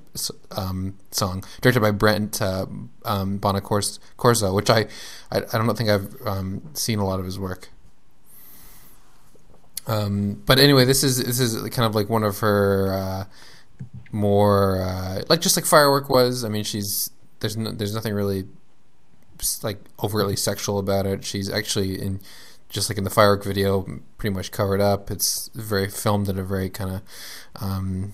um, 0.57 0.95
song, 1.11 1.43
directed 1.61 1.81
by 1.81 1.91
Brent 1.91 2.41
uh, 2.41 2.67
um, 3.05 3.41
Bonacorso, 3.41 4.55
which 4.55 4.71
I, 4.71 4.87
I 5.33 5.39
I 5.39 5.59
don't 5.59 5.75
think 5.77 5.91
I've 5.91 6.15
um, 6.25 6.71
seen 6.75 7.01
a 7.01 7.05
lot 7.05 7.19
of 7.19 7.27
his 7.27 7.37
work. 7.37 7.71
Um, 9.89 10.41
but 10.47 10.61
anyway, 10.61 10.85
this 10.85 11.03
is 11.03 11.19
this 11.19 11.41
is 11.41 11.61
kind 11.71 11.85
of 11.85 11.97
like 11.97 12.09
one 12.09 12.23
of 12.23 12.39
her 12.39 12.93
uh, 12.93 13.25
more 14.13 14.81
uh, 14.81 15.23
like 15.29 15.41
just 15.41 15.57
like 15.57 15.67
firework 15.67 16.09
was. 16.09 16.45
I 16.45 16.49
mean, 16.49 16.65
she's 16.65 17.11
there's 17.41 17.57
no, 17.57 17.71
there's 17.71 17.95
nothing 17.95 18.15
really 18.15 18.45
like 19.63 19.79
overtly 20.03 20.37
sexual 20.37 20.79
about 20.79 21.07
it. 21.07 21.25
She's 21.25 21.51
actually 21.51 22.01
in 22.01 22.21
just 22.69 22.91
like 22.91 22.99
in 22.99 23.05
the 23.05 23.11
firework 23.11 23.45
video, 23.45 23.87
pretty 24.19 24.35
much 24.35 24.51
covered 24.51 24.81
up. 24.81 25.11
It's 25.11 25.51
very 25.55 25.89
filmed 25.89 26.29
in 26.29 26.39
a 26.39 26.45
very 26.45 26.69
kind 26.69 26.91
of 26.97 27.03
um, 27.63 28.13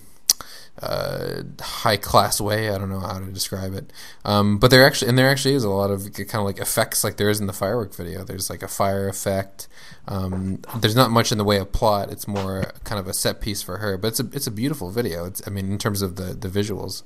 uh, 0.81 1.43
high 1.61 1.97
class 1.97 2.41
way. 2.41 2.69
I 2.69 2.77
don't 2.77 2.89
know 2.89 2.99
how 2.99 3.19
to 3.19 3.25
describe 3.25 3.73
it. 3.73 3.91
Um, 4.23 4.57
but 4.57 4.71
there 4.71 4.85
actually 4.85 5.09
and 5.09 5.17
there 5.17 5.29
actually 5.29 5.55
is 5.55 5.63
a 5.63 5.69
lot 5.69 5.91
of 5.91 6.11
kind 6.13 6.35
of 6.35 6.45
like 6.45 6.59
effects 6.59 7.03
like 7.03 7.17
there 7.17 7.29
is 7.29 7.39
in 7.39 7.47
the 7.47 7.53
firework 7.53 7.95
video. 7.95 8.23
There's 8.23 8.49
like 8.49 8.63
a 8.63 8.67
fire 8.67 9.07
effect. 9.07 9.67
Um, 10.07 10.61
there's 10.79 10.95
not 10.95 11.11
much 11.11 11.31
in 11.31 11.37
the 11.37 11.43
way 11.43 11.57
of 11.57 11.71
plot. 11.71 12.11
It's 12.11 12.27
more 12.27 12.73
kind 12.83 12.99
of 12.99 13.07
a 13.07 13.13
set 13.13 13.41
piece 13.41 13.61
for 13.61 13.77
her. 13.77 13.97
But 13.97 14.09
it's 14.09 14.19
a 14.19 14.29
it's 14.33 14.47
a 14.47 14.51
beautiful 14.51 14.89
video. 14.89 15.25
It's 15.25 15.41
I 15.47 15.49
mean 15.49 15.71
in 15.71 15.77
terms 15.77 16.01
of 16.01 16.17
the 16.17 16.33
the 16.33 16.49
visuals. 16.49 17.03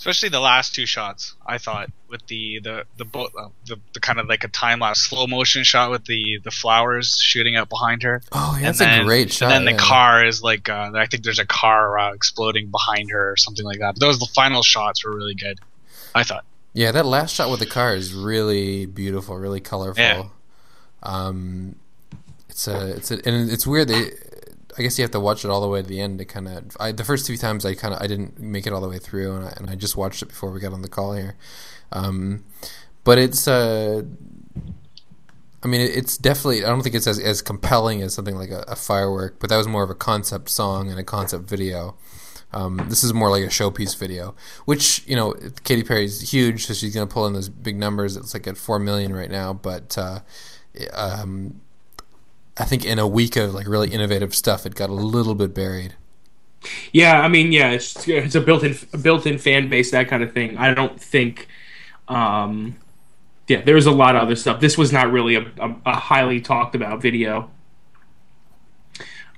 Especially 0.00 0.30
the 0.30 0.40
last 0.40 0.74
two 0.74 0.86
shots. 0.86 1.34
I 1.46 1.58
thought 1.58 1.90
with 2.08 2.26
the 2.26 2.58
the 2.60 2.84
the 2.96 3.04
boat 3.04 3.32
uh, 3.38 3.48
the, 3.66 3.76
the 3.92 4.00
kind 4.00 4.18
of 4.18 4.28
like 4.28 4.44
a 4.44 4.48
time 4.48 4.80
lapse 4.80 5.02
slow 5.02 5.26
motion 5.26 5.62
shot 5.62 5.90
with 5.90 6.06
the 6.06 6.40
the 6.42 6.50
flowers 6.50 7.18
shooting 7.18 7.54
out 7.54 7.68
behind 7.68 8.02
her. 8.02 8.22
Oh, 8.32 8.56
yeah, 8.58 8.66
that's 8.66 8.78
then- 8.78 9.02
a 9.02 9.04
great 9.04 9.30
shot. 9.30 9.52
And 9.52 9.66
then 9.66 9.76
the 9.76 9.82
yeah. 9.82 9.88
car 9.88 10.26
is 10.26 10.42
like 10.42 10.70
uh, 10.70 10.92
I 10.94 11.06
think 11.06 11.22
there's 11.22 11.38
a 11.38 11.46
car 11.46 11.98
uh, 11.98 12.14
exploding 12.14 12.70
behind 12.70 13.10
her 13.10 13.32
or 13.32 13.36
something 13.36 13.64
like 13.64 13.80
that. 13.80 13.94
But 13.96 14.00
those 14.00 14.18
the 14.18 14.30
final 14.34 14.62
shots 14.62 15.04
were 15.04 15.14
really 15.14 15.34
good. 15.34 15.60
I 16.14 16.24
thought. 16.24 16.44
Yeah, 16.72 16.92
that 16.92 17.04
last 17.04 17.34
shot 17.34 17.50
with 17.50 17.60
the 17.60 17.66
car 17.66 17.94
is 17.94 18.14
really 18.14 18.86
beautiful, 18.86 19.36
really 19.36 19.60
colorful. 19.60 20.02
Yeah. 20.02 20.28
Um, 21.02 21.76
it's 22.48 22.66
a, 22.68 22.96
it's 22.96 23.10
a, 23.10 23.14
and 23.26 23.50
it's 23.50 23.66
weird. 23.66 23.88
They, 23.88 24.12
I 24.78 24.82
guess 24.82 24.98
you 24.98 25.02
have 25.02 25.10
to 25.12 25.20
watch 25.20 25.44
it 25.44 25.50
all 25.50 25.60
the 25.60 25.68
way 25.68 25.82
to 25.82 25.88
the 25.88 26.00
end 26.00 26.18
to 26.18 26.24
kind 26.24 26.48
of. 26.48 26.96
The 26.96 27.04
first 27.04 27.26
two 27.26 27.36
times 27.36 27.64
I 27.64 27.74
kind 27.74 27.94
of 27.94 28.00
I 28.00 28.06
didn't 28.06 28.38
make 28.40 28.66
it 28.66 28.72
all 28.72 28.80
the 28.80 28.88
way 28.88 28.98
through, 28.98 29.36
and 29.36 29.44
I, 29.46 29.52
and 29.56 29.70
I 29.70 29.74
just 29.74 29.96
watched 29.96 30.22
it 30.22 30.26
before 30.28 30.50
we 30.50 30.60
got 30.60 30.72
on 30.72 30.82
the 30.82 30.88
call 30.88 31.14
here. 31.14 31.36
Um, 31.92 32.44
but 33.04 33.18
it's 33.18 33.48
uh, 33.48 34.02
I 35.62 35.66
mean, 35.66 35.80
it- 35.82 35.96
it's 35.96 36.16
definitely. 36.16 36.64
I 36.64 36.68
don't 36.68 36.82
think 36.82 36.94
it's 36.94 37.06
as, 37.06 37.18
as 37.18 37.42
compelling 37.42 38.00
as 38.02 38.14
something 38.14 38.36
like 38.36 38.50
a, 38.50 38.64
a 38.68 38.76
firework, 38.76 39.38
but 39.40 39.50
that 39.50 39.56
was 39.56 39.68
more 39.68 39.82
of 39.82 39.90
a 39.90 39.94
concept 39.94 40.48
song 40.48 40.90
and 40.90 40.98
a 40.98 41.04
concept 41.04 41.48
video. 41.48 41.96
Um, 42.52 42.80
this 42.88 43.04
is 43.04 43.14
more 43.14 43.30
like 43.30 43.44
a 43.44 43.48
showpiece 43.48 43.96
video, 43.96 44.34
which 44.64 45.04
you 45.06 45.14
know 45.16 45.34
Katy 45.64 45.84
Perry's 45.84 46.32
huge, 46.32 46.66
so 46.66 46.74
she's 46.74 46.94
going 46.94 47.06
to 47.06 47.12
pull 47.12 47.26
in 47.26 47.32
those 47.32 47.48
big 47.48 47.76
numbers. 47.76 48.16
It's 48.16 48.34
like 48.34 48.46
at 48.46 48.56
four 48.56 48.78
million 48.78 49.14
right 49.14 49.30
now, 49.30 49.52
but 49.52 49.96
uh, 49.98 50.20
um, 50.94 51.60
I 52.60 52.64
think 52.64 52.84
in 52.84 52.98
a 52.98 53.06
week 53.06 53.36
of 53.36 53.54
like 53.54 53.66
really 53.66 53.90
innovative 53.90 54.34
stuff, 54.34 54.66
it 54.66 54.74
got 54.74 54.90
a 54.90 54.94
little 54.94 55.34
bit 55.34 55.54
buried. 55.54 55.94
Yeah, 56.92 57.20
I 57.20 57.28
mean, 57.28 57.52
yeah, 57.52 57.70
it's 57.70 58.06
it's 58.06 58.34
a 58.34 58.40
built-in 58.40 58.76
a 58.92 58.98
built-in 58.98 59.38
fan 59.38 59.68
base, 59.70 59.90
that 59.92 60.08
kind 60.08 60.22
of 60.22 60.32
thing. 60.32 60.58
I 60.58 60.74
don't 60.74 61.00
think, 61.00 61.48
um, 62.08 62.76
yeah, 63.48 63.62
there 63.62 63.74
was 63.74 63.86
a 63.86 63.90
lot 63.90 64.14
of 64.14 64.22
other 64.22 64.36
stuff. 64.36 64.60
This 64.60 64.76
was 64.76 64.92
not 64.92 65.10
really 65.10 65.36
a, 65.36 65.40
a, 65.58 65.74
a 65.86 65.96
highly 65.96 66.40
talked 66.40 66.74
about 66.74 67.00
video. 67.00 67.50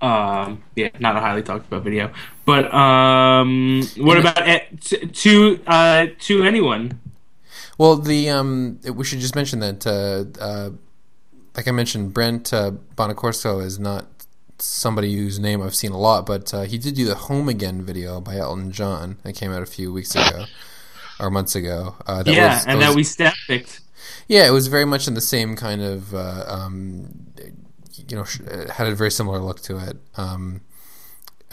Um, 0.01 0.65
yeah, 0.75 0.89
not 0.99 1.15
a 1.17 1.21
highly 1.21 1.43
talked 1.43 1.69
about 1.69 1.85
video. 1.85 2.13
But 2.45 2.75
um, 2.75 3.85
what 3.99 4.19
about 4.19 4.39
eh, 4.39 4.65
t- 4.81 5.07
to 5.07 5.61
uh, 5.69 6.07
2NE1? 6.19 6.97
Well, 7.79 7.97
the 7.97 8.31
um, 8.31 8.81
we 8.83 9.05
should 9.05 9.21
just 9.21 9.37
mention 9.37 9.61
that, 9.61 9.87
uh, 9.87 10.25
uh, 10.43 10.71
like 11.57 11.69
I 11.69 11.71
mentioned, 11.71 12.15
Brent 12.15 12.53
uh, 12.53 12.73
Bonacorso 12.97 13.63
is 13.65 13.79
not 13.79 14.07
somebody 14.59 15.17
whose 15.17 15.39
name 15.39 15.61
I've 15.63 15.75
seen 15.75 15.93
a 15.93 15.99
lot, 15.99 16.25
but 16.27 16.53
uh, 16.55 16.63
he 16.63 16.79
did 16.79 16.95
do 16.95 17.05
the 17.05 17.15
"Home 17.15 17.49
Again" 17.49 17.83
video 17.83 18.21
by 18.21 18.37
Elton 18.37 18.71
John 18.73 19.19
that 19.25 19.35
came 19.35 19.53
out 19.53 19.63
a 19.63 19.67
few 19.67 19.93
weeks 19.93 20.15
ago 20.15 20.45
or 21.21 21.31
months 21.31 21.55
ago. 21.55 21.97
Uh, 22.07 22.23
that 22.23 22.33
yeah, 22.35 22.55
was- 22.57 22.67
and 22.67 22.79
was- 22.79 22.87
that 22.89 22.95
we 22.97 23.05
staff 23.05 23.37
picked. 23.47 23.81
Yeah, 24.29 24.47
it 24.47 24.51
was 24.51 24.67
very 24.69 24.85
much 24.85 25.07
in 25.09 25.15
the 25.15 25.21
same 25.21 25.57
kind 25.57 25.83
of, 25.83 26.15
uh, 26.15 26.45
um, 26.49 27.27
you 28.09 28.17
know, 28.17 28.25
had 28.73 28.87
a 28.87 28.95
very 28.95 29.11
similar 29.11 29.39
look 29.39 29.61
to 29.63 29.79
it. 29.79 29.97
Um, 30.17 30.61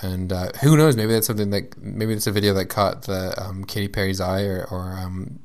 and 0.02 0.32
uh, 0.32 0.52
who 0.62 0.78
knows? 0.78 0.96
Maybe 0.96 1.12
that's 1.12 1.28
something 1.28 1.50
that 1.50 1.78
maybe 1.82 2.14
it's 2.14 2.28
a 2.28 2.32
video 2.32 2.54
that 2.54 2.66
caught 2.66 3.04
the 3.04 3.34
um, 3.44 3.66
Katy 3.66 3.90
Perry's 3.90 4.22
eye, 4.22 4.44
or, 4.44 4.66
or 4.72 4.94
um, 4.98 5.40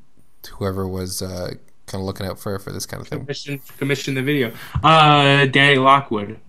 whoever 0.53 0.87
was 0.87 1.21
uh, 1.21 1.55
kind 1.87 2.01
of 2.01 2.05
looking 2.05 2.25
out 2.25 2.39
for 2.39 2.57
for 2.59 2.71
this 2.71 2.85
kind 2.85 3.01
of 3.01 3.07
thing. 3.07 3.19
Commission 3.19 3.61
commission 3.77 4.15
the 4.15 4.21
video. 4.23 4.51
Uh, 4.83 5.45
Danny 5.45 5.77
Lockwood. 5.77 6.39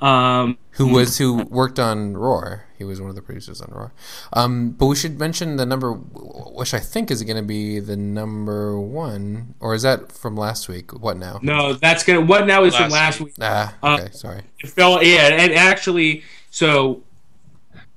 Um, 0.00 0.58
Who 0.72 0.88
was 0.88 1.18
who 1.18 1.44
worked 1.44 1.78
on 1.78 2.16
Roar? 2.16 2.64
He 2.76 2.84
was 2.84 3.00
one 3.00 3.08
of 3.08 3.16
the 3.16 3.22
producers 3.22 3.60
on 3.60 3.72
Roar. 3.72 3.92
Um, 4.32 4.70
but 4.72 4.86
we 4.86 4.96
should 4.96 5.18
mention 5.18 5.56
the 5.56 5.64
number, 5.64 5.92
which 5.92 6.74
I 6.74 6.80
think 6.80 7.10
is 7.10 7.22
going 7.22 7.36
to 7.36 7.42
be 7.44 7.78
the 7.78 7.96
number 7.96 8.78
one, 8.78 9.54
or 9.60 9.74
is 9.74 9.82
that 9.82 10.10
from 10.12 10.36
last 10.36 10.68
week? 10.68 10.92
What 10.92 11.16
now? 11.16 11.38
no, 11.42 11.72
that's 11.74 12.02
gonna. 12.04 12.20
What 12.20 12.46
now 12.46 12.64
is 12.64 12.74
from 12.74 12.90
Last 12.90 12.92
last 12.92 13.20
week. 13.20 13.26
week. 13.28 13.36
Ah, 13.40 13.74
Uh, 13.82 13.94
okay, 13.94 14.08
sorry. 14.12 14.42
It 14.62 14.68
fell, 14.68 15.02
yeah, 15.02 15.28
and 15.28 15.52
actually, 15.54 16.24
so 16.50 17.02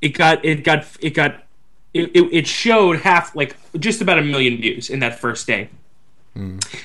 it 0.01 0.09
got 0.09 0.45
it 0.45 0.63
got 0.63 0.85
it 1.01 1.09
got 1.15 1.43
it, 1.93 2.11
it, 2.15 2.29
it 2.31 2.47
showed 2.47 2.99
half 2.99 3.35
like 3.35 3.57
just 3.79 4.01
about 4.01 4.19
a 4.19 4.21
million 4.23 4.61
views 4.61 4.89
in 4.91 4.99
that 4.99 5.19
first 5.19 5.47
day. 5.47 5.69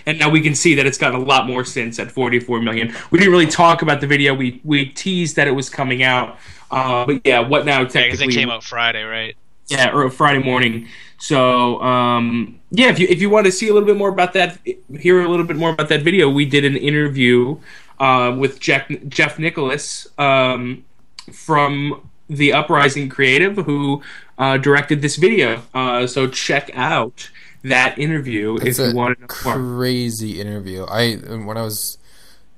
And 0.06 0.18
now 0.18 0.28
we 0.28 0.40
can 0.40 0.54
see 0.54 0.74
that 0.74 0.86
it's 0.86 0.98
gotten 0.98 1.20
a 1.20 1.24
lot 1.24 1.46
more 1.46 1.64
since 1.64 1.98
at 1.98 2.10
44 2.10 2.60
million. 2.60 2.94
We 3.10 3.18
didn't 3.18 3.32
really 3.32 3.46
talk 3.46 3.82
about 3.82 4.00
the 4.00 4.06
video. 4.06 4.34
We 4.34 4.60
we 4.64 4.86
teased 4.86 5.36
that 5.36 5.46
it 5.46 5.52
was 5.52 5.68
coming 5.68 6.02
out, 6.02 6.38
uh, 6.70 7.06
but 7.06 7.20
yeah, 7.24 7.40
what 7.40 7.66
now? 7.66 7.84
Technically, 7.84 8.26
it 8.26 8.36
came 8.36 8.50
out 8.50 8.64
Friday, 8.64 9.02
right? 9.02 9.36
yeah, 9.72 9.90
or 9.94 10.10
Friday 10.10 10.42
morning. 10.42 10.88
So 11.18 11.80
um, 11.82 12.60
yeah, 12.70 12.88
if 12.88 12.98
you 12.98 13.06
if 13.08 13.20
you 13.20 13.30
want 13.30 13.46
to 13.46 13.52
see 13.52 13.68
a 13.68 13.72
little 13.72 13.86
bit 13.86 13.96
more 13.96 14.08
about 14.08 14.32
that, 14.34 14.58
hear 14.98 15.22
a 15.22 15.28
little 15.28 15.46
bit 15.46 15.56
more 15.56 15.70
about 15.70 15.88
that 15.88 16.02
video, 16.02 16.28
we 16.28 16.44
did 16.44 16.64
an 16.64 16.76
interview 16.76 17.58
uh, 17.98 18.34
with 18.36 18.60
Jeff 18.60 18.90
Jeff 19.08 19.38
Nicholas 19.38 20.08
um, 20.18 20.84
from 21.32 22.08
the 22.28 22.52
Uprising 22.52 23.08
Creative, 23.08 23.56
who 23.56 24.02
uh, 24.38 24.56
directed 24.56 25.02
this 25.02 25.16
video. 25.16 25.62
Uh, 25.74 26.06
so 26.06 26.26
check 26.26 26.70
out 26.74 27.30
that 27.64 27.98
interview 27.98 28.58
It's 28.60 28.78
if 28.78 28.78
a 28.78 28.88
you 28.88 28.92
want 28.92 29.16
to 29.18 29.22
know 29.22 29.28
more. 29.44 29.66
crazy 29.76 30.40
interview. 30.40 30.84
I 30.84 31.14
when 31.14 31.56
I 31.56 31.62
was 31.62 31.98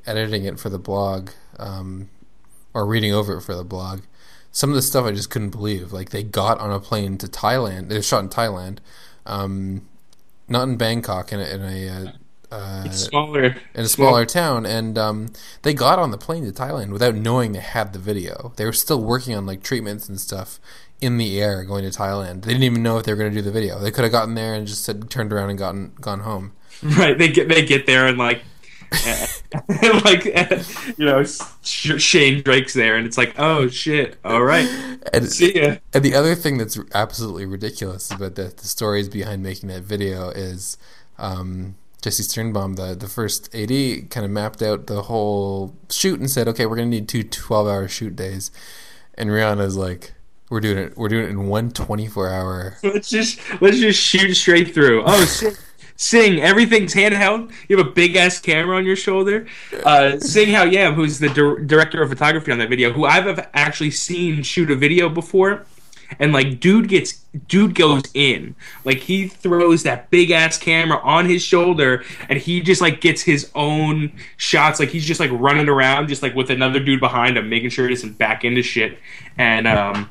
editing 0.07 0.44
it 0.44 0.59
for 0.59 0.68
the 0.68 0.78
blog, 0.78 1.30
um, 1.59 2.11
or 2.74 2.86
reading 2.86 3.12
over 3.12 3.38
it 3.38 3.42
for 3.42 3.55
the 3.55 3.64
blog, 3.64 4.02
some 4.52 4.70
of 4.70 4.76
the 4.76 4.82
stuff 4.82 5.05
I 5.07 5.12
just 5.12 5.30
couldn't 5.30 5.50
believe. 5.50 5.92
Like 5.92 6.11
they 6.11 6.22
got 6.22 6.59
on 6.61 6.70
a 6.70 6.80
plane 6.80 7.18
to 7.18 7.26
Thailand. 7.26 7.88
They 7.88 7.96
were 7.96 8.02
shot 8.02 8.22
in 8.24 8.28
Thailand, 8.30 8.78
um, 9.26 9.88
not 10.48 10.64
in 10.68 10.76
Bangkok, 10.76 11.32
in 11.32 11.40
a, 11.40 11.44
in 11.44 11.62
a 11.62 11.88
uh, 11.88 12.12
uh, 12.55 12.90
Smaller, 12.90 13.57
in 13.74 13.84
a 13.84 13.88
smaller 13.88 14.24
town, 14.24 14.64
and 14.64 14.96
um, 14.96 15.32
they 15.62 15.74
got 15.74 15.98
on 15.98 16.11
the 16.12 16.18
plane 16.18 16.44
to 16.44 16.52
Thailand 16.52 16.90
without 16.92 17.14
knowing 17.14 17.52
they 17.52 17.61
had 17.61 17.92
the 17.92 17.98
video. 17.98 18.52
They 18.57 18.64
were 18.64 18.72
still 18.72 19.02
working 19.02 19.34
on 19.34 19.44
like 19.46 19.62
treatments 19.62 20.09
and 20.09 20.20
stuff 20.20 20.61
in 21.05 21.18
the 21.18 21.40
air 21.40 21.64
going 21.64 21.90
to 21.90 21.96
Thailand. 21.96 22.42
They 22.42 22.52
didn't 22.52 22.64
even 22.64 22.82
know 22.82 22.98
if 22.98 23.05
they 23.05 23.12
were 23.12 23.18
going 23.18 23.30
to 23.30 23.36
do 23.36 23.42
the 23.42 23.52
video. 23.52 23.78
They 23.78 23.90
could 23.90 24.05
have 24.05 24.12
gotten 24.12 24.34
there 24.34 24.55
and 24.55 24.66
just 24.66 24.84
said, 24.84 25.11
turned 25.11 25.32
around 25.32 25.50
and 25.50 25.59
gotten 25.59 25.92
gone 26.00 26.20
home. 26.20 26.52
right? 26.82 27.16
They 27.16 27.28
get 27.28 27.48
they 27.48 27.64
get 27.64 27.86
there 27.86 28.07
and 28.07 28.18
like. 28.18 28.42
like 30.05 30.24
you 30.98 31.05
know 31.05 31.24
Sh- 31.24 32.00
Shane 32.00 32.42
Drake's 32.42 32.74
there 32.74 32.96
and 32.96 33.05
it's 33.09 33.18
like 33.18 33.34
oh 33.38 33.66
shit 33.66 34.18
all 34.24 34.44
right 34.44 34.68
And, 35.12 35.28
see 35.28 35.61
ya 35.61 35.76
and 35.92 36.05
the 36.05 36.14
other 36.14 36.36
thing 36.36 36.59
that's 36.59 36.78
absolutely 36.94 37.44
ridiculous 37.44 38.12
about 38.12 38.36
the, 38.36 38.55
the 38.57 38.68
stories 38.68 39.09
behind 39.09 39.42
making 39.42 39.68
that 39.70 39.82
video 39.82 40.28
is 40.28 40.76
um, 41.18 41.74
Jesse 42.05 42.22
Sternbaum, 42.22 42.76
the, 42.76 42.94
the 42.94 43.09
first 43.09 43.55
AD, 43.55 44.11
kind 44.11 44.26
of 44.26 44.30
mapped 44.30 44.61
out 44.61 44.88
the 44.88 45.05
whole 45.05 45.74
shoot 45.88 46.20
and 46.20 46.30
said, 46.30 46.46
okay, 46.48 46.66
we're 46.66 46.76
going 46.76 46.90
to 46.90 46.96
need 47.00 47.09
two 47.09 47.22
12 47.22 47.66
hour 47.66 47.88
shoot 47.88 48.14
days. 48.14 48.50
And 49.14 49.30
Rihanna's 49.30 49.78
like, 49.78 50.12
we're 50.55 50.61
doing 50.61 50.78
it. 50.78 50.96
We're 50.96 51.09
doing 51.09 51.24
it 51.24 51.30
in 51.30 51.48
one 51.48 51.72
24 51.72 52.30
hour. 52.30 52.76
let's 52.84 53.11
just 53.11 53.40
let's 53.61 53.78
just 53.78 54.00
shoot 54.00 54.32
straight 54.34 54.72
through. 54.72 55.02
Oh, 55.05 55.24
sing, 55.24 55.52
sing. 55.96 56.40
Everything's 56.40 56.94
handheld. 56.94 57.52
You 57.68 57.76
have 57.76 57.88
a 57.88 57.90
big 57.90 58.14
ass 58.14 58.40
camera 58.40 58.76
on 58.76 58.86
your 58.86 58.94
shoulder. 58.94 59.48
Uh, 59.84 60.20
sing 60.20 60.50
how 60.50 60.62
Yam, 60.62 60.94
who's 60.94 61.18
the 61.18 61.28
dir- 61.28 61.59
director 61.59 62.00
of 62.00 62.09
photography 62.09 62.52
on 62.52 62.59
that 62.59 62.68
video, 62.68 62.92
who 62.92 63.05
I've 63.05 63.48
actually 63.52 63.90
seen 63.90 64.44
shoot 64.44 64.70
a 64.70 64.76
video 64.76 65.09
before, 65.09 65.66
and 66.20 66.32
like 66.32 66.61
dude 66.61 66.88
gets 66.88 67.24
dude 67.48 67.74
goes 67.74 68.02
in 68.14 68.55
like 68.84 68.98
he 68.98 69.26
throws 69.26 69.82
that 69.82 70.09
big 70.11 70.30
ass 70.30 70.57
camera 70.57 70.98
on 70.98 71.28
his 71.28 71.42
shoulder 71.42 72.05
and 72.28 72.38
he 72.38 72.61
just 72.61 72.80
like 72.80 73.00
gets 73.00 73.22
his 73.22 73.50
own 73.57 74.12
shots 74.36 74.78
like 74.78 74.90
he's 74.90 75.05
just 75.05 75.18
like 75.18 75.32
running 75.32 75.68
around 75.68 76.07
just 76.07 76.22
like 76.22 76.32
with 76.36 76.48
another 76.48 76.78
dude 76.78 77.00
behind 77.00 77.36
him 77.36 77.48
making 77.48 77.70
sure 77.70 77.88
he 77.88 77.94
doesn't 77.94 78.16
back 78.18 78.44
into 78.44 78.62
shit 78.62 79.00
and 79.36 79.66
um 79.66 80.09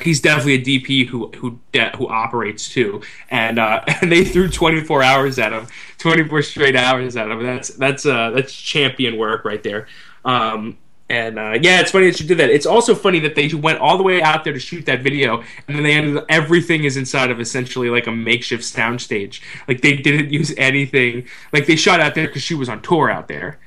he's 0.00 0.20
definitely 0.20 0.54
a 0.54 0.80
DP 0.80 1.06
who 1.06 1.28
who 1.32 1.58
de- 1.72 1.96
who 1.96 2.08
operates 2.08 2.68
too, 2.68 3.02
and 3.30 3.58
uh, 3.58 3.82
and 4.00 4.10
they 4.10 4.24
threw 4.24 4.48
24 4.48 5.02
hours 5.02 5.38
at 5.38 5.52
him, 5.52 5.66
24 5.98 6.42
straight 6.42 6.76
hours 6.76 7.16
at 7.16 7.30
him. 7.30 7.42
That's 7.42 7.68
that's 7.68 8.06
uh 8.06 8.30
that's 8.30 8.52
champion 8.52 9.16
work 9.16 9.44
right 9.44 9.62
there. 9.62 9.86
Um, 10.24 10.78
and 11.10 11.38
uh, 11.38 11.58
yeah, 11.62 11.80
it's 11.80 11.90
funny 11.90 12.10
that 12.10 12.20
you 12.20 12.26
did 12.26 12.38
that. 12.38 12.50
It's 12.50 12.66
also 12.66 12.94
funny 12.94 13.18
that 13.20 13.34
they 13.34 13.48
went 13.54 13.78
all 13.78 13.96
the 13.96 14.02
way 14.02 14.20
out 14.20 14.44
there 14.44 14.52
to 14.52 14.58
shoot 14.58 14.84
that 14.86 15.00
video, 15.00 15.42
and 15.66 15.76
then 15.76 15.82
they 15.82 15.94
ended. 15.94 16.22
Everything 16.28 16.84
is 16.84 16.96
inside 16.96 17.30
of 17.30 17.40
essentially 17.40 17.88
like 17.88 18.06
a 18.06 18.12
makeshift 18.12 18.62
soundstage. 18.62 19.40
Like 19.66 19.80
they 19.80 19.96
didn't 19.96 20.30
use 20.30 20.52
anything. 20.58 21.26
Like 21.52 21.66
they 21.66 21.76
shot 21.76 22.00
out 22.00 22.14
there 22.14 22.26
because 22.26 22.42
she 22.42 22.54
was 22.54 22.68
on 22.68 22.82
tour 22.82 23.10
out 23.10 23.28
there 23.28 23.58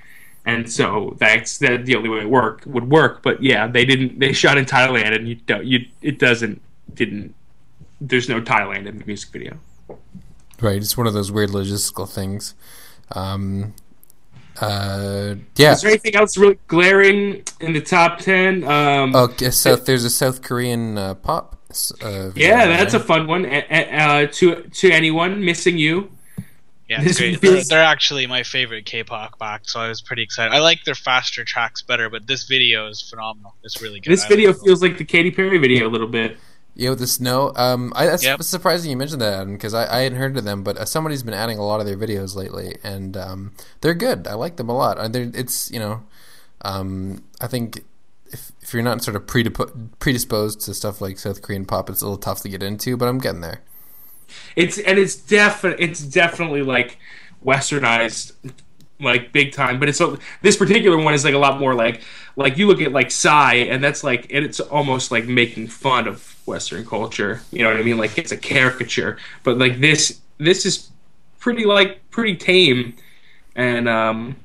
and 0.46 0.72
so 0.72 1.16
that's 1.20 1.58
that 1.60 1.86
the 1.86 1.96
only 1.96 2.10
way 2.10 2.20
it 2.20 2.30
work 2.30 2.64
would 2.66 2.89
work. 2.89 3.22
But 3.22 3.44
yeah, 3.44 3.68
they 3.68 3.86
didn't. 3.86 4.20
They 4.20 4.34
shot 4.34 4.58
in 4.58 4.66
Thailand, 4.66 5.16
and 5.16 5.28
you 5.28 5.36
don't. 5.36 5.66
You 5.66 5.86
it 6.02 6.20
doesn't 6.20 6.62
didn't. 6.94 7.36
There's 8.00 8.28
no 8.28 8.42
Thailand 8.42 8.88
in 8.88 8.98
the 8.98 9.06
music 9.06 9.30
video. 9.32 9.58
Right. 10.60 10.78
It's 10.78 10.98
one 10.98 11.08
of 11.08 11.14
those 11.14 11.32
weird 11.32 11.50
logistical 11.50 12.10
things. 12.10 12.56
Um, 13.12 13.74
uh, 14.60 15.36
yeah. 15.56 15.74
Is 15.74 15.82
there 15.82 15.92
anything 15.92 16.16
else 16.16 16.38
really 16.38 16.60
glaring 16.68 17.44
in 17.60 17.74
the 17.74 17.82
top 17.82 18.20
ten? 18.20 18.64
Um, 18.64 19.16
Oh, 19.16 19.28
guess 19.28 19.58
South, 19.58 19.86
there's 19.86 20.04
a 20.04 20.10
South 20.10 20.42
Korean 20.42 20.98
uh, 20.98 21.16
pop 21.16 21.58
uh, 22.02 22.32
Yeah, 22.36 22.68
that's 22.68 22.94
a 22.94 23.00
fun 23.00 23.28
one. 23.28 23.46
Uh, 23.46 24.28
to 24.28 24.56
2NE1 24.56 25.39
missing 25.39 25.78
you, 25.78 26.12
Yeah, 26.92 27.02
it's 27.04 27.18
great. 27.20 27.39
feels- 27.39 27.68
They're, 27.68 27.78
they're 27.80 27.86
actually 27.88 28.28
my 28.28 28.44
favorite 28.44 28.86
K-pop 28.86 29.36
act, 29.42 29.70
so 29.70 29.80
I 29.80 29.88
was 29.88 30.02
pretty 30.02 30.24
excited. 30.24 30.54
I 30.54 30.60
like 30.60 30.84
their 30.84 30.96
faster 30.96 31.44
tracks 31.44 31.82
better, 31.82 32.10
but 32.10 32.28
this 32.28 32.44
video 32.44 32.88
is 32.88 33.02
phenomenal. 33.02 33.56
It's 33.64 33.82
really 33.82 34.00
good. 34.00 34.12
this 34.12 34.26
I 34.26 34.28
video 34.30 34.52
like 34.52 34.62
feels 34.62 34.82
like 34.82 34.98
the 34.98 35.06
Katy 35.06 35.32
Perry 35.32 35.58
video 35.58 35.88
a 35.88 35.92
little 35.92 36.08
bit. 36.08 36.38
Yeah, 36.76 36.92
with 36.92 37.00
the 37.00 37.08
snow. 37.08 37.52
Um, 37.56 37.92
I, 37.96 38.06
that's 38.06 38.24
Yep. 38.24 38.44
surprising 38.44 38.89
you 38.92 38.98
mentioned 38.98 39.22
that, 39.22 39.34
Adam, 39.34 39.54
because 39.54 39.74
I, 39.74 39.84
I 39.94 40.02
hadn't 40.04 40.18
heard 40.18 40.38
of 40.38 40.44
them, 40.46 40.64
but 40.64 40.78
uh, 40.78 40.86
somebody's 40.86 41.22
been 41.24 41.34
adding 41.34 41.58
a 41.58 41.66
lot 41.66 41.80
of 41.82 41.86
their 41.86 41.98
videos 41.98 42.36
lately, 42.36 42.78
and 42.84 43.18
um, 43.18 43.54
they're 43.82 43.94
good. 43.94 44.26
I 44.28 44.34
like 44.36 44.56
them 44.56 44.70
a 44.70 44.76
lot. 44.76 44.98
Uh, 44.98 45.08
they're, 45.10 45.30
it's 45.34 45.70
you 45.72 45.80
know, 45.80 46.04
um, 46.64 47.24
I 47.42 47.48
think 47.48 47.84
if 48.28 48.52
if 48.62 48.74
you're 48.74 48.84
not 48.84 49.04
sort 49.04 49.16
of 49.18 49.26
predip- 49.28 49.89
predisposed 50.00 50.62
to 50.62 50.74
stuff 50.74 51.02
like 51.02 51.20
South 51.20 51.42
Korean 51.42 51.66
pop, 51.66 51.89
it's 51.89 52.02
a 52.02 52.06
little 52.06 52.18
tough 52.18 52.42
to 52.42 52.50
get 52.50 52.64
into, 52.64 52.96
but 52.96 53.08
I'm 53.10 53.18
getting 53.20 53.42
there. 53.42 53.62
It's 54.55 54.77
and 54.77 54.97
it's 54.99 55.15
definitely 55.15 55.86
it's 55.86 56.01
definitely 56.01 56.61
like 56.61 56.97
westernized, 57.45 58.34
like 58.99 59.32
big 59.32 59.53
time. 59.53 59.79
But 59.79 59.89
it's 59.89 59.97
so 59.97 60.17
this 60.41 60.57
particular 60.57 60.97
one 60.97 61.13
is 61.13 61.23
like 61.23 61.34
a 61.34 61.39
lot 61.39 61.59
more 61.59 61.73
like 61.73 62.01
like 62.36 62.57
you 62.57 62.67
look 62.67 62.82
at 62.82 62.91
like 62.91 63.11
Psy, 63.11 63.55
and 63.55 63.84
that's 63.84 64.03
like 64.03 64.32
and 64.34 64.45
it's 64.45 64.59
almost 64.59 65.11
like 65.11 65.25
making 65.25 65.67
fun 65.67 66.07
of 66.07 66.36
Western 66.45 66.86
culture. 66.86 67.41
You 67.51 67.63
know 67.63 67.69
what 67.69 67.77
I 67.77 67.84
mean? 67.84 67.97
Like 67.97 68.17
it's 68.17 68.32
a 68.32 68.38
caricature. 68.38 69.17
But 69.43 69.57
like 69.57 69.79
this 69.79 70.19
this 70.38 70.65
is 70.65 70.89
pretty 71.39 71.65
like 71.65 72.09
pretty 72.09 72.36
tame, 72.36 72.95
and 73.55 73.88
um, 73.89 74.36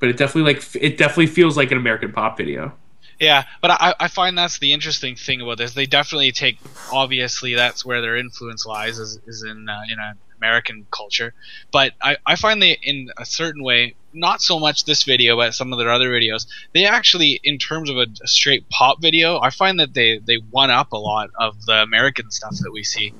but 0.00 0.08
it 0.08 0.16
definitely 0.16 0.54
like 0.54 0.64
it 0.74 0.96
definitely 0.96 1.26
feels 1.26 1.56
like 1.56 1.70
an 1.70 1.78
American 1.78 2.12
pop 2.12 2.36
video. 2.38 2.72
Yeah, 3.20 3.44
but 3.60 3.72
I, 3.72 3.94
I 3.98 4.08
find 4.08 4.38
that's 4.38 4.58
the 4.60 4.72
interesting 4.72 5.16
thing 5.16 5.40
about 5.40 5.58
this. 5.58 5.74
They 5.74 5.86
definitely 5.86 6.30
take 6.32 6.58
obviously 6.92 7.54
that's 7.54 7.84
where 7.84 8.00
their 8.00 8.16
influence 8.16 8.64
lies 8.64 8.98
is, 8.98 9.18
is 9.26 9.42
in 9.42 9.68
uh, 9.68 9.80
in 9.90 9.98
uh, 9.98 10.12
American 10.38 10.86
culture. 10.92 11.34
But 11.72 11.94
I, 12.00 12.16
I 12.24 12.36
find 12.36 12.62
they 12.62 12.78
in 12.82 13.08
a 13.18 13.24
certain 13.26 13.62
way 13.64 13.96
not 14.12 14.40
so 14.40 14.58
much 14.58 14.84
this 14.84 15.02
video 15.02 15.36
but 15.36 15.52
some 15.54 15.72
of 15.72 15.78
their 15.78 15.90
other 15.90 16.10
videos 16.10 16.46
they 16.72 16.86
actually 16.86 17.38
in 17.44 17.58
terms 17.58 17.90
of 17.90 17.96
a, 17.98 18.06
a 18.22 18.26
straight 18.28 18.66
pop 18.70 19.02
video 19.02 19.38
I 19.38 19.50
find 19.50 19.78
that 19.80 19.92
they 19.94 20.18
they 20.18 20.36
one 20.50 20.70
up 20.70 20.92
a 20.92 20.96
lot 20.96 21.28
of 21.38 21.62
the 21.66 21.82
American 21.82 22.30
stuff 22.30 22.56
that 22.62 22.70
we 22.72 22.84
see. 22.84 23.12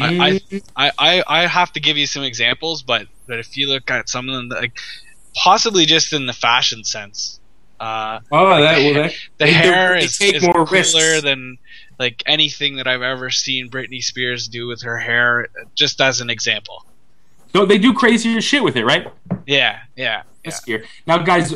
I- 0.00 0.40
I, 0.76 0.90
I, 0.98 1.22
I 1.26 1.46
have 1.46 1.72
to 1.72 1.80
give 1.80 1.96
you 1.96 2.06
some 2.06 2.22
examples, 2.22 2.82
but 2.82 3.08
but 3.26 3.38
if 3.40 3.56
you 3.56 3.68
look 3.68 3.90
at 3.90 4.08
some 4.08 4.28
of 4.28 4.34
them, 4.36 4.48
like 4.48 4.78
possibly 5.34 5.84
just 5.84 6.12
in 6.12 6.26
the 6.26 6.32
fashion 6.32 6.84
sense, 6.84 7.40
uh, 7.80 8.20
oh, 8.32 8.62
that 8.62 8.78
well, 8.78 8.94
that 8.94 9.12
the 9.38 9.46
hair 9.46 9.94
they 9.94 10.04
is, 10.04 10.18
take 10.18 10.36
is 10.36 10.42
more 10.42 10.66
cooler 10.66 10.66
risks. 10.66 11.22
than 11.22 11.58
like 11.98 12.22
anything 12.26 12.76
that 12.76 12.86
I've 12.86 13.02
ever 13.02 13.30
seen 13.30 13.70
Britney 13.70 14.02
Spears 14.02 14.48
do 14.48 14.66
with 14.66 14.82
her 14.82 14.98
hair. 14.98 15.48
Just 15.74 16.00
as 16.00 16.20
an 16.20 16.30
example. 16.30 16.84
no, 17.54 17.66
they 17.66 17.78
do 17.78 17.92
crazier 17.92 18.40
shit 18.40 18.62
with 18.62 18.76
it, 18.76 18.84
right? 18.84 19.06
Yeah, 19.46 19.80
yeah, 19.96 20.22
yeah. 20.44 20.52
this. 20.66 20.84
Now, 21.06 21.18
guys, 21.18 21.54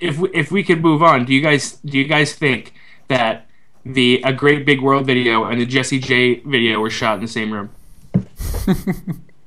if 0.00 0.18
we, 0.18 0.30
if 0.32 0.50
we 0.50 0.62
could 0.62 0.82
move 0.82 1.02
on, 1.02 1.24
do 1.24 1.34
you 1.34 1.42
guys 1.42 1.72
do 1.84 1.98
you 1.98 2.04
guys 2.04 2.34
think 2.34 2.72
that 3.08 3.46
the 3.84 4.22
a 4.24 4.32
great 4.32 4.64
big 4.64 4.80
world 4.80 5.06
video 5.06 5.44
and 5.44 5.60
the 5.60 5.66
Jessie 5.66 5.98
J 5.98 6.40
video 6.40 6.80
were 6.80 6.90
shot 6.90 7.16
in 7.16 7.20
the 7.20 7.28
same 7.28 7.52
room? 7.52 7.70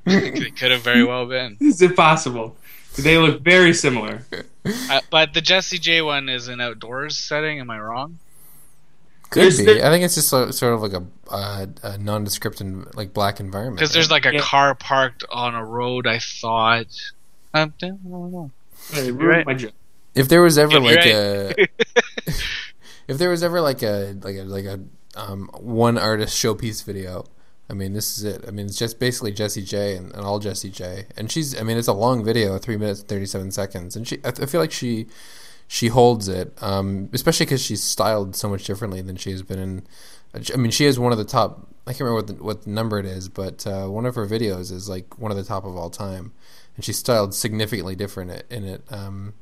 it 0.06 0.56
could 0.56 0.70
have 0.70 0.82
very 0.82 1.04
well 1.04 1.26
been. 1.26 1.56
Is 1.60 1.82
it 1.82 1.96
possible? 1.96 2.56
They 2.96 3.18
look 3.18 3.42
very 3.42 3.74
similar. 3.74 4.22
Uh, 4.64 5.00
but 5.10 5.34
the 5.34 5.40
Jessie 5.40 5.78
J 5.78 6.00
one 6.02 6.28
is 6.28 6.48
an 6.48 6.60
outdoors 6.60 7.16
setting. 7.18 7.60
Am 7.60 7.70
I 7.70 7.78
wrong? 7.78 8.18
Could 9.30 9.42
There's 9.42 9.58
be. 9.58 9.64
the- 9.64 9.86
I 9.86 9.90
think 9.90 10.04
it's 10.04 10.14
just 10.14 10.28
so, 10.28 10.50
sort 10.52 10.74
of 10.74 10.82
like 10.82 10.92
a, 10.92 11.04
uh, 11.28 11.66
a 11.82 11.98
nondescript 11.98 12.60
and 12.60 12.86
like 12.94 13.12
black 13.12 13.40
environment. 13.40 13.78
Because 13.78 13.92
there's 13.92 14.10
like 14.10 14.26
a 14.26 14.34
Yeah. 14.34 14.40
car 14.40 14.74
parked 14.74 15.24
on 15.30 15.54
a 15.54 15.64
road. 15.64 16.06
I 16.06 16.18
thought. 16.20 16.86
Um, 17.52 17.72
I 17.82 17.86
don't 17.88 18.04
know. 18.04 18.50
Hey, 18.92 19.10
right. 19.10 19.72
If 20.14 20.28
there 20.28 20.42
was 20.42 20.56
ever 20.58 20.72
You're 20.72 20.80
like 20.80 20.96
right. 20.98 21.06
a, 21.08 21.68
if 23.08 23.18
there 23.18 23.30
was 23.30 23.42
ever 23.42 23.60
like 23.60 23.82
a 23.82 24.16
like 24.22 24.36
a 24.36 24.42
like 24.44 24.64
a 24.64 24.80
um, 25.16 25.48
one 25.54 25.98
artist 25.98 26.36
showpiece 26.42 26.84
video, 26.84 27.24
I 27.68 27.72
mean 27.74 27.92
this 27.94 28.18
is 28.18 28.24
it. 28.24 28.44
I 28.46 28.50
mean 28.50 28.66
it's 28.66 28.78
just 28.78 28.98
basically 28.98 29.32
Jessie 29.32 29.62
J 29.64 29.96
and, 29.96 30.12
and 30.12 30.22
all 30.24 30.38
Jessie 30.38 30.70
J, 30.70 31.06
and 31.16 31.30
she's 31.30 31.58
I 31.58 31.62
mean 31.64 31.76
it's 31.78 31.88
a 31.88 31.92
long 31.94 32.24
video, 32.24 32.58
three 32.58 32.76
minutes 32.76 33.00
and 33.00 33.08
thirty 33.08 33.26
seven 33.26 33.50
seconds, 33.50 33.96
and 33.96 34.06
she 34.06 34.18
I, 34.24 34.28
I 34.28 34.46
feel 34.46 34.60
like 34.60 34.72
she 34.72 35.06
she 35.66 35.88
holds 35.88 36.28
it, 36.28 36.52
um, 36.62 37.08
especially 37.14 37.46
because 37.46 37.62
she's 37.64 37.82
styled 37.82 38.36
so 38.36 38.48
much 38.50 38.64
differently 38.64 39.00
than 39.00 39.16
she 39.16 39.30
has 39.30 39.42
been 39.42 39.58
in. 39.58 39.86
I 40.52 40.56
mean, 40.56 40.70
she 40.72 40.84
is 40.84 40.98
one 40.98 41.12
of 41.12 41.16
the 41.18 41.24
top. 41.24 41.68
I 41.86 41.92
can't 41.92 42.00
remember 42.02 42.16
what 42.16 42.26
the, 42.26 42.44
what 42.44 42.66
number 42.66 42.98
it 42.98 43.06
is, 43.06 43.28
but 43.28 43.66
uh, 43.66 43.86
one 43.86 44.04
of 44.04 44.14
her 44.16 44.26
videos 44.26 44.70
is 44.72 44.88
like 44.88 45.18
one 45.18 45.30
of 45.30 45.36
the 45.36 45.44
top 45.44 45.64
of 45.64 45.74
all 45.76 45.88
time, 45.90 46.32
and 46.76 46.84
she's 46.84 46.98
styled 46.98 47.34
significantly 47.34 47.94
different 47.96 48.42
in 48.50 48.64
it. 48.64 48.82
Um, 48.90 49.32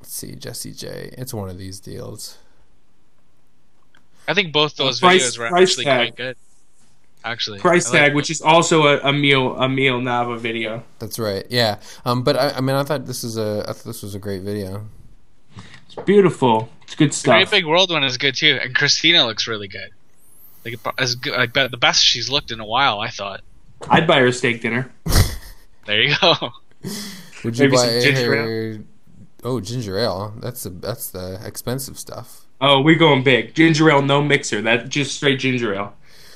let's 0.00 0.12
see, 0.12 0.34
Jessie 0.34 0.72
J. 0.72 1.14
It's 1.16 1.32
one 1.32 1.48
of 1.48 1.56
these 1.56 1.80
deals. 1.80 2.36
I 4.28 4.34
think 4.34 4.52
both 4.52 4.76
those 4.76 5.00
Price- 5.00 5.22
videos 5.34 5.38
were 5.38 5.48
price 5.48 5.70
actually 5.70 5.84
tag. 5.84 6.08
quite 6.08 6.16
good. 6.16 6.36
Actually, 7.24 7.58
Price 7.58 7.88
I 7.88 7.90
like 7.90 8.00
tag, 8.00 8.14
which 8.14 8.30
is 8.30 8.42
also 8.42 8.86
a, 8.86 9.08
Emil 9.08 9.60
Emil 9.62 10.00
Nava 10.00 10.38
video. 10.38 10.84
That's 10.98 11.18
right. 11.18 11.46
Yeah. 11.48 11.78
Um, 12.04 12.22
but 12.22 12.36
I, 12.36 12.50
I 12.50 12.60
mean, 12.60 12.76
I 12.76 12.82
thought 12.84 13.06
this 13.06 13.24
is 13.24 13.38
a 13.38 13.64
I 13.66 13.72
thought 13.72 13.84
this 13.84 14.02
was 14.02 14.14
a 14.14 14.18
great 14.18 14.42
video. 14.42 14.86
It's 15.86 15.94
beautiful. 16.04 16.68
It's 16.82 16.94
good 16.94 17.12
The 17.12 17.30
Great. 17.30 17.50
Big 17.50 17.64
World 17.64 17.90
one 17.90 18.04
is 18.04 18.18
good 18.18 18.34
too, 18.34 18.58
and 18.62 18.74
Christina 18.74 19.24
looks 19.24 19.46
really 19.46 19.68
good. 19.68 19.90
Like 20.64 20.78
as 20.98 21.14
good, 21.14 21.34
like 21.34 21.52
the 21.54 21.76
best 21.78 22.04
she's 22.04 22.28
looked 22.28 22.50
in 22.50 22.60
a 22.60 22.66
while. 22.66 23.00
I 23.00 23.08
thought. 23.08 23.40
I'd 23.88 24.06
buy 24.06 24.20
her 24.20 24.26
a 24.26 24.32
steak 24.32 24.60
dinner. 24.60 24.92
There 25.86 26.02
you 26.02 26.14
go. 26.18 26.34
Would 27.44 27.58
you 27.58 27.64
Maybe 27.64 27.76
buy 27.76 27.88
some 27.88 28.00
ginger 28.00 28.36
her? 28.36 28.78
Oh, 29.42 29.60
ginger 29.60 29.98
ale. 29.98 30.34
That's 30.40 30.62
the 30.62 30.70
that's 30.70 31.10
the 31.10 31.40
expensive 31.44 31.98
stuff. 31.98 32.46
Oh, 32.60 32.80
we're 32.80 32.98
going 32.98 33.22
big. 33.22 33.54
Ginger 33.54 33.90
ale, 33.90 34.00
no 34.00 34.22
mixer. 34.22 34.62
That 34.62 34.88
just 34.88 35.14
straight 35.16 35.40
ginger 35.40 35.74
ale. 35.74 35.94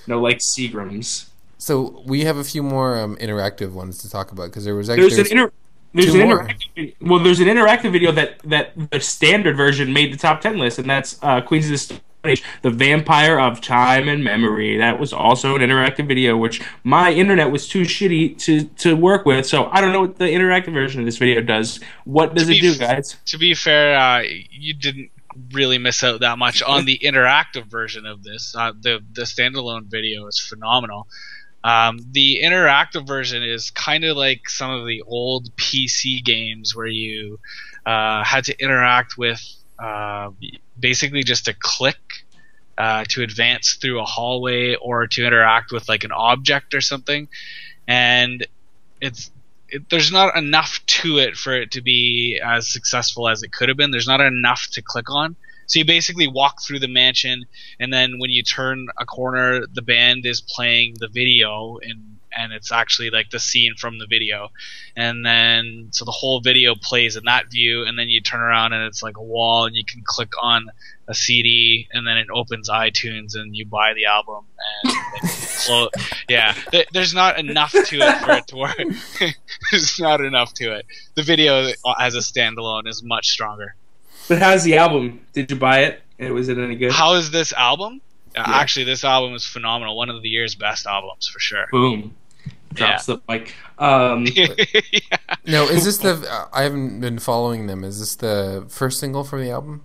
No 0.09 0.20
like 0.20 0.38
Seagrams. 0.38 1.26
So 1.59 2.02
we 2.06 2.24
have 2.24 2.36
a 2.36 2.44
few 2.44 2.62
more 2.62 2.98
um, 2.98 3.16
interactive 3.16 3.72
ones 3.72 3.98
to 3.98 4.11
talk 4.11 4.32
about 4.32 4.46
because 4.46 4.64
there 4.64 4.74
was 4.74 4.86
There's 4.88 5.18
actually 5.18 5.30
an 5.32 5.38
inter- 5.38 5.52
there's 5.94 6.14
an 6.14 6.20
more. 6.20 6.46
interactive 6.46 6.94
well 7.00 7.18
there's 7.22 7.40
an 7.40 7.48
interactive 7.48 7.92
video 7.92 8.12
that 8.12 8.38
that 8.44 8.72
the 8.90 9.00
standard 9.00 9.56
version 9.56 9.92
made 9.92 10.12
the 10.12 10.16
top 10.18 10.40
10 10.40 10.59
list 10.59 10.78
and 10.78 10.88
that's 10.88 11.18
uh, 11.22 11.40
Queens 11.40 11.64
of 11.66 11.70
the 11.72 11.78
Stone 11.78 12.00
Age 12.24 12.42
the 12.62 12.68
Vampyre 12.68 13.40
of 13.40 13.61
Time 13.62 14.06
and 14.09 14.22
Memory 14.22 14.76
that 14.76 15.00
was 15.00 15.12
also 15.14 15.56
an 15.56 15.62
interactive 15.62 16.06
video 16.06 16.36
which 16.36 16.61
my 16.84 17.11
internet 17.11 17.50
was 17.50 17.66
too 17.66 17.82
shitty 17.82 18.36
to 18.38 18.64
to 18.64 18.94
work 18.96 19.24
with 19.24 19.46
so 19.46 19.66
I 19.72 19.80
don't 19.80 19.92
know 19.92 20.02
what 20.02 20.18
the 20.18 20.26
interactive 20.26 20.74
version 20.74 21.00
of 21.00 21.06
this 21.06 21.16
video 21.16 21.40
does 21.40 21.80
what 22.04 22.34
does 22.34 22.46
To 22.48 22.52
it 22.52 22.54
be 22.56 22.61
do 22.61 22.72
f- 22.72 22.78
guys 22.78 23.16
to 23.26 23.38
be 23.38 23.54
fair, 23.54 23.98
uh, 23.98 24.22
you 24.50 24.74
didn't 24.74 25.11
really 25.53 25.78
miss 25.78 26.03
out 26.03 26.20
that 26.20 26.39
much 26.39 26.62
on 26.62 26.84
the 26.84 26.99
interactive 27.05 27.66
version 27.66 28.07
of 28.07 28.22
this. 28.22 28.55
Uh, 28.57 28.72
the 28.80 29.01
the 29.12 29.22
standalone 29.22 29.86
video 29.86 30.26
is 30.26 30.39
phenomenal. 30.39 31.07
Um, 31.64 31.99
the 32.12 32.41
interactive 32.43 33.07
version 33.07 33.43
is 33.43 33.70
kind 33.70 34.05
of 34.05 34.16
like 34.16 34.49
some 34.49 34.70
of 34.70 34.86
the 34.86 35.03
old 35.03 35.55
PC 35.57 36.24
games 36.24 36.74
where 36.74 36.86
you 36.86 37.41
uh, 37.84 38.22
had 38.22 38.45
to 38.45 38.62
interact 38.62 39.18
with 39.18 39.43
uh, 39.78 40.30
basically 40.78 41.24
just 41.24 41.49
a 41.49 41.55
click 41.59 41.97
uh, 42.76 43.05
to 43.09 43.22
advance 43.22 43.74
through 43.74 44.01
a 44.01 44.05
hallway 44.05 44.76
or 44.76 45.09
to 45.09 45.26
interact 45.26 45.72
with 45.72 45.89
like 45.89 46.05
an 46.05 46.12
object 46.12 46.74
or 46.74 46.80
something, 46.80 47.28
and 47.89 48.47
it's 49.01 49.30
it, 49.69 49.89
there's 49.91 50.12
not 50.12 50.37
enough 50.37 50.81
to 50.87 51.19
it 51.19 51.37
for 51.37 51.55
it 51.55 51.71
to 51.73 51.83
be 51.83 52.41
as 52.45 52.71
successful 52.73 53.29
as 53.29 53.43
it 53.43 53.53
could 53.53 53.69
have 53.69 53.77
been. 53.77 53.91
There's 53.91 54.07
not 54.07 54.21
enough 54.21 54.69
to 54.73 54.83
click 54.83 55.11
on. 55.11 55.37
So 55.66 55.79
you 55.79 55.85
basically 55.85 56.27
walk 56.27 56.62
through 56.62 56.79
the 56.79 56.89
mansion, 56.89 57.45
and 57.79 57.93
then 57.93 58.19
when 58.19 58.31
you 58.31 58.43
turn 58.43 58.87
a 58.99 59.05
corner, 59.05 59.66
the 59.71 59.83
band 59.83 60.25
is 60.25 60.41
playing 60.41 60.95
the 60.99 61.09
video, 61.09 61.77
and 61.83 62.18
and 62.37 62.53
it's 62.53 62.72
actually 62.72 63.11
like 63.11 63.31
the 63.31 63.41
scene 63.41 63.74
from 63.76 63.99
the 63.99 64.07
video, 64.07 64.49
and 64.97 65.24
then 65.24 65.89
so 65.93 66.05
the 66.05 66.11
whole 66.11 66.41
video 66.41 66.74
plays 66.74 67.16
in 67.16 67.24
that 67.24 67.51
view, 67.51 67.85
and 67.85 67.99
then 67.99 68.09
you 68.09 68.20
turn 68.20 68.41
around 68.41 68.72
and 68.72 68.85
it's 68.85 69.03
like 69.03 69.16
a 69.16 69.22
wall, 69.22 69.66
and 69.66 69.74
you 69.76 69.85
can 69.85 70.03
click 70.05 70.31
on 70.43 70.66
a 71.09 71.14
CD, 71.14 71.89
and 71.93 72.07
then 72.07 72.18
it 72.18 72.29
opens 72.33 72.68
iTunes, 72.68 73.35
and 73.35 73.57
you 73.57 73.64
buy 73.66 73.95
the 73.95 74.05
album, 74.05 74.45
and 74.85 74.93
then 74.93 75.31
clo- 75.66 75.89
yeah, 76.29 76.53
th- 76.70 76.89
there's 76.93 77.14
not 77.14 77.39
enough 77.39 77.72
to 77.72 77.97
it 77.99 78.18
for 78.22 78.33
it 78.33 78.47
to 78.49 78.57
work. 78.57 78.76
there's 79.70 79.99
not 79.99 80.20
enough 80.20 80.53
to 80.55 80.72
it. 80.74 80.87
The 81.14 81.22
video 81.22 81.70
as 81.99 82.14
a 82.14 82.18
standalone 82.18 82.87
is 82.87 83.03
much 83.03 83.29
stronger. 83.29 83.74
but 84.29 84.39
how's 84.39 84.64
the 84.64 84.76
album 84.76 85.20
did 85.33 85.51
you 85.51 85.57
buy 85.57 85.81
it 85.81 86.03
and 86.18 86.35
was 86.35 86.49
it 86.49 86.59
any 86.59 86.74
good 86.76 86.93
How 86.93 87.14
is 87.14 87.31
this 87.31 87.53
album? 87.55 88.01
Uh, 88.39 88.45
Yeah. 88.47 88.57
Actually, 88.57 88.84
this 88.84 89.05
album 89.05 89.34
is 89.34 89.45
phenomenal. 89.45 89.97
One 89.97 90.11
of 90.11 90.22
the 90.22 90.28
year's 90.28 90.55
best 90.55 90.86
albums 90.86 91.26
for 91.28 91.39
sure. 91.41 91.66
boom 91.72 92.14
drops 92.74 93.07
the 93.07 93.18
mic 93.28 93.55
um 93.78 94.26
yeah. 94.36 94.47
no. 95.47 95.64
Is 95.64 95.84
this 95.86 95.97
the? 95.99 96.11
uh, 96.30 96.49
I 96.53 96.62
haven't 96.62 97.01
been 97.01 97.18
following 97.18 97.66
them. 97.66 97.82
Is 97.82 97.99
this 97.99 98.14
the 98.16 98.66
first 98.68 99.01
single 99.01 99.24
from 99.24 99.41
the 99.43 99.51
album? 99.51 99.82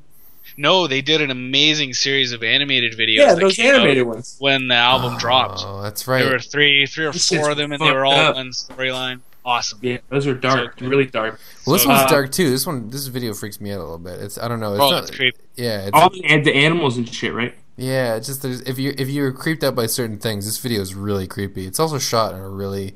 No, 0.57 0.85
they 0.87 1.01
did 1.01 1.21
an 1.21 1.31
amazing 1.31 1.93
series 1.93 2.31
of 2.31 2.43
animated 2.43 2.93
videos. 2.93 3.15
Yeah, 3.17 3.33
those 3.35 3.57
animated 3.57 4.05
ones. 4.05 4.35
when 4.39 4.67
the 4.67 4.75
album 4.75 5.17
dropped. 5.17 5.61
Oh, 5.65 5.81
that's 5.81 6.07
right. 6.07 6.21
There 6.23 6.33
were 6.33 6.39
three, 6.39 6.85
three 6.85 7.05
or 7.05 7.11
This 7.13 7.27
four 7.29 7.49
of 7.51 7.57
them, 7.57 7.71
and 7.71 7.81
they 7.81 7.91
were 7.91 8.05
all 8.05 8.11
fucked 8.13 8.29
up. 8.29 8.35
one 8.35 8.49
storyline. 8.51 9.21
Awesome. 9.45 9.79
Yeah, 9.81 9.97
those 10.09 10.27
were 10.27 10.35
dark, 10.35 10.79
So 10.79 10.85
really 10.85 11.05
dark. 11.07 11.39
Well, 11.65 11.73
this 11.73 11.83
So- 11.83 11.89
one's 11.89 12.01
uh, 12.03 12.07
dark 12.07 12.31
too. 12.31 12.49
This 12.51 12.67
one, 12.67 12.89
this 12.89 13.07
video 13.07 13.33
freaks 13.33 13.59
me 13.59 13.71
out 13.71 13.79
a 13.79 13.83
little 13.83 13.97
bit. 13.97 14.19
It's 14.21 14.37
I 14.37 14.47
don't 14.47 14.59
know. 14.59 14.73
It's 14.73 14.81
Oh, 14.83 14.89
not, 14.91 15.03
it's 15.03 15.11
creepy. 15.15 15.37
Yeah, 15.55 15.81
it's, 15.87 15.91
All 15.93 16.09
the, 16.09 16.21
the 16.21 16.53
animals 16.53 16.97
and 16.97 17.11
shit, 17.11 17.33
right? 17.33 17.55
Yeah. 17.77 18.15
It's 18.15 18.27
just 18.27 18.41
there's, 18.41 18.61
if 18.61 18.79
you 18.79 18.93
if 18.97 19.09
you're 19.09 19.31
creeped 19.31 19.63
out 19.63 19.75
by 19.75 19.85
certain 19.85 20.17
things, 20.17 20.45
this 20.45 20.57
video 20.57 20.81
is 20.81 20.95
really 20.95 21.27
creepy. 21.27 21.65
It's 21.65 21.79
also 21.79 21.99
shot 21.99 22.33
in 22.33 22.39
a 22.39 22.49
really 22.49 22.95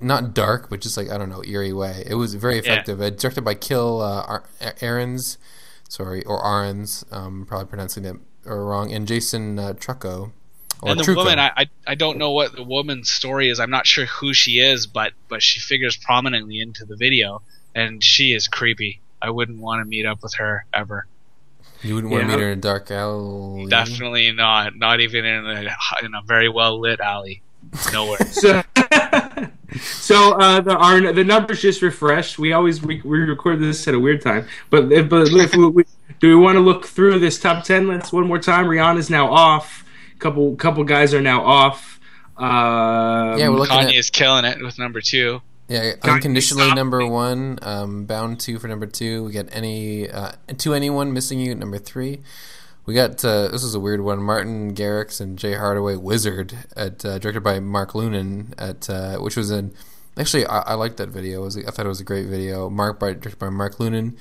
not 0.00 0.34
dark, 0.34 0.70
but 0.70 0.80
just 0.80 0.96
like 0.96 1.10
I 1.10 1.18
don't 1.18 1.28
know, 1.28 1.42
eerie 1.44 1.72
way. 1.72 2.04
It 2.06 2.14
was 2.14 2.34
very 2.34 2.58
effective. 2.58 3.00
Uh, 3.00 3.10
directed 3.10 3.42
by 3.42 3.54
Kill 3.54 4.00
uh, 4.00 4.22
Ar- 4.22 4.44
Aaron's, 4.80 5.38
sorry, 5.88 6.24
or 6.24 6.42
Arons, 6.42 7.04
um, 7.12 7.46
probably 7.46 7.66
pronouncing 7.66 8.04
it 8.04 8.16
wrong, 8.44 8.92
and 8.92 9.06
Jason 9.06 9.58
uh, 9.58 9.72
Trucco. 9.74 10.32
Or 10.82 10.90
and 10.90 10.98
the 10.98 11.04
Trucco. 11.04 11.16
woman, 11.16 11.38
I, 11.38 11.50
I 11.56 11.66
I 11.86 11.94
don't 11.94 12.16
know 12.16 12.30
what 12.30 12.56
the 12.56 12.62
woman's 12.62 13.10
story 13.10 13.50
is. 13.50 13.60
I'm 13.60 13.70
not 13.70 13.86
sure 13.86 14.06
who 14.06 14.32
she 14.32 14.60
is, 14.60 14.86
but 14.86 15.12
but 15.28 15.42
she 15.42 15.60
figures 15.60 15.96
prominently 15.96 16.60
into 16.60 16.84
the 16.86 16.96
video, 16.96 17.42
and 17.74 18.02
she 18.02 18.32
is 18.32 18.48
creepy. 18.48 19.00
I 19.20 19.30
wouldn't 19.30 19.60
want 19.60 19.82
to 19.82 19.84
meet 19.84 20.06
up 20.06 20.22
with 20.22 20.34
her 20.34 20.64
ever. 20.72 21.06
You 21.82 21.94
wouldn't 21.94 22.12
want 22.12 22.24
to 22.24 22.28
Yeah. 22.30 22.36
meet 22.36 22.42
her 22.42 22.52
in 22.52 22.58
a 22.58 22.60
dark 22.60 22.90
alley. 22.90 23.66
Definitely 23.68 24.32
not. 24.32 24.76
Not 24.76 25.00
even 25.00 25.24
in 25.24 25.46
a 25.46 25.60
in 26.04 26.14
a 26.14 26.22
very 26.26 26.48
well 26.48 26.80
lit 26.80 27.00
alley. 27.00 27.42
Nowhere. 27.92 28.18
So, 28.30 28.62
so 29.80 30.38
uh, 30.40 30.60
the 30.60 30.76
our 30.76 31.12
the 31.12 31.24
numbers 31.24 31.62
just 31.62 31.82
refreshed. 31.82 32.38
We 32.38 32.52
always 32.52 32.82
we, 32.82 33.00
we 33.02 33.18
record 33.20 33.60
this 33.60 33.86
at 33.88 33.94
a 33.94 33.98
weird 33.98 34.20
time, 34.22 34.46
but 34.70 34.90
if, 34.92 35.08
but 35.08 35.28
if 35.28 35.54
we, 35.54 35.66
we, 35.68 35.84
do 36.20 36.28
we 36.28 36.34
want 36.42 36.56
to 36.56 36.60
look 36.60 36.86
through 36.86 37.18
this 37.18 37.38
top 37.38 37.64
ten 37.64 37.86
list 37.88 38.12
one 38.12 38.26
more 38.26 38.38
time? 38.38 38.66
Rihanna's 38.66 39.10
now 39.10 39.32
off. 39.32 39.84
Couple 40.18 40.54
couple 40.56 40.84
guys 40.84 41.14
are 41.14 41.20
now 41.22 41.44
off. 41.44 42.00
Um, 42.36 43.38
Yeah, 43.38 43.48
we're 43.50 43.56
looking 43.58 43.76
Kanye 43.76 43.88
at 43.90 43.94
is 43.94 44.10
killing 44.10 44.44
it 44.44 44.62
with 44.62 44.78
number 44.78 45.00
two. 45.00 45.40
Yeah, 45.70 45.94
unconditionally 46.02 46.74
number 46.74 47.06
one. 47.06 47.60
Um, 47.62 48.04
Bound 48.04 48.40
2 48.40 48.58
for 48.58 48.66
number 48.66 48.86
two. 48.86 49.22
We 49.22 49.30
got 49.30 49.46
any 49.52 50.10
uh, 50.10 50.32
2NE1 50.48 51.12
missing 51.12 51.38
you 51.38 51.52
at 51.52 51.58
number 51.58 51.78
three. 51.78 52.22
We 52.86 52.94
got 52.94 53.24
uh, 53.24 53.46
this 53.46 53.62
is 53.62 53.72
a 53.72 53.78
weird 53.78 54.00
one. 54.00 54.20
Martin 54.20 54.74
Garrix 54.74 55.20
and 55.20 55.38
Jay 55.38 55.54
Hardway 55.54 55.94
Wizard 55.94 56.54
at 56.74 57.04
uh, 57.04 57.20
directed 57.20 57.44
by 57.44 57.60
Mark 57.60 57.92
Lunan 57.92 58.52
at 58.58 58.90
uh, 58.90 59.18
which 59.18 59.36
was 59.36 59.52
an 59.52 59.72
actually 60.16 60.44
I, 60.44 60.58
I 60.60 60.74
liked 60.74 60.96
that 60.96 61.10
video. 61.10 61.42
It 61.42 61.44
was, 61.44 61.56
I 61.58 61.70
thought 61.70 61.86
it 61.86 61.90
was 61.90 62.00
a 62.00 62.04
great 62.04 62.26
video. 62.26 62.68
Mark 62.68 62.98
by 62.98 63.12
directed 63.12 63.38
by 63.38 63.50
Mark 63.50 63.76
Lunan. 63.76 64.16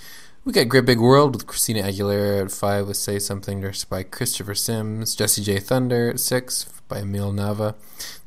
We 0.46 0.54
got 0.54 0.70
Great 0.70 0.86
Big 0.86 1.00
World 1.00 1.36
with 1.36 1.48
Christina 1.48 1.82
Aguilera 1.82 2.44
at 2.44 2.52
five 2.52 2.88
with 2.88 2.98
Say 2.98 3.18
Something 3.18 3.62
directed 3.62 3.90
by 3.90 4.04
Christopher 4.04 4.54
Sims. 4.54 5.16
Jessie 5.16 5.42
J 5.42 5.60
Thunder 5.60 6.12
at 6.12 6.20
six 6.20 6.66
by 6.88 7.00
Emil 7.00 7.34
Nava. 7.34 7.74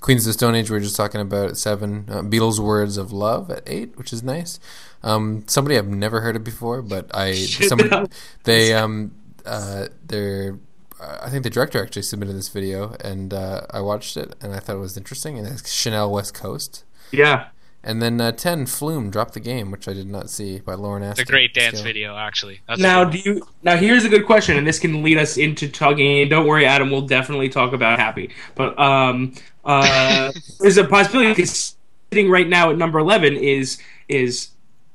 Queens 0.03 0.27
of 0.27 0.31
the 0.31 0.33
Stone 0.35 0.57
Age 0.57 0.69
we 0.69 0.77
were 0.77 0.81
just 0.83 0.97
talking 0.97 1.21
about 1.21 1.49
at 1.51 1.57
seven. 1.57 2.07
Uh, 2.09 2.23
Beatles 2.23 2.59
Words 2.59 2.97
of 2.99 3.13
Love 3.13 3.51
at 3.51 3.63
eight, 3.67 3.97
which 3.97 4.13
is 4.13 4.23
nice. 4.23 4.59
Um, 5.03 5.45
somebody 5.47 5.79
I've 5.79 5.87
never 5.89 6.21
heard 6.21 6.37
of 6.37 6.45
before, 6.45 6.83
but 6.83 7.11
I 7.15 7.33
somebody 7.71 8.11
they 8.45 8.75
um 8.75 9.13
uh 9.47 9.87
they're 10.07 10.59
uh, 11.01 11.19
I 11.23 11.31
think 11.31 11.45
the 11.45 11.51
director 11.51 11.83
actually 11.83 12.03
submitted 12.03 12.37
this 12.37 12.49
video 12.49 12.95
and 13.01 13.33
uh, 13.33 13.63
I 13.71 13.81
watched 13.81 14.17
it 14.17 14.35
and 14.41 14.53
I 14.53 14.59
thought 14.59 14.77
it 14.77 14.81
was 14.81 14.97
interesting 14.97 15.39
and 15.39 15.47
it's 15.47 15.73
Chanel 15.73 16.11
West 16.13 16.35
Coast. 16.35 16.85
yeah. 17.13 17.49
And 17.85 18.01
then 18.01 18.21
uh, 18.21 18.31
ten 18.31 18.67
Flume 18.67 19.11
dropped 19.11 19.35
the 19.35 19.41
game, 19.41 19.73
which 19.73 19.89
I 19.89 19.93
did 19.93 20.07
not 20.07 20.31
see 20.31 20.61
by 20.61 20.75
Lauren 20.75 21.03
It's 21.03 21.19
a 21.19 21.25
great 21.25 21.53
dance 21.53 21.79
Still. 21.79 21.85
video, 21.85 22.17
actually. 22.17 22.61
That's 22.69 22.81
Now, 22.81 23.03
do 23.03 23.19
you? 23.19 23.43
Now, 23.65 23.77
here's 23.77 24.05
a 24.05 24.09
good 24.09 24.25
question, 24.25 24.57
and 24.57 24.65
this 24.65 24.79
can 24.79 25.03
lead 25.03 25.19
us 25.19 25.37
into 25.37 25.69
talking. 25.69 26.29
Don't 26.29 26.47
worry, 26.47 26.65
Adam. 26.65 26.93
We'll 26.93 27.09
definitely 27.09 27.49
talk 27.49 27.73
about 27.73 27.99
Happy. 27.99 28.31
But 28.55 28.79
um, 28.79 29.35
uh, 29.65 30.33
there's 30.61 30.77
a 30.77 30.85
possibility 30.85 31.45
sitting 31.45 32.31
right 32.31 32.49
now 32.49 32.71
at 32.71 32.77
number 32.77 32.99
eleven 32.99 33.37
is 33.37 33.79
is 34.09 34.49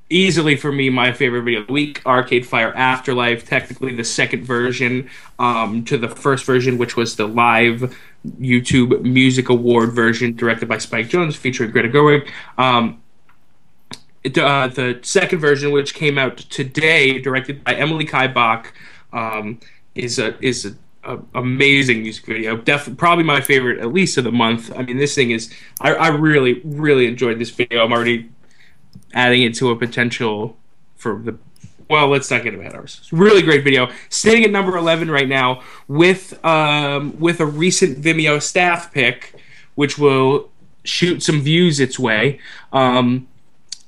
easily 0.10 0.56
for 0.56 0.72
me 0.72 0.90
my 0.90 1.12
favorite 1.12 1.42
video 1.42 1.62
of 1.62 1.68
the 1.68 1.74
week. 1.74 2.02
Arcade 2.06 2.46
Fire 2.46 2.74
Afterlife, 2.74 3.46
technically 3.46 3.94
the 3.94 4.04
second 4.04 4.46
version 4.46 5.10
um, 5.38 5.84
to 5.86 5.98
the 5.98 6.08
first 6.08 6.46
version, 6.46 6.78
which 6.78 6.96
was 6.96 7.16
the 7.18 7.28
live 7.28 7.98
YouTube 8.40 9.02
Music 9.02 9.50
Award 9.50 9.92
version, 9.94 10.36
directed 10.36 10.70
by 10.70 10.78
Spike 10.78 11.10
Jonze, 11.10 11.36
featuring 11.36 11.72
Greta 11.72 11.90
Gerwig. 11.90 12.30
Um, 12.58 13.02
uh, 14.26 14.68
the 14.68 15.00
second 15.04 15.40
version, 15.40 15.72
which 15.72 15.94
came 15.94 16.18
out 16.18 16.38
today, 16.38 17.20
directed 17.20 17.64
by 17.64 17.76
Emily 17.76 18.06
Kai 18.06 18.28
Bock, 18.28 18.74
um, 19.14 19.60
is 19.96 20.20
a 20.20 20.38
is 20.46 20.66
a, 20.66 20.76
a 21.08 21.20
amazing 21.36 22.04
music 22.04 22.26
video. 22.26 22.58
Def- 22.58 22.98
probably 22.98 23.24
my 23.24 23.42
favorite, 23.42 23.80
at 23.80 23.94
least 23.94 24.18
of 24.18 24.24
the 24.24 24.32
month. 24.32 24.72
I 24.76 24.84
mean, 24.84 24.98
this 24.98 25.16
thing 25.16 25.32
is. 25.32 25.54
I, 25.82 25.94
I 25.94 26.08
really 26.10 26.62
really 26.64 27.08
enjoyed 27.08 27.40
this 27.40 27.50
video. 27.50 27.84
I'm 27.84 27.92
already 27.92 28.30
adding 29.14 29.44
it 29.44 29.56
to 29.56 29.72
a 29.72 29.76
potential 29.76 30.58
for 30.96 31.22
the. 31.24 31.38
Well, 31.90 32.10
let's 32.10 32.30
not 32.30 32.44
get 32.44 32.54
ahead 32.54 32.74
of 32.74 32.82
ourselves. 32.82 33.14
Really 33.14 33.42
great 33.42 33.64
video. 33.64 33.90
Sitting 34.10 34.44
at 34.44 34.52
number 34.52 34.76
11 34.76 35.10
right 35.10 35.28
now 35.28 35.64
with 35.88 36.44
um, 36.46 37.18
with 37.20 37.40
a 37.40 37.46
recent 37.46 38.02
Vimeo 38.02 38.42
staff 38.42 38.92
pick, 38.94 39.34
which 39.76 39.98
will 39.98 40.52
shoot 40.84 41.24
some 41.24 41.42
views 41.42 41.80
its 41.80 41.98
way. 41.98 42.40
Um, 42.74 43.28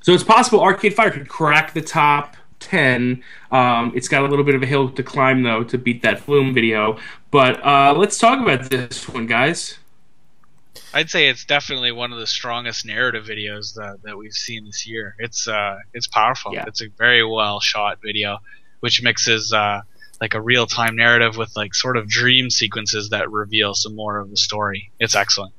so 0.01 0.13
it's 0.13 0.24
possible 0.24 0.61
Arcade 0.61 0.93
Fire 0.93 1.11
could 1.11 1.28
crack 1.28 1.74
the 1.74 1.82
top 1.82 2.38
10. 2.60 3.24
Um, 3.51 3.91
it's 3.95 4.07
got 4.07 4.24
a 4.24 4.28
little 4.28 4.45
bit 4.45 4.55
of 4.55 4.64
a 4.64 4.66
hill 4.66 4.89
to 4.89 5.03
climb, 5.03 5.43
though, 5.43 5.64
to 5.64 5.78
beat 5.78 6.01
that 6.03 6.20
Flume 6.20 6.53
video. 6.53 6.97
But 7.32 7.64
uh, 7.66 7.93
let's 7.95 8.18
talk 8.18 8.39
about 8.39 8.70
this 8.70 9.07
one, 9.07 9.28
guys. 9.28 9.78
I'd 10.93 11.10
say 11.10 11.28
it's 11.28 11.45
definitely 11.45 11.91
one 11.91 12.12
of 12.12 12.20
the 12.20 12.28
strongest 12.28 12.86
narrative 12.86 13.26
videos 13.26 13.76
that, 13.76 13.99
that 14.03 14.18
we've 14.18 14.34
seen 14.34 14.66
this 14.66 14.88
year. 14.88 15.16
It's 15.20 15.47
uh 15.47 15.78
it's 15.93 16.07
powerful. 16.07 16.53
Yeah. 16.53 16.66
It's 16.68 16.82
a 16.82 16.88
very 16.89 17.24
well 17.24 17.60
shot 17.60 17.99
video, 18.01 18.39
which 18.80 19.01
mixes 19.03 19.53
uh 19.53 19.82
like 20.20 20.34
a 20.34 20.41
real 20.41 20.66
time 20.66 20.95
narrative 20.95 21.38
with 21.38 21.55
like 21.55 21.76
sort 21.76 21.95
of 21.95 22.07
dream 22.07 22.49
sequences 22.49 23.10
that 23.10 23.30
reveal 23.30 23.74
some 23.74 23.95
more 23.95 24.20
of 24.20 24.30
the 24.30 24.38
story. 24.38 24.91
It's 24.99 25.16
excellent. 25.16 25.53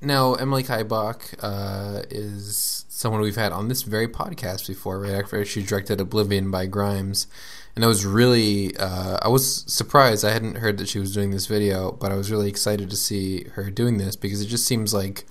Now, 0.00 0.34
Emily 0.34 0.62
Kai 0.62 0.84
Bock 0.84 1.30
uh, 1.40 2.02
is 2.10 2.84
someone 2.88 3.20
we've 3.20 3.36
had 3.36 3.52
on 3.52 3.68
this 3.68 3.82
very 3.82 4.06
podcast 4.06 4.68
before, 4.68 5.00
right 5.00 5.12
after 5.12 5.44
she 5.44 5.62
directed 5.62 6.00
Oblivion 6.00 6.50
by 6.50 6.66
Grimes. 6.66 7.26
And 7.74 7.84
I 7.84 7.88
was 7.88 8.04
really, 8.06 8.76
uh, 8.76 9.18
I 9.22 9.28
was 9.28 9.64
surprised. 9.72 10.24
I 10.24 10.30
hadn't 10.30 10.56
heard 10.56 10.78
that 10.78 10.88
she 10.88 10.98
was 10.98 11.12
doing 11.14 11.30
this 11.30 11.46
video, 11.46 11.92
but 11.92 12.12
I 12.12 12.16
was 12.16 12.30
really 12.30 12.48
excited 12.48 12.90
to 12.90 12.96
see 12.96 13.44
her 13.54 13.70
doing 13.70 13.98
this 13.98 14.16
because 14.16 14.40
it 14.40 14.46
just 14.46 14.66
seems 14.66 14.94
like 14.94 15.24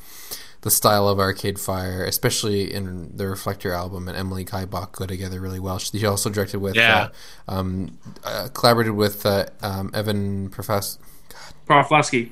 the 0.61 0.72
style 0.72 1.07
of 1.07 1.20
Arcade 1.20 1.59
Fire, 1.59 2.03
especially 2.03 2.74
in 2.74 3.15
the 3.15 3.28
Reflector 3.28 3.72
album, 3.72 4.07
and 4.07 4.18
Emily 4.18 4.43
Kai 4.43 4.65
Bock 4.65 4.95
go 4.97 5.05
together 5.05 5.39
really 5.39 5.59
well. 5.59 5.78
She 5.78 6.05
also 6.05 6.30
directed 6.30 6.59
with, 6.59 6.76
Yeah. 6.76 7.09
uh, 7.47 7.51
um, 7.51 7.97
uh, 8.24 8.49
collaborated 8.53 8.95
with 8.95 9.26
uh, 9.26 9.45
um, 9.61 9.91
Evan 9.93 10.49
Professor. 10.49 10.99
Prosofsky. 11.68 12.32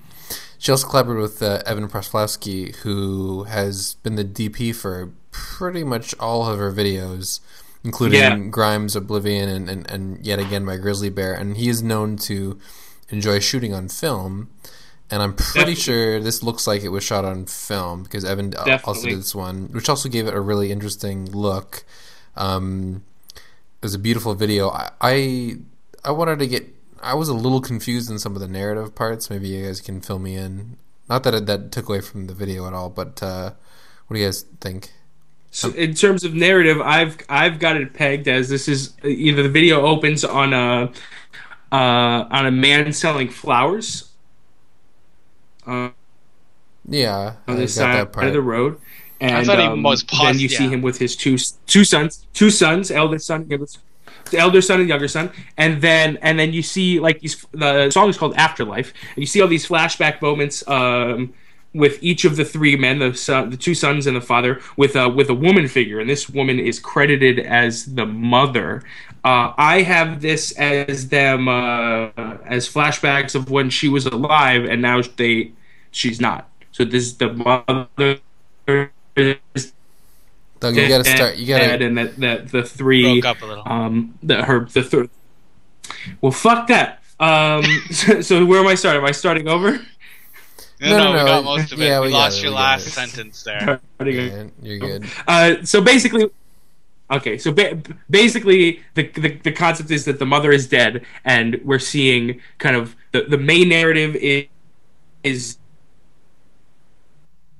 She 0.65 0.71
also 0.71 0.87
collaborated 0.87 1.21
with 1.21 1.43
uh, 1.43 1.61
Evan 1.67 1.87
Prosofsky, 1.87 2.75
who 2.77 3.43
has 3.43 3.97
been 4.01 4.15
the 4.15 4.25
DP 4.25 4.73
for 4.73 5.11
pretty 5.29 5.83
much 5.83 6.15
all 6.19 6.49
of 6.49 6.57
her 6.57 6.71
videos, 6.71 7.39
including 7.83 8.19
Yeah. 8.19 8.35
Grimes, 8.49 8.95
Oblivion, 8.95 9.47
and, 9.47 9.69
and, 9.69 9.91
and 9.91 10.25
yet 10.25 10.39
again 10.39 10.65
by 10.65 10.77
Grizzly 10.77 11.11
Bear. 11.11 11.35
And 11.35 11.55
he 11.55 11.69
is 11.69 11.83
known 11.83 12.17
to 12.17 12.59
enjoy 13.09 13.37
shooting 13.41 13.75
on 13.75 13.89
film. 13.89 14.49
And 15.11 15.21
I'm 15.21 15.35
pretty 15.35 15.75
Definitely. 15.75 15.75
sure 15.75 16.19
this 16.19 16.41
looks 16.41 16.65
like 16.65 16.81
it 16.81 16.89
was 16.89 17.03
shot 17.03 17.25
on 17.25 17.45
film 17.45 18.01
because 18.01 18.25
Evan 18.25 18.55
uh, 18.55 18.79
also 18.85 19.07
did 19.07 19.19
this 19.19 19.35
one, 19.35 19.67
which 19.71 19.87
also 19.87 20.09
gave 20.09 20.25
it 20.25 20.33
a 20.33 20.41
really 20.41 20.71
interesting 20.71 21.25
look. 21.31 21.85
Um, 22.35 23.03
it 23.35 23.83
was 23.83 23.93
a 23.93 23.99
beautiful 23.99 24.33
video. 24.33 24.71
I, 24.71 24.89
I 24.99 25.57
I 26.03 26.09
wanted 26.09 26.39
to 26.39 26.47
get. 26.47 26.74
I 27.01 27.13
was 27.13 27.29
a 27.29 27.33
little 27.33 27.61
confused 27.61 28.09
in 28.09 28.19
some 28.19 28.35
of 28.35 28.41
the 28.41 28.47
narrative 28.47 28.95
parts. 28.95 29.29
Maybe 29.29 29.47
you 29.49 29.65
guys 29.65 29.81
can 29.81 30.01
fill 30.01 30.19
me 30.19 30.35
in. 30.35 30.77
Not 31.09 31.23
that 31.23 31.33
it, 31.33 31.45
that 31.45 31.71
took 31.71 31.87
away 31.89 32.01
from 32.01 32.27
the 32.27 32.33
video 32.33 32.67
at 32.67 32.73
all, 32.73 32.89
but 32.89 33.21
uh, 33.21 33.51
what 34.07 34.15
do 34.15 34.19
you 34.19 34.27
guys 34.27 34.43
think? 34.59 34.91
So 35.51 35.69
in 35.71 35.93
terms 35.93 36.23
of 36.23 36.33
narrative, 36.33 36.81
I've 36.81 37.17
I've 37.29 37.59
got 37.59 37.77
it 37.77 37.93
pegged 37.93 38.27
as 38.27 38.49
this 38.49 38.67
is 38.67 38.93
either 39.03 39.43
the 39.43 39.49
video 39.49 39.81
opens 39.85 40.25
on 40.25 40.53
a 40.53 40.91
uh, 41.71 42.25
on 42.29 42.45
a 42.45 42.51
man 42.51 42.91
selling 42.91 43.29
flowers 43.29 44.11
uh, 45.65 45.89
Yeah, 46.87 47.35
on 47.47 47.57
the 47.57 47.67
side 47.67 47.95
that 47.95 48.11
part. 48.13 48.27
of 48.27 48.33
the 48.33 48.41
road, 48.41 48.79
and 49.19 49.35
I 49.35 49.43
thought 49.43 49.59
he 49.59 49.65
um, 49.65 49.81
was 49.83 50.03
pos- 50.03 50.21
then 50.21 50.39
you 50.39 50.49
see 50.49 50.67
him 50.67 50.81
with 50.81 50.99
his 50.99 51.15
two 51.15 51.37
two 51.67 51.83
sons, 51.83 52.25
two 52.33 52.49
sons, 52.49 52.91
eldest 52.91 53.25
son, 53.27 53.47
younger 53.49 53.65
son, 53.67 53.81
the 54.31 54.37
elder 54.37 54.61
son 54.61 54.79
and 54.79 54.89
younger 54.89 55.07
son, 55.07 55.31
and 55.57 55.81
then 55.81 56.17
and 56.21 56.39
then 56.39 56.53
you 56.53 56.61
see 56.61 56.99
like 56.99 57.19
these. 57.19 57.45
The 57.51 57.89
song 57.91 58.09
is 58.09 58.17
called 58.17 58.35
Afterlife, 58.35 58.93
and 59.15 59.17
you 59.17 59.25
see 59.25 59.41
all 59.41 59.47
these 59.47 59.67
flashback 59.67 60.21
moments. 60.21 60.67
Um, 60.67 61.33
with 61.73 62.01
each 62.01 62.23
of 62.23 62.37
the 62.37 62.45
three 62.45 62.77
men, 62.77 62.99
the 62.99 63.13
son, 63.13 63.49
the 63.49 63.57
two 63.57 63.75
sons 63.75 64.07
and 64.07 64.15
the 64.15 64.21
father, 64.21 64.61
with 64.77 64.95
a 64.95 65.09
with 65.09 65.29
a 65.29 65.33
woman 65.33 65.67
figure, 65.67 65.99
and 65.99 66.09
this 66.09 66.29
woman 66.29 66.57
is 66.57 66.79
credited 66.79 67.37
as 67.39 67.93
the 67.95 68.05
mother. 68.05 68.81
Uh, 69.25 69.53
I 69.57 69.81
have 69.81 70.21
this 70.21 70.53
as 70.53 71.09
them 71.09 71.49
uh, 71.49 72.11
as 72.45 72.71
flashbacks 72.71 73.35
of 73.35 73.51
when 73.51 73.69
she 73.69 73.89
was 73.89 74.05
alive, 74.05 74.63
and 74.63 74.81
now 74.81 75.01
they 75.17 75.51
she's 75.91 76.21
not. 76.21 76.49
So 76.71 76.85
this 76.85 77.03
is 77.03 77.17
the 77.17 77.33
mother. 77.33 78.19
Doug, 80.73 80.77
you 80.77 80.87
gotta 80.87 81.03
start. 81.03 81.35
You 81.37 81.47
gotta. 81.47 81.85
and 81.85 81.97
that, 81.97 82.15
that 82.17 82.47
the 82.51 82.63
three 82.63 83.19
Broke 83.21 83.37
up 83.37 83.41
a 83.41 83.45
little. 83.45 83.63
um 83.67 84.17
the 84.23 84.43
her 84.43 84.65
the 84.65 84.83
third. 84.83 85.09
Well, 86.21 86.31
fuck 86.31 86.67
that. 86.67 87.01
Um, 87.19 87.63
so, 87.91 88.21
so 88.21 88.45
where 88.45 88.59
am 88.59 88.67
I 88.67 88.75
starting? 88.75 89.01
Am 89.01 89.07
I 89.07 89.11
starting 89.11 89.47
over? 89.47 89.71
no, 90.81 90.89
no, 90.89 90.97
no, 90.97 90.97
no, 90.97 91.11
we 91.11 91.17
no, 91.19 91.25
got 91.25 91.43
most 91.43 91.71
of 91.71 91.81
it. 91.81 91.85
yeah, 91.85 91.99
we, 92.01 92.07
we 92.07 92.13
lost 92.13 92.39
it, 92.39 92.43
your 92.43 92.51
we 92.51 92.55
got 92.57 92.61
last 92.61 92.87
it. 92.87 92.91
sentence 92.91 93.43
there. 93.43 93.79
Starting 93.95 94.19
over. 94.19 94.37
Yeah, 94.37 94.43
you're 94.61 94.79
good. 94.79 95.05
Uh, 95.27 95.55
so 95.63 95.81
basically, 95.81 96.29
okay. 97.11 97.37
So 97.37 97.51
ba- 97.51 97.81
basically, 98.09 98.83
the, 98.95 99.07
the 99.09 99.35
the 99.43 99.51
concept 99.51 99.91
is 99.91 100.05
that 100.05 100.19
the 100.19 100.25
mother 100.25 100.51
is 100.51 100.67
dead, 100.67 101.05
and 101.23 101.61
we're 101.63 101.79
seeing 101.79 102.41
kind 102.57 102.75
of 102.75 102.95
the 103.11 103.21
the 103.23 103.37
main 103.37 103.69
narrative 103.69 104.15
is 104.15 104.47
is 105.23 105.57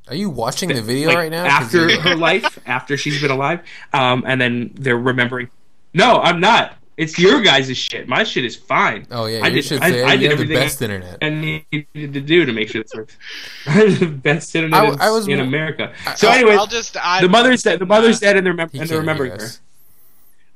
Are 0.08 0.16
you 0.16 0.30
watching 0.30 0.70
the 0.70 0.82
video 0.82 1.08
like, 1.10 1.18
right 1.18 1.32
now? 1.32 1.46
after 1.46 2.00
her 2.02 2.16
life, 2.16 2.60
after 2.66 2.96
she's 2.98 3.22
been 3.22 3.32
alive, 3.32 3.62
um, 3.94 4.24
and 4.28 4.40
then 4.40 4.72
they're 4.76 4.98
remembering. 4.98 5.50
No, 5.94 6.20
I'm 6.22 6.40
not. 6.40 6.78
It's 6.98 7.20
your 7.20 7.42
guys' 7.42 7.76
shit. 7.78 8.08
My 8.08 8.24
shit 8.24 8.46
is 8.46 8.56
fine. 8.56 9.06
Oh 9.12 9.26
yeah, 9.26 9.42
I 9.44 9.48
you 9.48 9.56
did- 9.56 9.66
should 9.66 9.82
I- 9.82 9.90
say 9.92 10.04
I 10.04 10.14
you 10.14 10.20
did 10.20 10.30
have 10.32 10.38
the 10.40 10.44
everything 10.44 10.58
I- 10.58 10.60
best 10.62 10.82
internet. 10.82 11.18
I 11.22 11.30
needed 11.30 12.14
to 12.14 12.22
do 12.22 12.46
to 12.46 12.54
make 12.54 12.70
sure 12.70 12.84
this 12.84 12.94
works. 12.94 13.18
Best 14.22 14.56
internet 14.56 14.80
I- 14.82 14.88
in- 14.94 15.02
I 15.02 15.10
was 15.10 15.28
in 15.28 15.40
America. 15.42 15.92
I- 16.06 16.16
So 16.16 16.30
anyway, 16.30 16.56
I'll 16.56 16.68
just 16.68 16.96
add 16.96 17.22
the 17.24 17.28
mother's 17.30 17.64
dead. 17.64 17.80
The 17.80 17.86
one 17.86 18.00
mother's 18.02 18.20
dead, 18.22 18.38
and 18.38 18.46
they're, 18.46 18.54
remem- 18.54 18.80
and 18.80 18.88
they're 18.90 19.00
remembering 19.00 19.32
her. 19.32 19.48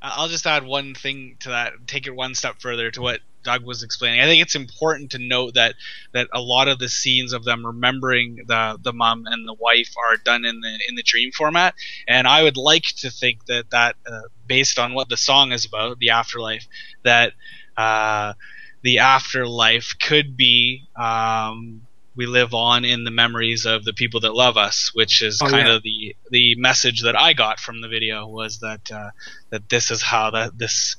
I'll 0.00 0.28
just 0.28 0.46
add 0.46 0.64
one 0.64 0.94
thing 0.94 1.36
to 1.40 1.50
that. 1.50 1.72
Take 1.86 2.06
it 2.06 2.14
one 2.14 2.34
step 2.34 2.56
further 2.60 2.90
to 2.92 3.02
what 3.02 3.20
Doug 3.42 3.64
was 3.64 3.82
explaining. 3.82 4.20
I 4.20 4.24
think 4.26 4.42
it's 4.42 4.54
important 4.54 5.10
to 5.12 5.18
note 5.18 5.54
that 5.54 5.74
that 6.12 6.28
a 6.32 6.40
lot 6.40 6.68
of 6.68 6.78
the 6.78 6.88
scenes 6.88 7.32
of 7.32 7.44
them 7.44 7.64
remembering 7.64 8.44
the 8.46 8.78
the 8.82 8.92
mom 8.92 9.24
and 9.26 9.46
the 9.48 9.54
wife 9.54 9.92
are 10.10 10.16
done 10.16 10.44
in 10.44 10.60
the 10.60 10.78
in 10.88 10.94
the 10.94 11.02
dream 11.02 11.30
format. 11.32 11.74
And 12.06 12.26
I 12.26 12.42
would 12.42 12.56
like 12.56 12.84
to 12.98 13.10
think 13.10 13.46
that 13.46 13.70
that 13.70 13.96
uh, 14.10 14.22
based 14.46 14.78
on 14.78 14.94
what 14.94 15.08
the 15.08 15.16
song 15.16 15.52
is 15.52 15.64
about, 15.64 15.98
the 15.98 16.10
afterlife, 16.10 16.66
that 17.04 17.32
uh, 17.76 18.34
the 18.82 18.98
afterlife 18.98 19.94
could 20.00 20.36
be. 20.36 20.86
Um, 20.96 21.82
we 22.16 22.26
live 22.26 22.52
on 22.52 22.84
in 22.84 23.04
the 23.04 23.10
memories 23.10 23.64
of 23.64 23.84
the 23.84 23.92
people 23.94 24.20
that 24.20 24.34
love 24.34 24.56
us, 24.58 24.90
which 24.92 25.22
is 25.22 25.38
Oh, 25.42 25.46
kind 25.48 25.68
yeah. 25.68 25.76
of 25.76 25.82
the 25.82 26.14
the 26.30 26.54
message 26.56 27.02
that 27.02 27.16
I 27.16 27.32
got 27.32 27.60
from 27.60 27.80
the 27.80 27.88
video 27.88 28.26
was 28.26 28.58
that 28.58 28.90
uh, 28.92 29.10
that 29.50 29.68
this 29.70 29.90
is 29.90 30.02
how 30.02 30.30
that 30.32 30.58
this 30.58 30.96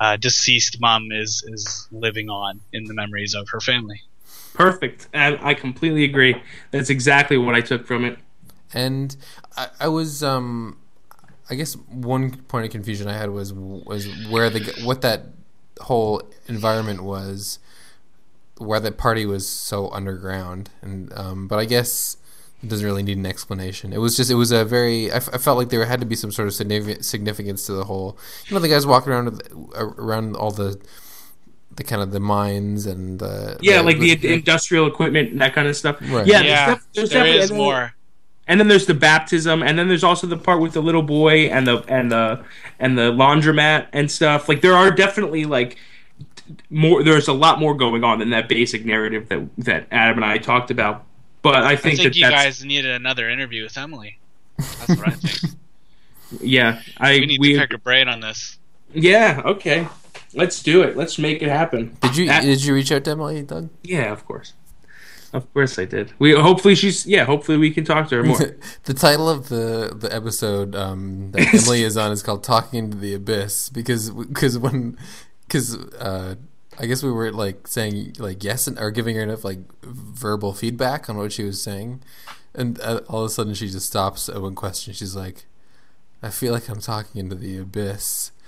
uh, 0.00 0.16
deceased 0.16 0.80
mom 0.80 1.12
is 1.12 1.44
is 1.46 1.86
living 1.92 2.28
on 2.30 2.60
in 2.72 2.84
the 2.84 2.94
memories 2.94 3.34
of 3.34 3.48
her 3.50 3.60
family. 3.60 4.02
Perfect. 4.54 5.08
And 5.12 5.38
I 5.42 5.54
completely 5.54 6.04
agree. 6.04 6.34
That's 6.70 6.90
exactly 6.90 7.38
what 7.38 7.54
I 7.54 7.60
took 7.60 7.86
from 7.86 8.04
it. 8.04 8.18
And 8.72 9.16
I, 9.56 9.68
I 9.80 9.88
was, 9.88 10.22
um, 10.22 10.78
I 11.48 11.54
guess 11.54 11.74
one 11.74 12.36
point 12.42 12.66
of 12.66 12.72
confusion 12.72 13.08
I 13.08 13.16
had 13.16 13.30
was 13.30 13.52
was 13.52 14.06
where 14.28 14.50
the 14.50 14.82
what 14.84 15.02
that 15.02 15.26
whole 15.80 16.22
environment 16.46 17.02
was, 17.02 17.58
where 18.58 18.80
the 18.80 18.92
party 18.92 19.26
was 19.26 19.48
so 19.48 19.90
underground, 19.90 20.70
and 20.82 21.12
um, 21.16 21.48
but 21.48 21.58
I 21.58 21.64
guess 21.64 22.16
it 22.16 22.29
doesn't 22.66 22.84
really 22.84 23.02
need 23.02 23.16
an 23.18 23.26
explanation. 23.26 23.92
It 23.92 23.98
was 23.98 24.16
just 24.16 24.30
it 24.30 24.34
was 24.34 24.52
a 24.52 24.64
very 24.64 25.10
I, 25.10 25.16
f- 25.16 25.30
I 25.32 25.38
felt 25.38 25.56
like 25.58 25.70
there 25.70 25.84
had 25.86 26.00
to 26.00 26.06
be 26.06 26.14
some 26.16 26.30
sort 26.30 26.46
of 26.48 26.54
significance 26.54 27.66
to 27.66 27.72
the 27.72 27.84
whole. 27.84 28.18
You 28.46 28.54
know, 28.54 28.60
the 28.60 28.68
guys 28.68 28.86
walking 28.86 29.12
around 29.12 29.24
with, 29.26 29.52
uh, 29.76 29.86
around 29.96 30.36
all 30.36 30.50
the 30.50 30.78
the 31.76 31.84
kind 31.84 32.02
of 32.02 32.10
the 32.10 32.20
mines 32.20 32.84
and 32.86 33.18
the 33.18 33.56
Yeah, 33.62 33.78
the- 33.78 33.82
like 33.84 33.98
the 33.98 34.32
industrial 34.34 34.86
equipment 34.86 35.30
and 35.32 35.40
that 35.40 35.54
kind 35.54 35.68
of 35.68 35.76
stuff. 35.76 35.96
Right. 36.02 36.26
Yeah, 36.26 36.40
yeah, 36.42 36.66
there's, 36.66 36.78
def- 36.78 36.86
there's 36.94 37.10
there 37.10 37.18
definitely 37.24 37.40
is 37.44 37.50
and 37.50 37.58
then- 37.60 37.64
more. 37.66 37.94
And 38.46 38.58
then 38.58 38.66
there's 38.66 38.86
the 38.86 38.94
baptism, 38.94 39.62
and 39.62 39.78
then 39.78 39.86
there's 39.86 40.02
also 40.02 40.26
the 40.26 40.36
part 40.36 40.60
with 40.60 40.72
the 40.72 40.82
little 40.82 41.04
boy 41.04 41.46
and 41.50 41.68
the 41.68 41.84
and 41.86 42.10
the 42.10 42.44
and 42.80 42.98
the 42.98 43.12
laundromat 43.12 43.86
and 43.92 44.10
stuff. 44.10 44.48
Like 44.48 44.60
there 44.60 44.74
are 44.74 44.90
definitely 44.90 45.44
like 45.44 45.76
more. 46.68 47.04
There's 47.04 47.28
a 47.28 47.32
lot 47.32 47.60
more 47.60 47.74
going 47.76 48.02
on 48.02 48.18
than 48.18 48.30
that 48.30 48.48
basic 48.48 48.84
narrative 48.84 49.28
that 49.28 49.48
that 49.58 49.86
Adam 49.92 50.16
and 50.18 50.24
I 50.24 50.38
talked 50.38 50.72
about. 50.72 51.04
But 51.42 51.56
I 51.56 51.72
I 51.72 51.76
think, 51.76 51.98
think 51.98 52.08
that 52.12 52.16
you 52.18 52.24
that's, 52.24 52.34
guys 52.34 52.64
needed 52.64 52.90
another 52.90 53.28
interview 53.28 53.62
with 53.62 53.76
Emily. 53.76 54.18
That's 54.58 54.88
what 54.88 55.08
I 55.08 55.10
think. 55.12 55.54
yeah, 56.40 56.82
I 56.98 57.20
we 57.20 57.26
need 57.26 57.40
we, 57.40 57.54
to 57.54 57.60
pick 57.60 57.72
a 57.72 57.78
brain 57.78 58.08
on 58.08 58.20
this. 58.20 58.58
yeah 58.92 59.42
okay. 59.44 59.88
Let's 60.32 60.62
do 60.62 60.82
it. 60.82 60.96
Let's 60.96 61.18
make 61.18 61.42
it 61.42 61.48
happen. 61.48 61.96
Did 62.02 62.16
you 62.16 62.26
That- 62.26 62.42
did 62.44 62.62
you 62.64 62.74
reach 62.74 62.92
out 62.92 63.04
to 63.04 63.10
Emily, 63.10 63.42
Doug? 63.42 63.68
Yeah, 63.82 64.12
of 64.12 64.24
course. 64.26 64.52
Of 65.32 65.52
course 65.52 65.78
I 65.78 65.84
did. 65.84 66.12
We 66.18 66.32
hopefully 66.32 66.74
she's 66.74 67.06
yeah. 67.06 67.24
Hopefully 67.24 67.56
we 67.56 67.70
can 67.70 67.84
talk 67.84 68.08
to 68.08 68.16
her 68.16 68.22
more. 68.24 68.38
the 68.84 68.94
title 68.94 69.28
of 69.28 69.48
the 69.48 69.92
the 69.96 70.12
episode 70.14 70.74
um, 70.74 71.30
that 71.32 71.54
Emily 71.62 71.82
is 71.84 71.96
on 71.96 72.10
is 72.10 72.22
called 72.22 72.42
"Talking 72.42 72.80
into 72.80 72.96
the 72.96 73.14
Abyss" 73.14 73.68
because 73.68 74.10
because 74.10 74.58
when 74.58 74.98
because 75.46 75.76
uh, 75.94 76.34
I 76.80 76.86
guess 76.86 77.02
we 77.02 77.12
were 77.12 77.30
like 77.30 77.68
saying 77.68 78.14
like 78.18 78.42
yes 78.42 78.66
and 78.66 78.78
or 78.78 78.90
giving 78.90 79.16
her 79.16 79.22
enough 79.22 79.44
like 79.44 79.58
verbal 79.82 80.52
feedback 80.52 81.08
on 81.10 81.16
what 81.16 81.32
she 81.32 81.44
was 81.44 81.62
saying, 81.62 82.02
and 82.54 82.80
uh, 82.80 83.00
all 83.08 83.20
of 83.20 83.26
a 83.26 83.30
sudden 83.30 83.54
she 83.54 83.68
just 83.68 83.86
stops 83.86 84.28
at 84.28 84.40
one 84.40 84.54
question. 84.54 84.92
She's 84.94 85.14
like, 85.14 85.46
"I 86.22 86.30
feel 86.30 86.52
like 86.52 86.68
I'm 86.68 86.80
talking 86.80 87.20
into 87.20 87.34
the 87.36 87.58
abyss." 87.58 88.32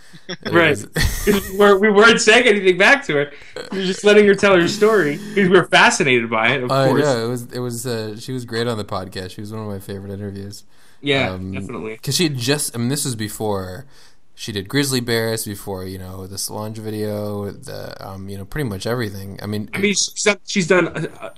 And 0.44 0.54
Right. 0.54 0.70
was- 0.76 1.52
we're, 1.58 1.78
we 1.78 1.90
weren't 1.90 2.20
saying 2.20 2.46
anything 2.46 2.76
back 2.76 3.02
to 3.06 3.14
her. 3.14 3.32
We 3.70 3.78
were 3.78 3.84
just 3.86 4.04
letting 4.04 4.26
her 4.26 4.34
tell 4.34 4.54
her 4.54 4.68
story 4.68 5.12
because 5.16 5.48
we 5.48 5.56
were 5.56 5.64
fascinated 5.68 6.28
by 6.28 6.48
it. 6.48 6.62
Of 6.62 6.70
I 6.70 6.88
course. 6.88 7.02
know 7.02 7.24
it 7.24 7.28
was 7.30 7.42
it 7.54 7.58
was 7.60 7.86
uh, 7.86 8.18
she 8.20 8.32
was 8.32 8.44
great 8.44 8.66
on 8.66 8.76
the 8.76 8.84
podcast. 8.84 9.30
She 9.30 9.40
was 9.40 9.52
one 9.52 9.62
of 9.62 9.68
my 9.68 9.78
favorite 9.78 10.12
interviews. 10.12 10.64
Yeah, 11.00 11.30
Um, 11.32 11.52
definitely. 11.52 11.94
because 11.94 12.14
she 12.16 12.24
had 12.24 12.36
just 12.36 12.74
I 12.76 12.78
mean 12.78 12.88
this 12.90 13.06
was 13.06 13.14
before 13.16 13.86
she 14.34 14.50
did 14.52 14.68
grizzly 14.68 15.00
bears 15.00 15.44
before 15.44 15.84
you 15.84 15.98
know 15.98 16.26
the 16.26 16.38
Solange 16.38 16.78
video 16.78 17.50
the 17.50 17.94
um 18.06 18.28
you 18.28 18.36
know 18.38 18.44
pretty 18.44 18.68
much 18.68 18.86
everything 18.86 19.38
I 19.42 19.46
mean, 19.46 19.68
I 19.74 19.78
mean, 19.78 19.94
she's 19.94 20.22
done, 20.24 20.38
she's 20.46 20.66
done 20.68 20.88
uh, 20.88 21.06
uh, 21.20 21.30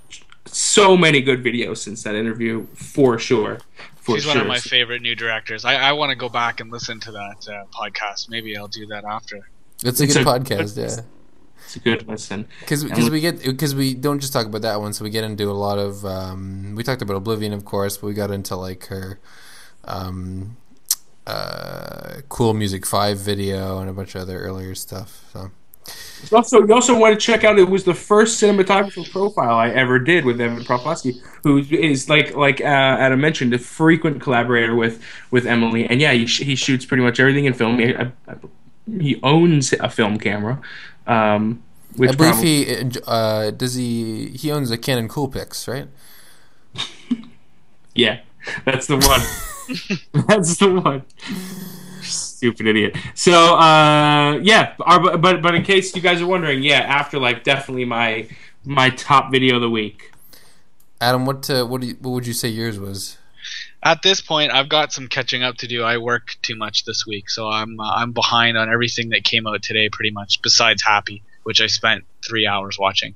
so 0.46 0.96
many 0.96 1.20
good 1.22 1.42
videos 1.42 1.78
since 1.78 2.02
that 2.04 2.14
interview, 2.14 2.66
for 2.74 3.18
sure. 3.18 3.58
For 3.96 4.16
She's 4.16 4.24
sure. 4.24 4.34
one 4.34 4.42
of 4.42 4.46
my 4.46 4.58
favorite 4.58 5.00
new 5.00 5.14
directors. 5.14 5.64
I, 5.64 5.76
I 5.76 5.92
want 5.92 6.10
to 6.10 6.16
go 6.16 6.28
back 6.28 6.60
and 6.60 6.70
listen 6.70 7.00
to 7.00 7.12
that 7.12 7.48
uh, 7.48 7.64
podcast. 7.72 8.28
Maybe 8.28 8.54
I'll 8.54 8.68
do 8.68 8.84
that 8.88 9.04
after. 9.04 9.48
it's 9.82 10.00
a 10.00 10.04
it's 10.04 10.14
good 10.14 10.26
a- 10.26 10.30
podcast 10.30 10.76
yeah 10.76 11.00
It's 11.64 11.76
a 11.76 11.78
good 11.80 12.06
listen. 12.06 12.46
because 12.60 12.84
because 12.84 13.08
we 13.08 13.20
get 13.20 13.42
because 13.42 13.74
we 13.74 13.94
don't 13.94 14.20
just 14.20 14.32
talk 14.34 14.44
about 14.46 14.60
that 14.62 14.78
one 14.82 14.92
so 14.92 15.02
we 15.04 15.08
get 15.10 15.24
into 15.24 15.44
a 15.50 15.56
lot 15.66 15.78
of 15.78 16.04
um 16.04 16.74
we 16.76 16.82
talked 16.84 17.00
about 17.00 17.16
Oblivion 17.16 17.54
of 17.54 17.64
course 17.64 17.96
but 17.96 18.06
we 18.08 18.12
got 18.14 18.30
into 18.30 18.54
like 18.54 18.84
her 18.86 19.18
um 19.84 20.58
uh 21.26 22.20
cool 22.28 22.52
music 22.54 22.84
5 22.84 23.18
video 23.18 23.78
and 23.78 23.88
a 23.88 23.92
bunch 23.92 24.14
of 24.14 24.22
other 24.22 24.38
earlier 24.40 24.74
stuff 24.74 25.24
so 25.32 25.50
Also, 26.32 26.66
you 26.66 26.72
also 26.72 26.98
want 26.98 27.12
to 27.12 27.20
check 27.20 27.44
out. 27.44 27.58
It 27.58 27.68
was 27.68 27.84
the 27.84 27.92
first 27.92 28.40
cinematographer 28.42 29.04
profile 29.12 29.56
I 29.56 29.68
ever 29.68 29.98
did 29.98 30.24
with 30.24 30.40
Evan 30.40 30.64
Prosofsky, 30.64 31.20
who 31.42 31.58
is 31.58 32.08
like 32.08 32.34
like 32.34 32.62
uh, 32.62 32.64
Adam 33.04 33.20
mentioned, 33.20 33.52
a 33.52 33.58
frequent 33.58 34.22
collaborator 34.22 34.74
with 34.74 35.02
with 35.30 35.44
Emily. 35.46 35.86
And 35.86 36.00
yeah, 36.00 36.12
he, 36.12 36.24
sh- 36.26 36.40
he 36.40 36.54
shoots 36.56 36.86
pretty 36.86 37.02
much 37.02 37.20
everything 37.20 37.44
in 37.44 37.52
film. 37.52 37.78
He, 37.78 37.94
I, 37.94 38.10
I, 38.26 38.34
he 38.98 39.20
owns 39.22 39.74
a 39.74 39.90
film 39.90 40.18
camera. 40.18 40.58
Um, 41.06 41.62
which 41.96 42.12
I 42.12 42.14
believe 42.14 42.32
probably- 42.32 42.64
he 42.90 43.00
uh 43.06 43.50
does 43.50 43.74
he 43.74 44.28
he 44.30 44.50
owns 44.50 44.70
a 44.70 44.78
Canon 44.78 45.08
Coolpix 45.08 45.68
right 45.68 45.88
Yeah, 47.94 48.20
that's 48.64 48.86
the 48.86 48.96
one. 48.96 49.20
that's 50.12 50.56
the 50.58 50.80
one. 50.82 51.04
Stupid 52.02 52.66
idiot. 52.66 52.96
So, 53.14 53.56
uh, 53.56 54.38
yeah, 54.42 54.74
our, 54.80 55.16
but 55.16 55.42
but 55.42 55.54
in 55.54 55.62
case 55.62 55.94
you 55.96 56.02
guys 56.02 56.20
are 56.20 56.26
wondering, 56.26 56.62
yeah, 56.62 56.80
Afterlife 56.80 57.42
definitely 57.42 57.84
my 57.84 58.28
my 58.64 58.90
top 58.90 59.30
video 59.30 59.56
of 59.56 59.62
the 59.62 59.70
week. 59.70 60.12
Adam, 61.00 61.26
what 61.26 61.48
uh, 61.50 61.64
what 61.64 61.80
do 61.80 61.88
you, 61.88 61.96
what 62.00 62.10
would 62.10 62.26
you 62.26 62.32
say 62.32 62.48
yours 62.48 62.78
was? 62.78 63.18
At 63.82 64.00
this 64.02 64.22
point, 64.22 64.52
I've 64.52 64.70
got 64.70 64.92
some 64.92 65.08
catching 65.08 65.42
up 65.42 65.56
to 65.56 65.66
do. 65.66 65.82
I 65.82 65.98
work 65.98 66.36
too 66.40 66.56
much 66.56 66.84
this 66.86 67.06
week, 67.06 67.28
so 67.28 67.48
I'm 67.48 67.78
uh, 67.78 67.90
I'm 67.90 68.12
behind 68.12 68.56
on 68.56 68.70
everything 68.72 69.10
that 69.10 69.24
came 69.24 69.46
out 69.46 69.62
today, 69.62 69.88
pretty 69.90 70.10
much. 70.10 70.40
Besides 70.42 70.82
Happy, 70.82 71.22
which 71.42 71.60
I 71.60 71.66
spent 71.66 72.04
three 72.26 72.46
hours 72.46 72.78
watching. 72.78 73.14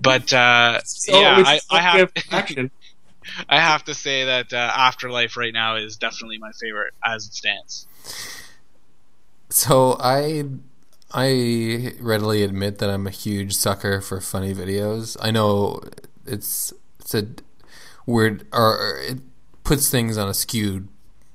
But 0.00 0.32
uh, 0.32 0.80
So 0.84 1.18
yeah, 1.18 1.42
I, 1.44 1.60
I 1.70 1.80
have 1.80 2.12
action. 2.30 2.70
I 3.48 3.60
have 3.60 3.84
to 3.84 3.94
say 3.94 4.24
that 4.24 4.52
uh, 4.52 4.72
Afterlife 4.74 5.36
right 5.36 5.52
now 5.52 5.76
is 5.76 5.96
definitely 5.96 6.38
my 6.38 6.52
favorite 6.52 6.94
as 7.04 7.26
it 7.26 7.34
stands. 7.34 7.86
So 9.50 9.96
I 10.00 10.44
I 11.12 11.94
readily 12.00 12.42
admit 12.42 12.78
that 12.78 12.90
I'm 12.90 13.06
a 13.06 13.10
huge 13.10 13.54
sucker 13.54 14.00
for 14.00 14.20
funny 14.20 14.54
videos. 14.54 15.16
I 15.20 15.30
know 15.30 15.80
it's 16.26 16.72
it's 17.00 17.14
a 17.14 17.26
weird 18.06 18.46
or, 18.52 18.76
or 18.76 18.98
it 19.00 19.18
puts 19.64 19.90
things 19.90 20.18
on 20.18 20.28
a 20.28 20.34
skewed 20.34 20.88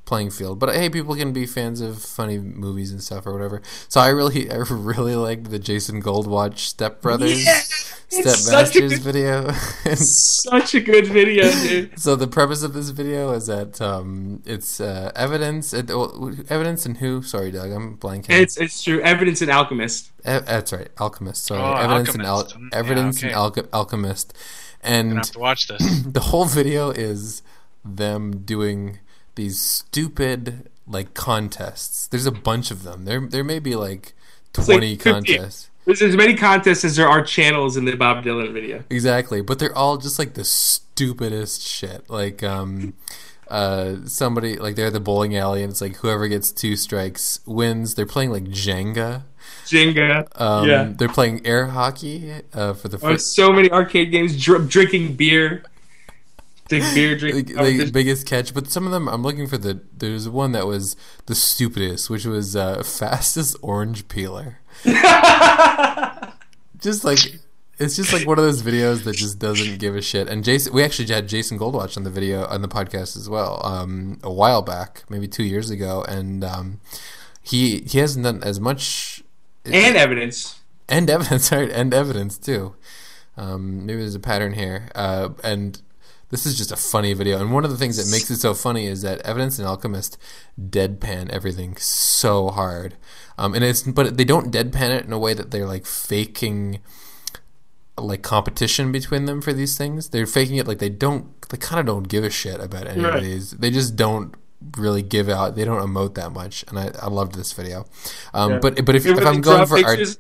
playing 0.05 0.29
field. 0.31 0.59
But 0.59 0.75
hey, 0.75 0.89
people 0.89 1.15
can 1.15 1.31
be 1.31 1.45
fans 1.45 1.79
of 1.79 2.01
funny 2.01 2.37
movies 2.37 2.91
and 2.91 3.01
stuff 3.01 3.25
or 3.25 3.31
whatever. 3.33 3.61
So 3.87 4.01
I 4.01 4.09
really, 4.09 4.51
I 4.51 4.57
really 4.69 5.15
like 5.15 5.49
the 5.49 5.59
Jason 5.59 6.01
Goldwatch 6.01 6.59
Step 6.59 7.01
Brothers, 7.01 7.45
Yeah, 7.45 7.59
Step 7.59 8.25
it's 8.25 8.51
Masters 8.51 8.93
good- 8.93 9.01
video. 9.01 9.51
And 9.85 9.97
Such 9.99 10.75
a 10.75 10.81
good 10.81 11.07
video, 11.07 11.49
dude. 11.67 11.99
so 11.99 12.15
the 12.15 12.27
premise 12.27 12.63
of 12.63 12.73
this 12.73 12.89
video 12.89 13.31
is 13.31 13.47
that 13.47 13.81
um, 13.81 14.41
it's 14.45 14.79
uh, 14.79 15.11
evidence, 15.15 15.73
it, 15.73 15.87
well, 15.89 16.31
evidence 16.49 16.85
and 16.85 16.97
who? 16.97 17.21
Sorry, 17.21 17.51
Doug, 17.51 17.71
I'm 17.71 17.97
blanking. 17.97 18.29
It's 18.31 18.57
it's 18.57 18.83
true. 18.83 18.99
Evidence 19.01 19.41
and 19.41 19.49
Alchemist. 19.51 20.07
E- 20.19 20.39
that's 20.45 20.71
right, 20.73 20.89
Alchemist. 20.99 21.45
Sorry, 21.45 21.61
Oh, 21.61 21.73
evidence 21.81 22.13
and 22.15 22.23
Alchemist. 22.25 22.55
al- 22.55 22.61
Mm, 22.61 22.69
yeah, 22.71 22.77
evidence 22.79 23.17
okay. 23.23 23.27
and 23.27 23.35
Alch- 23.35 23.69
Alchemist, 23.73 24.33
and 24.81 25.09
gonna 25.11 25.19
have 25.21 25.31
to 25.31 25.39
watch 25.39 25.67
this. 25.67 26.01
the 26.05 26.19
whole 26.19 26.45
video 26.45 26.91
is 26.91 27.41
them 27.85 28.37
doing 28.45 28.99
these 29.35 29.59
stupid 29.59 30.69
like 30.87 31.13
contests. 31.13 32.07
There's 32.07 32.25
a 32.25 32.31
bunch 32.31 32.71
of 32.71 32.83
them. 32.83 33.05
There 33.05 33.19
there 33.21 33.43
may 33.43 33.59
be 33.59 33.75
like 33.75 34.13
like 34.57 34.65
twenty 34.65 34.95
50. 34.95 35.09
contests. 35.11 35.69
There's 35.85 36.01
as 36.01 36.15
many 36.15 36.35
contests 36.35 36.85
as 36.85 36.95
there 36.95 37.09
are 37.09 37.21
channels 37.23 37.75
in 37.75 37.85
the 37.85 37.95
Bob 37.95 38.23
Dylan 38.23 38.53
video. 38.53 38.83
Exactly, 38.89 39.41
but 39.41 39.59
they're 39.59 39.75
all 39.75 39.97
just 39.97 40.17
like 40.17 40.33
the 40.33 40.45
stupidest 40.45 41.61
shit. 41.61 42.09
Like 42.09 42.43
um 42.43 42.93
uh 43.49 43.97
somebody 44.05 44.55
like 44.57 44.75
they're 44.75 44.87
at 44.87 44.93
the 44.93 44.99
bowling 44.99 45.35
alley 45.35 45.61
and 45.63 45.71
it's 45.71 45.81
like 45.81 45.97
whoever 45.97 46.27
gets 46.27 46.51
two 46.51 46.75
strikes 46.75 47.39
wins. 47.45 47.95
They're 47.95 48.05
playing 48.05 48.31
like 48.31 48.45
Jenga. 48.45 49.23
Jenga. 49.65 50.27
Um 50.39 50.69
yeah. 50.69 50.93
they're 50.95 51.09
playing 51.09 51.45
air 51.45 51.67
hockey 51.67 52.31
uh 52.53 52.73
for 52.73 52.87
the 52.87 52.97
first 52.97 53.35
so 53.35 53.51
many 53.51 53.69
arcade 53.69 54.11
games, 54.11 54.41
dr- 54.41 54.69
drinking 54.69 55.15
beer. 55.15 55.63
Big 56.69 56.81
beer 56.93 57.15
the, 57.15 57.43
drinking. 57.43 57.77
the 57.77 57.91
biggest 57.91 58.25
catch, 58.25 58.53
but 58.53 58.69
some 58.71 58.85
of 58.85 58.91
them 58.91 59.07
I'm 59.07 59.21
looking 59.21 59.47
for 59.47 59.57
the. 59.57 59.81
There's 59.95 60.29
one 60.29 60.53
that 60.53 60.65
was 60.65 60.95
the 61.25 61.35
stupidest, 61.35 62.09
which 62.09 62.25
was 62.25 62.55
uh, 62.55 62.83
fastest 62.83 63.57
orange 63.61 64.07
peeler. 64.07 64.59
Just 66.79 67.03
like 67.03 67.19
it's 67.79 67.95
just 67.95 68.13
like 68.13 68.27
one 68.27 68.37
of 68.37 68.45
those 68.45 68.61
videos 68.61 69.03
that 69.03 69.15
just 69.15 69.39
doesn't 69.39 69.79
give 69.79 69.95
a 69.95 70.01
shit. 70.01 70.27
And 70.27 70.43
Jason, 70.43 70.73
we 70.73 70.83
actually 70.83 71.07
had 71.11 71.27
Jason 71.27 71.57
Goldwatch 71.57 71.97
on 71.97 72.03
the 72.03 72.09
video 72.09 72.45
on 72.45 72.61
the 72.61 72.67
podcast 72.67 73.17
as 73.17 73.27
well, 73.27 73.65
um, 73.65 74.19
a 74.21 74.31
while 74.31 74.61
back, 74.61 75.03
maybe 75.09 75.27
two 75.27 75.43
years 75.43 75.69
ago, 75.69 76.03
and 76.07 76.43
um, 76.43 76.81
he 77.41 77.79
he 77.81 77.97
hasn't 77.97 78.23
done 78.25 78.43
as 78.43 78.59
much 78.59 79.23
and 79.65 79.95
evidence. 79.95 80.59
and 80.87 81.09
evidence, 81.09 81.51
right? 81.51 81.69
And 81.69 81.93
evidence 81.93 82.37
too. 82.37 82.75
Um, 83.37 83.85
maybe 83.85 83.99
there's 84.01 84.15
a 84.15 84.19
pattern 84.19 84.53
here. 84.53 84.89
Uh, 84.93 85.29
and 85.43 85.81
this 86.33 86.47
is 86.47 86.57
just 86.57 86.71
a 86.71 86.75
funny 86.75 87.13
video. 87.13 87.39
And 87.39 87.53
one 87.53 87.63
of 87.63 87.69
the 87.69 87.77
things 87.77 87.95
that 87.97 88.09
makes 88.11 88.29
it 88.31 88.37
so 88.37 88.55
funny 88.55 88.87
is 88.87 89.03
that 89.03 89.21
Evidence 89.21 89.59
and 89.59 89.67
Alchemist 89.67 90.17
deadpan 90.59 91.29
everything 91.29 91.77
so 91.77 92.49
hard. 92.49 92.95
Um, 93.37 93.53
and 93.53 93.63
it's 93.63 93.83
but 93.83 94.17
they 94.17 94.23
don't 94.25 94.51
deadpan 94.51 94.89
it 94.89 95.05
in 95.05 95.13
a 95.13 95.19
way 95.19 95.35
that 95.35 95.51
they're 95.51 95.67
like 95.67 95.85
faking 95.85 96.79
like 97.97 98.23
competition 98.23 98.91
between 98.91 99.25
them 99.25 99.41
for 99.41 99.53
these 99.53 99.77
things. 99.77 100.09
They're 100.09 100.25
faking 100.25 100.55
it 100.57 100.67
like 100.67 100.79
they 100.79 100.89
don't 100.89 101.39
they 101.49 101.57
kind 101.57 101.79
of 101.79 101.85
don't 101.85 102.07
give 102.09 102.23
a 102.23 102.31
shit 102.31 102.59
about 102.59 102.87
any 102.87 103.03
of 103.03 103.21
these. 103.21 103.51
They 103.51 103.69
just 103.69 103.95
don't 103.95 104.33
really 104.77 105.03
give 105.03 105.29
out. 105.29 105.55
They 105.55 105.65
don't 105.65 105.81
emote 105.87 106.15
that 106.15 106.31
much. 106.31 106.65
And 106.67 106.79
I, 106.79 106.91
I 106.99 107.09
loved 107.09 107.35
this 107.35 107.53
video. 107.53 107.85
Um, 108.33 108.53
Yeah. 108.53 108.59
but 108.59 108.85
but 108.85 108.95
if, 108.95 109.05
if 109.05 109.23
I'm 109.25 109.41
going 109.41 109.67
for 109.67 109.75
art 109.77 109.99
pictures- 109.99 110.17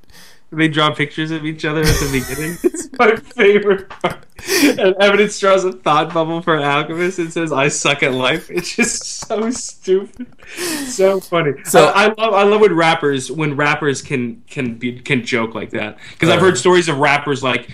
they 0.55 0.67
draw 0.67 0.93
pictures 0.93 1.31
of 1.31 1.45
each 1.45 1.65
other 1.65 1.81
at 1.81 1.87
the 1.87 2.09
beginning. 2.11 2.57
it's 2.63 2.87
my 2.97 3.15
favorite 3.15 3.89
part. 3.89 4.25
And 4.63 4.95
Evidence 4.99 5.39
draws 5.39 5.63
a 5.63 5.71
thought 5.71 6.13
bubble 6.13 6.41
for 6.41 6.55
an 6.55 6.63
Alchemist 6.63 7.17
and 7.19 7.31
says, 7.31 7.51
"I 7.51 7.67
suck 7.69 8.03
at 8.03 8.13
life." 8.13 8.49
It's 8.51 8.75
just 8.75 9.03
so 9.27 9.49
stupid, 9.51 10.27
so 10.87 11.19
funny. 11.19 11.53
So- 11.65 11.85
I, 11.85 12.05
I 12.05 12.07
love, 12.07 12.33
I 12.33 12.43
love 12.43 12.61
when 12.61 12.75
rappers, 12.75 13.31
when 13.31 13.55
rappers 13.55 14.01
can 14.01 14.43
can 14.49 14.75
be 14.75 14.99
can 14.99 15.25
joke 15.25 15.55
like 15.55 15.69
that 15.71 15.97
because 16.11 16.29
I've 16.29 16.39
Uh. 16.39 16.45
heard 16.45 16.57
stories 16.57 16.89
of 16.89 16.97
rappers 16.99 17.41
like 17.43 17.69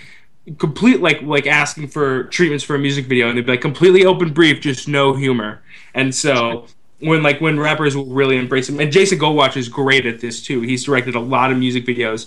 complete 0.58 1.00
like 1.00 1.22
like 1.22 1.46
asking 1.46 1.88
for 1.88 2.24
treatments 2.24 2.64
for 2.64 2.74
a 2.74 2.78
music 2.78 3.06
video 3.06 3.28
and 3.28 3.36
they'd 3.36 3.46
be 3.46 3.52
like 3.52 3.60
completely 3.60 4.04
open 4.06 4.32
brief 4.32 4.60
just 4.60 4.88
no 4.88 5.12
humor 5.14 5.62
and 5.94 6.12
so 6.14 6.66
when 7.00 7.22
like 7.22 7.40
when 7.40 7.60
rappers 7.60 7.94
will 7.94 8.06
really 8.06 8.36
embrace 8.38 8.68
him 8.68 8.80
and 8.80 8.90
jason 8.90 9.18
goldwatch 9.18 9.56
is 9.56 9.68
great 9.68 10.06
at 10.06 10.18
this 10.20 10.42
too 10.42 10.62
he's 10.62 10.82
directed 10.82 11.14
a 11.14 11.20
lot 11.20 11.52
of 11.52 11.58
music 11.58 11.84
videos 11.86 12.26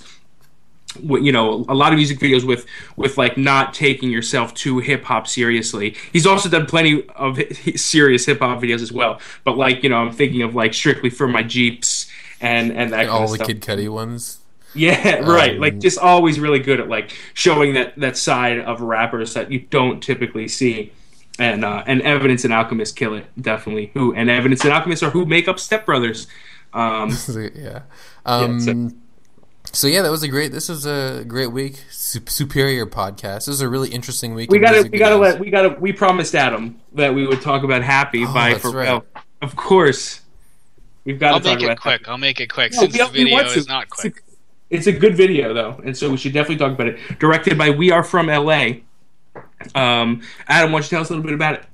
you 1.01 1.31
know 1.31 1.65
a 1.67 1.73
lot 1.73 1.91
of 1.93 1.97
music 1.97 2.19
videos 2.19 2.43
with 2.43 2.65
with 2.95 3.17
like 3.17 3.37
not 3.37 3.73
taking 3.73 4.09
yourself 4.09 4.53
too 4.53 4.79
hip 4.79 5.03
hop 5.03 5.27
seriously 5.27 5.95
he's 6.11 6.25
also 6.25 6.49
done 6.49 6.65
plenty 6.65 7.07
of 7.15 7.39
serious 7.75 8.25
hip 8.25 8.39
hop 8.39 8.61
videos 8.61 8.81
as 8.81 8.91
well 8.91 9.19
but 9.43 9.57
like 9.57 9.83
you 9.83 9.89
know 9.89 9.97
i'm 9.97 10.11
thinking 10.11 10.41
of 10.41 10.53
like 10.55 10.73
strictly 10.73 11.09
for 11.09 11.27
my 11.27 11.41
jeeps 11.41 12.09
and 12.43 12.71
and 12.73 12.91
that 12.93 13.07
kind 13.07 13.09
all 13.09 13.23
of 13.23 13.29
the 13.31 13.35
stuff. 13.37 13.47
Kid 13.47 13.61
Cudi 13.61 13.89
ones. 13.89 14.39
Yeah, 14.75 15.19
right. 15.23 15.53
Um, 15.53 15.59
like 15.59 15.79
just 15.79 15.97
always 15.97 16.39
really 16.39 16.59
good 16.59 16.79
at 16.79 16.89
like 16.89 17.15
showing 17.33 17.73
that 17.73 17.95
that 17.97 18.17
side 18.17 18.59
of 18.59 18.81
rappers 18.81 19.33
that 19.33 19.51
you 19.51 19.59
don't 19.59 20.03
typically 20.03 20.47
see. 20.47 20.91
And 21.39 21.65
uh, 21.65 21.83
and 21.87 22.01
Evidence 22.03 22.43
and 22.43 22.53
Alchemist 22.53 22.95
kill 22.95 23.15
it 23.15 23.25
definitely. 23.41 23.91
Who 23.95 24.13
and 24.13 24.29
Evidence 24.29 24.63
and 24.63 24.73
Alchemist 24.73 25.01
are 25.01 25.09
who 25.09 25.25
make 25.25 25.47
up 25.47 25.59
Step 25.59 25.85
Brothers. 25.85 26.27
Um, 26.73 27.15
yeah. 27.55 27.83
Um, 28.25 28.59
so- 28.59 28.91
so, 29.73 29.87
yeah, 29.87 30.01
that 30.01 30.11
was 30.11 30.23
a 30.23 30.27
great. 30.27 30.51
This 30.51 30.69
was 30.69 30.85
a 30.85 31.23
great 31.27 31.47
week. 31.47 31.83
Sup- 31.91 32.29
superior 32.29 32.85
podcast. 32.85 33.39
This 33.39 33.47
was 33.49 33.61
a 33.61 33.67
really 33.69 33.89
interesting 33.89 34.33
week. 34.35 34.49
we 34.51 34.59
gotta 34.59 34.87
we 34.91 34.97
gotta 34.99 35.17
let 35.17 35.39
we 35.39 35.49
gotta 35.49 35.69
we 35.79 35.91
promised 35.91 36.35
Adam 36.35 36.79
that 36.93 37.13
we 37.13 37.25
would 37.27 37.41
talk 37.41 37.63
about 37.63 37.81
Happy 37.83 38.23
Oh, 38.25 38.33
by 38.33 38.51
that's 38.53 38.63
Pharrell. 38.63 39.03
Of 39.41 39.55
course, 39.55 40.21
we've 41.05 41.19
got 41.19 41.33
I'll 41.33 41.39
to 41.39 41.43
talk 41.45 41.55
make 41.55 41.63
it 41.63 41.65
about 41.65 41.79
quick. 41.81 42.07
I'll 42.07 42.17
make 42.17 42.39
it 42.39 42.47
quick 42.47 42.71
No, 42.73 42.79
since 42.81 42.93
we- 42.93 42.99
the 42.99 43.05
video 43.09 43.33
want 43.35 43.49
to. 43.49 43.57
is 43.59 43.67
not 43.67 43.83
It's 43.83 43.93
a- 44.05 44.11
quick. 44.11 44.23
It's 44.69 44.87
a 44.87 44.91
good 44.91 45.15
video 45.15 45.53
though, 45.53 45.79
and 45.85 45.95
so 45.95 46.09
we 46.09 46.17
should 46.17 46.33
definitely 46.33 46.57
talk 46.57 46.71
about 46.71 46.87
it. 46.87 46.97
Directed 47.19 47.57
by 47.57 47.69
We 47.69 47.91
Are 47.91 48.03
From 48.03 48.27
LA. 48.27 48.81
Um, 49.75 50.21
Adam, 50.47 50.71
why 50.71 50.79
don't 50.79 50.83
you 50.83 50.89
tell 50.89 51.01
us 51.01 51.09
a 51.09 51.13
little 51.13 51.23
bit 51.23 51.33
about 51.33 51.55
it? 51.55 51.65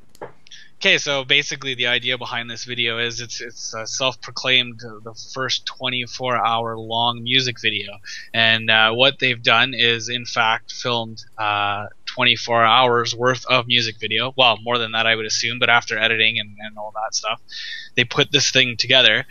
Okay, 0.82 0.97
so 0.97 1.25
basically 1.25 1.75
the 1.75 1.88
idea 1.88 2.17
behind 2.17 2.49
this 2.49 2.63
video 2.63 2.99
is 2.99 3.19
it's 3.19 3.41
it's 3.41 3.73
a 3.73 3.86
self-proclaimed 3.86 4.82
uh, 4.82 4.99
the 5.03 5.13
first 5.34 5.69
24-hour 5.77 6.77
long 6.77 7.21
music 7.21 7.59
video, 7.59 7.91
and 8.34 8.69
uh, 8.69 8.93
what 8.93 9.19
they've 9.19 9.43
done 9.43 9.73
is 9.73 10.07
in 10.07 10.23
fact 10.23 10.71
filmed 10.71 11.21
uh, 11.38 11.88
24 12.05 12.63
hours 12.63 13.13
worth 13.13 13.45
of 13.47 13.67
music 13.67 13.97
video. 13.99 14.34
Well, 14.38 14.57
more 14.63 14.77
than 14.77 14.93
that, 14.93 15.05
I 15.05 15.15
would 15.15 15.25
assume, 15.25 15.59
but 15.59 15.69
after 15.69 15.97
editing 15.97 16.39
and, 16.39 16.55
and 16.61 16.77
all 16.77 16.93
that 16.95 17.13
stuff, 17.13 17.41
they 17.95 18.05
put 18.05 18.32
this 18.32 18.49
thing 18.49 18.77
together, 18.77 19.25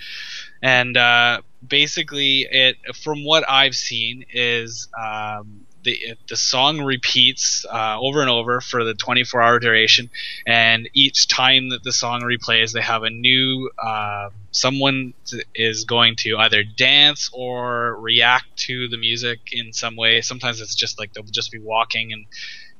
and 0.60 0.98
uh, 0.98 1.40
basically 1.66 2.46
it 2.50 2.76
from 2.94 3.24
what 3.24 3.48
I've 3.48 3.74
seen 3.74 4.26
is. 4.34 4.86
Um, 4.94 5.64
the, 5.88 6.14
the 6.28 6.36
song 6.36 6.82
repeats 6.82 7.64
uh, 7.64 7.98
over 7.98 8.20
and 8.20 8.28
over 8.28 8.60
for 8.60 8.84
the 8.84 8.92
24 8.92 9.40
hour 9.40 9.58
duration. 9.58 10.10
And 10.46 10.88
each 10.92 11.28
time 11.28 11.70
that 11.70 11.82
the 11.82 11.92
song 11.92 12.20
replays 12.20 12.72
they 12.72 12.82
have 12.82 13.04
a 13.04 13.10
new 13.10 13.70
uh, 13.82 14.28
someone 14.50 15.14
is 15.54 15.84
going 15.84 16.16
to 16.16 16.36
either 16.36 16.62
dance 16.62 17.30
or 17.32 17.98
react 17.98 18.54
to 18.66 18.88
the 18.88 18.98
music 18.98 19.40
in 19.50 19.72
some 19.72 19.96
way. 19.96 20.20
Sometimes 20.20 20.60
it's 20.60 20.74
just 20.74 20.98
like 20.98 21.14
they'll 21.14 21.24
just 21.24 21.50
be 21.50 21.58
walking 21.58 22.12
and 22.12 22.26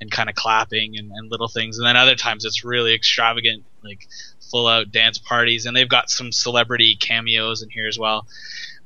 and 0.01 0.11
kind 0.11 0.29
of 0.29 0.35
clapping 0.35 0.97
and, 0.99 1.11
and 1.11 1.31
little 1.31 1.49
things. 1.49 1.79
And 1.79 1.87
then 1.87 1.97
other 1.97 2.15
times 2.15 2.45
it's 2.45 2.63
really 2.63 2.95
extravagant 2.95 3.65
like 3.83 4.07
full 4.51 4.67
out 4.67 4.93
dance 4.93 5.19
parties. 5.19 5.65
And 5.65 5.75
they've 5.75 5.89
got 5.89 6.11
some 6.11 6.31
celebrity 6.31 6.95
cameos 7.01 7.63
in 7.63 7.71
here 7.71 7.89
as 7.89 7.99
well 7.99 8.27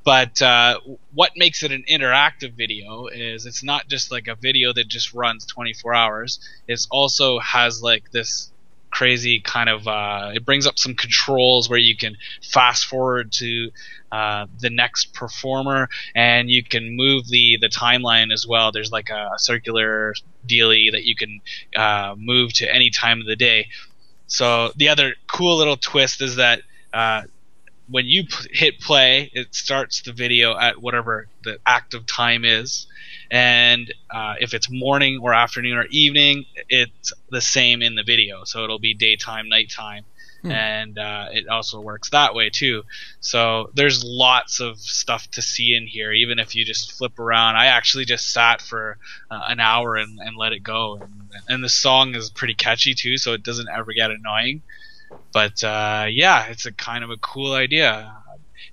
but 0.04 0.40
uh, 0.42 0.80
what 1.14 1.32
makes 1.36 1.62
it 1.62 1.72
an 1.72 1.84
interactive 1.88 2.54
video 2.54 3.06
is 3.06 3.46
it's 3.46 3.62
not 3.62 3.88
just 3.88 4.10
like 4.10 4.28
a 4.28 4.34
video 4.34 4.72
that 4.72 4.88
just 4.88 5.14
runs 5.14 5.46
24 5.46 5.94
hours. 5.94 6.40
It 6.66 6.86
also 6.90 7.38
has 7.38 7.82
like 7.82 8.10
this 8.10 8.50
crazy 8.90 9.40
kind 9.40 9.70
of 9.70 9.88
uh, 9.88 10.30
it 10.34 10.44
brings 10.44 10.66
up 10.66 10.78
some 10.78 10.94
controls 10.94 11.68
where 11.68 11.78
you 11.78 11.96
can 11.96 12.16
fast 12.42 12.84
forward 12.84 13.32
to 13.32 13.70
uh, 14.12 14.46
the 14.60 14.68
next 14.68 15.14
performer 15.14 15.88
and 16.14 16.50
you 16.50 16.62
can 16.62 16.94
move 16.94 17.26
the 17.28 17.56
the 17.60 17.68
timeline 17.68 18.32
as 18.32 18.46
well. 18.46 18.70
There's 18.70 18.92
like 18.92 19.08
a, 19.08 19.30
circular 19.38 20.14
dealy 20.46 20.90
that 20.90 21.04
you 21.04 21.16
can 21.16 21.40
uh, 21.74 22.14
move 22.18 22.52
to 22.54 22.72
any 22.72 22.90
time 22.90 23.20
of 23.20 23.26
the 23.26 23.36
day. 23.36 23.68
So 24.26 24.72
the 24.76 24.88
other 24.88 25.14
cool 25.26 25.56
little 25.56 25.76
twist 25.76 26.20
is 26.20 26.36
that 26.36 26.62
uh, 26.92 27.22
when 27.92 28.06
you 28.06 28.24
p- 28.24 28.48
hit 28.52 28.80
play, 28.80 29.30
it 29.34 29.54
starts 29.54 30.00
the 30.02 30.12
video 30.12 30.56
at 30.56 30.80
whatever 30.80 31.28
the 31.44 31.58
active 31.66 32.06
time 32.06 32.42
is. 32.44 32.86
And 33.30 33.92
uh, 34.10 34.34
if 34.40 34.54
it's 34.54 34.70
morning 34.70 35.20
or 35.22 35.34
afternoon 35.34 35.76
or 35.76 35.84
evening, 35.90 36.46
it's 36.70 37.12
the 37.30 37.42
same 37.42 37.82
in 37.82 37.94
the 37.94 38.02
video. 38.02 38.44
So 38.44 38.64
it'll 38.64 38.78
be 38.78 38.94
daytime, 38.94 39.48
nighttime. 39.50 40.04
Hmm. 40.40 40.50
And 40.50 40.98
uh, 40.98 41.26
it 41.32 41.48
also 41.48 41.80
works 41.82 42.08
that 42.10 42.34
way 42.34 42.48
too. 42.48 42.82
So 43.20 43.70
there's 43.74 44.02
lots 44.02 44.60
of 44.60 44.78
stuff 44.78 45.30
to 45.32 45.42
see 45.42 45.74
in 45.74 45.86
here, 45.86 46.12
even 46.12 46.38
if 46.38 46.54
you 46.54 46.64
just 46.64 46.92
flip 46.92 47.18
around. 47.18 47.56
I 47.56 47.66
actually 47.66 48.06
just 48.06 48.32
sat 48.32 48.62
for 48.62 48.96
uh, 49.30 49.40
an 49.48 49.60
hour 49.60 49.96
and, 49.96 50.18
and 50.18 50.36
let 50.36 50.52
it 50.52 50.62
go. 50.62 50.96
And, 50.96 51.30
and 51.46 51.64
the 51.64 51.68
song 51.68 52.14
is 52.14 52.30
pretty 52.30 52.54
catchy 52.54 52.94
too, 52.94 53.18
so 53.18 53.34
it 53.34 53.42
doesn't 53.42 53.68
ever 53.68 53.92
get 53.92 54.10
annoying. 54.10 54.62
But 55.32 55.62
uh, 55.64 56.06
yeah, 56.08 56.46
it's 56.46 56.66
a 56.66 56.72
kind 56.72 57.04
of 57.04 57.10
a 57.10 57.16
cool 57.18 57.52
idea. 57.52 58.14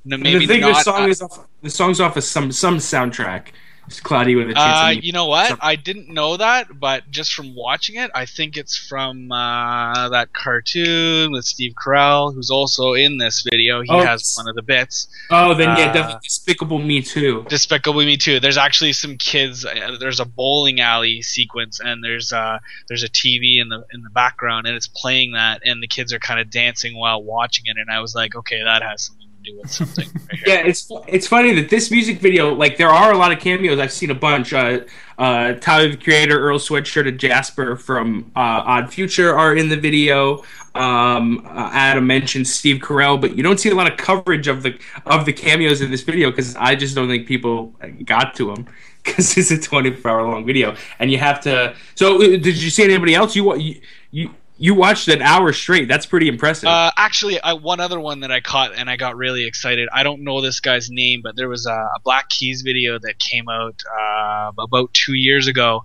No, 0.06 0.18
maybe 0.18 0.46
the 0.46 0.48
thing, 0.48 0.62
not. 0.62 0.78
the 0.78 0.84
song 0.84 1.10
is 1.10 1.22
off. 1.22 1.48
The 1.62 1.70
song's 1.70 2.00
off 2.00 2.18
of 2.18 2.24
some 2.24 2.52
some 2.52 2.78
soundtrack. 2.78 3.48
It's 3.90 4.00
cloudy 4.00 4.36
with 4.36 4.52
a 4.52 4.54
chance. 4.54 4.98
Uh, 4.98 5.02
you 5.02 5.12
know 5.12 5.26
what? 5.26 5.48
Some- 5.48 5.58
I 5.64 5.76
didn't 5.76 6.10
know 6.10 6.38
that, 6.38 6.80
but 6.80 7.10
just 7.10 7.34
from 7.34 7.56
watching 7.56 7.96
it, 7.96 8.12
I 8.14 8.28
think 8.28 8.56
it's 8.56 8.78
from 8.78 9.32
uh, 9.32 10.10
that 10.10 10.32
cartoon 10.34 11.32
with 11.32 11.44
Steve 11.46 11.74
Carell, 11.74 12.32
who's 12.32 12.52
also 12.52 12.94
in 12.94 13.18
this 13.18 13.42
video. 13.50 13.82
He 13.82 13.90
Oh, 13.90 14.06
has 14.06 14.36
one 14.38 14.48
of 14.48 14.54
the 14.54 14.62
bits. 14.62 15.08
oh, 15.32 15.56
then 15.56 15.70
yeah, 15.76 15.86
uh, 15.90 15.94
definitely 15.94 16.20
Despicable 16.24 16.78
Me 16.78 17.02
too. 17.02 17.44
Despicable 17.50 18.02
Me 18.06 18.16
Too. 18.16 18.40
There's 18.40 18.58
actually 18.58 18.94
some 18.94 19.18
kids. 19.18 19.66
Uh, 19.66 19.98
there's 20.00 20.20
a 20.20 20.26
bowling 20.26 20.80
alley 20.82 21.24
sequence, 21.24 21.80
and 21.80 22.04
there's 22.04 22.32
uh 22.32 22.60
there's 22.90 23.02
a 23.04 23.10
TV 23.10 23.60
in 23.60 23.70
the 23.70 23.84
in 23.92 24.04
the 24.04 24.12
background, 24.12 24.68
and 24.68 24.76
it's 24.76 24.88
playing 24.88 25.32
that, 25.32 25.62
and 25.66 25.82
the 25.82 25.88
kids 25.88 26.14
are 26.14 26.20
kind 26.20 26.40
of 26.40 26.52
dancing 26.52 26.96
while 26.96 27.24
watching 27.24 27.66
it, 27.66 27.78
and 27.78 27.90
I 27.90 28.02
was 28.02 28.14
like, 28.14 28.36
okay, 28.36 28.64
that 28.64 28.84
has 28.84 29.02
something 29.02 29.19
to 29.44 29.52
do 29.52 29.62
something. 29.68 30.08
Right. 30.14 30.42
Yeah, 30.46 30.66
it's 30.66 30.92
it's 31.08 31.28
funny 31.28 31.54
that 31.56 31.70
this 31.70 31.92
music 31.92 32.20
video, 32.20 32.54
like, 32.54 32.78
there 32.78 32.90
are 32.90 33.12
a 33.12 33.18
lot 33.18 33.32
of 33.32 33.40
cameos. 33.40 33.80
I've 33.80 33.92
seen 33.92 34.12
a 34.12 34.16
bunch. 34.16 34.54
Uh, 34.54 34.82
uh, 35.18 35.54
Tyler 35.56 35.90
the 35.90 35.98
Creator, 35.98 36.40
Earl 36.40 36.60
Sweatshirt, 36.60 37.08
and 37.08 37.20
Jasper 37.20 37.76
from 37.76 38.32
uh, 38.36 38.64
Odd 38.66 38.94
Future 38.94 39.38
are 39.38 39.56
in 39.56 39.68
the 39.68 39.76
video. 39.76 40.44
Um, 40.76 41.46
uh, 41.46 41.70
Adam 41.74 42.08
mentioned 42.08 42.48
Steve 42.48 42.82
Carell, 42.82 43.20
but 43.20 43.36
you 43.36 43.44
don't 43.44 43.60
see 43.60 43.70
a 43.70 43.76
lot 43.76 43.92
of 43.92 43.98
coverage 43.98 44.48
of 44.48 44.64
the 44.64 44.80
of 45.06 45.26
the 45.26 45.34
cameos 45.34 45.82
in 45.82 45.92
this 45.92 46.04
video 46.04 46.30
because 46.30 46.56
I 46.56 46.76
just 46.76 46.96
don't 46.96 47.10
think 47.10 47.28
people 47.28 47.76
got 48.06 48.34
to 48.36 48.54
them 48.54 48.68
because 49.04 49.38
it's 49.38 49.52
a 49.52 49.60
24 49.60 50.10
hour 50.10 50.24
long 50.24 50.46
video, 50.46 50.76
and 51.00 51.12
you 51.12 51.18
have 51.18 51.42
to. 51.42 51.76
So, 51.96 52.16
uh, 52.16 52.38
did 52.38 52.62
you 52.62 52.70
see 52.70 52.84
anybody 52.84 53.16
else? 53.16 53.36
You 53.36 53.82
you 54.12 54.34
you, 54.60 54.76
watched 54.76 55.08
an 55.08 55.22
hour 55.22 55.54
straight. 55.54 55.88
That's 55.88 56.06
pretty 56.06 56.28
impressive. 56.28 56.68
Uh, 56.68 56.92
actually, 56.98 57.42
I, 57.42 57.54
one 57.54 57.80
other 57.80 58.00
one 58.00 58.20
that 58.22 58.32
I 58.32 58.42
caught 58.42 58.74
and 58.76 58.90
I 58.90 58.98
got 58.98 59.16
really 59.16 59.46
excited. 59.46 59.90
I 59.94 60.04
don't 60.04 60.24
know 60.24 60.42
this 60.42 60.60
guy's 60.60 60.90
name, 60.90 61.22
but 61.24 61.36
there 61.36 61.50
was 61.50 61.66
a, 61.66 61.72
a 61.72 62.00
Black 62.04 62.30
Keys 62.30 62.62
video 62.62 63.00
that 63.00 63.20
came 63.20 63.50
out 63.50 63.82
uh, 64.00 64.52
about 64.58 64.94
two 64.94 65.14
years 65.14 65.48
ago 65.48 65.84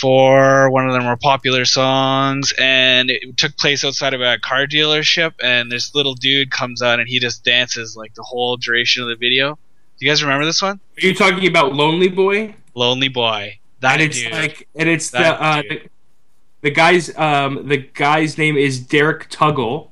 for 0.00 0.70
one 0.70 0.86
of 0.86 0.92
their 0.92 1.02
more 1.02 1.16
popular 1.16 1.64
songs, 1.64 2.52
and 2.58 3.10
it 3.10 3.36
took 3.36 3.56
place 3.56 3.84
outside 3.84 4.14
of 4.14 4.20
a 4.20 4.38
car 4.38 4.66
dealership. 4.66 5.32
And 5.42 5.70
this 5.70 5.94
little 5.94 6.14
dude 6.14 6.50
comes 6.50 6.82
out 6.82 7.00
and 7.00 7.08
he 7.08 7.18
just 7.18 7.44
dances 7.44 7.96
like 7.96 8.14
the 8.14 8.22
whole 8.22 8.56
duration 8.56 9.02
of 9.02 9.08
the 9.08 9.16
video. 9.16 9.58
Do 9.98 10.06
you 10.06 10.10
guys 10.10 10.22
remember 10.22 10.44
this 10.44 10.62
one? 10.62 10.80
Are 11.02 11.06
you 11.06 11.14
talking 11.14 11.46
about 11.46 11.74
Lonely 11.74 12.08
Boy? 12.08 12.54
Lonely 12.74 13.08
Boy. 13.08 13.58
That 13.80 13.94
and 13.94 14.02
it's 14.02 14.20
dude. 14.20 14.32
like 14.32 14.68
and 14.76 14.88
it's 14.88 15.10
the 15.10 15.42
uh. 15.42 15.62
The, 16.62 16.68
the 16.68 16.74
guy's 16.74 17.16
um 17.18 17.68
the 17.68 17.76
guy's 17.78 18.38
name 18.38 18.56
is 18.56 18.80
Derek 18.80 19.28
Tuggle 19.28 19.88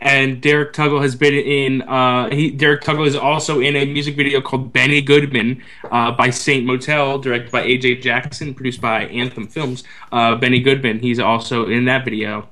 and 0.00 0.40
Derek 0.42 0.72
Tuggle 0.74 1.00
has 1.02 1.14
been 1.14 1.34
in 1.34 1.82
uh 1.82 2.28
he 2.30 2.50
Derek 2.50 2.82
Tuggle 2.82 3.06
is 3.06 3.14
also 3.16 3.60
in 3.60 3.76
a 3.76 3.84
music 3.86 4.16
video 4.16 4.40
called 4.40 4.72
Benny 4.72 5.00
Goodman 5.00 5.62
uh, 5.90 6.12
by 6.12 6.30
Saint 6.30 6.66
Motel 6.66 7.18
directed 7.18 7.50
by 7.52 7.64
AJ 7.66 8.02
Jackson 8.02 8.54
produced 8.54 8.80
by 8.80 9.04
Anthem 9.06 9.46
Films 9.46 9.84
uh 10.12 10.34
Benny 10.36 10.60
Goodman 10.60 10.98
he's 11.00 11.18
also 11.20 11.66
in 11.68 11.84
that 11.86 12.04
video 12.04 12.48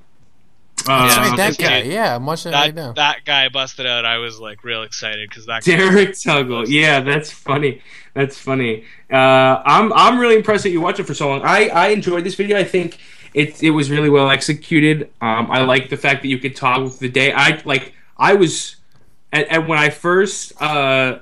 uh, 0.89 1.07
That's 1.07 1.17
right, 1.19 1.37
that 1.37 1.59
guy. 1.59 1.83
dude- 1.83 1.93
Yeah, 1.93 2.17
I'm 2.17 2.27
watching 2.27 2.51
it 2.51 2.57
right 2.57 2.75
now. 2.75 2.89
that, 2.89 2.97
that 2.97 3.25
guy 3.25 3.49
busted 3.51 3.87
out. 3.87 4.05
I 4.05 4.17
was 4.19 4.41
like 4.41 4.65
real 4.65 4.83
excited 4.83 5.29
because 5.29 5.47
that 5.47 5.63
Derek 5.63 6.11
Tuggle. 6.11 6.67
Yeah, 6.67 6.99
that's 7.01 7.31
funny. 7.31 7.83
That's 8.15 8.37
funny. 8.37 8.85
Uh, 9.09 9.63
I'm 9.65 9.93
I'm 9.93 10.19
really 10.19 10.35
impressed 10.35 10.65
that 10.65 10.71
you 10.71 10.81
watched 10.81 10.99
it 10.99 11.05
for 11.05 11.15
so 11.15 11.29
long. 11.29 11.43
I, 11.43 11.69
I 11.69 11.89
enjoyed 11.89 12.25
this 12.25 12.35
video. 12.35 12.59
I 12.59 12.65
think 12.65 12.99
it 13.35 13.63
it 13.63 13.71
was 13.71 13.91
really 13.91 14.11
well 14.11 14.31
executed. 14.31 15.11
Um, 15.21 15.51
I 15.51 15.63
like 15.63 15.89
the 15.89 15.97
fact 15.97 16.23
that 16.23 16.29
you 16.29 16.39
could 16.39 16.57
toggle 16.57 16.85
with 16.85 16.99
the 16.99 17.09
day. 17.09 17.33
I 17.33 17.61
like 17.65 17.95
I 18.17 18.35
was 18.35 18.77
and, 19.33 19.47
and 19.51 19.69
when 19.69 19.79
I 19.79 19.91
first 19.91 20.61
uh, 20.61 21.19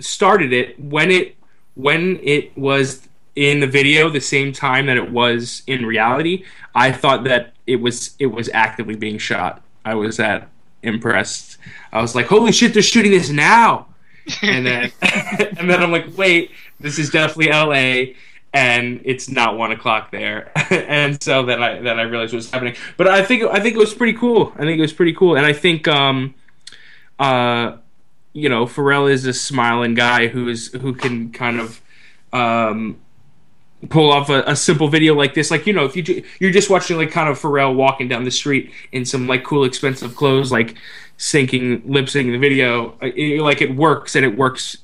started 0.00 0.52
it 0.52 0.78
when 0.78 1.10
it 1.10 1.36
when 1.74 2.20
it 2.22 2.56
was 2.56 3.08
in 3.36 3.60
the 3.60 3.66
video 3.66 4.08
the 4.08 4.20
same 4.20 4.52
time 4.52 4.86
that 4.86 4.96
it 4.96 5.10
was 5.10 5.62
in 5.66 5.84
reality. 5.84 6.44
I 6.74 6.92
thought 6.92 7.24
that 7.24 7.54
it 7.66 7.76
was 7.76 8.14
it 8.18 8.26
was 8.26 8.48
actively 8.52 8.96
being 8.96 9.18
shot. 9.18 9.62
I 9.84 9.94
was 9.94 10.16
that 10.18 10.48
impressed. 10.82 11.58
I 11.92 12.00
was 12.00 12.14
like, 12.14 12.26
"Holy 12.26 12.52
shit, 12.52 12.74
they're 12.74 12.82
shooting 12.82 13.12
this 13.12 13.30
now!" 13.30 13.86
And 14.42 14.66
then 14.66 14.92
and 15.02 15.68
then 15.70 15.82
I'm 15.82 15.90
like, 15.90 16.16
"Wait, 16.16 16.50
this 16.80 16.98
is 16.98 17.10
definitely 17.10 17.50
L.A." 17.50 18.16
And 18.54 19.00
it's 19.04 19.28
not 19.28 19.58
one 19.58 19.72
o'clock 19.72 20.12
there, 20.12 20.52
and 20.70 21.20
so 21.20 21.44
then 21.44 21.60
I 21.60 21.80
then 21.80 21.98
I 21.98 22.02
realized 22.02 22.32
what 22.32 22.36
was 22.36 22.50
happening. 22.52 22.76
But 22.96 23.08
I 23.08 23.24
think 23.24 23.42
I 23.42 23.58
think 23.58 23.74
it 23.74 23.78
was 23.78 23.92
pretty 23.92 24.16
cool. 24.16 24.52
I 24.54 24.60
think 24.60 24.78
it 24.78 24.80
was 24.80 24.92
pretty 24.92 25.12
cool, 25.12 25.34
and 25.36 25.44
I 25.44 25.52
think 25.52 25.88
um, 25.88 26.34
uh, 27.18 27.78
you 28.32 28.48
know, 28.48 28.66
Pharrell 28.66 29.10
is 29.10 29.26
a 29.26 29.32
smiling 29.32 29.94
guy 29.94 30.26
who 30.28 30.48
is 30.48 30.72
who 30.72 30.94
can 30.94 31.32
kind 31.32 31.60
of 31.60 31.80
um, 32.32 33.00
pull 33.88 34.10
off 34.12 34.28
a, 34.28 34.42
a 34.42 34.56
simple 34.56 34.88
video 34.88 35.14
like 35.14 35.34
this. 35.34 35.50
Like 35.50 35.66
you 35.66 35.72
know, 35.72 35.84
if 35.84 35.96
you 35.96 36.02
ju- 36.02 36.22
you're 36.40 36.50
just 36.50 36.68
watching 36.68 36.96
like 36.96 37.10
kind 37.10 37.28
of 37.28 37.38
Pharrell 37.38 37.74
walking 37.74 38.08
down 38.08 38.24
the 38.24 38.30
street 38.30 38.72
in 38.92 39.04
some 39.04 39.26
like 39.26 39.44
cool 39.44 39.64
expensive 39.64 40.16
clothes, 40.16 40.50
like 40.52 40.74
syncing 41.18 41.82
lip 41.86 42.06
syncing 42.06 42.32
the 42.32 42.38
video, 42.38 42.90
uh, 43.02 43.10
it, 43.14 43.40
like 43.40 43.62
it 43.62 43.74
works 43.74 44.16
and 44.16 44.24
it 44.24 44.36
works 44.36 44.78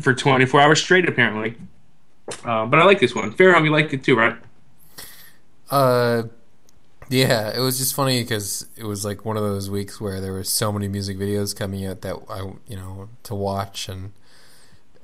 for 0.00 0.14
24 0.14 0.60
hours 0.60 0.80
straight 0.80 1.08
apparently. 1.08 1.56
Uh, 2.44 2.66
but 2.66 2.78
I 2.78 2.84
like 2.84 3.00
this 3.00 3.14
one. 3.14 3.32
Fairholm, 3.32 3.64
you 3.64 3.70
liked 3.70 3.92
it 3.92 4.04
too, 4.04 4.16
right? 4.16 4.36
Uh, 5.70 6.24
yeah, 7.08 7.56
it 7.56 7.60
was 7.60 7.78
just 7.78 7.94
funny 7.94 8.22
because 8.22 8.66
it 8.76 8.84
was 8.84 9.04
like 9.04 9.24
one 9.24 9.36
of 9.36 9.42
those 9.42 9.70
weeks 9.70 10.00
where 10.00 10.20
there 10.20 10.32
were 10.32 10.44
so 10.44 10.72
many 10.72 10.88
music 10.88 11.18
videos 11.18 11.56
coming 11.56 11.86
out 11.86 12.02
that 12.02 12.16
I, 12.28 12.52
you 12.66 12.76
know, 12.76 13.08
to 13.24 13.34
watch 13.34 13.88
and 13.88 14.12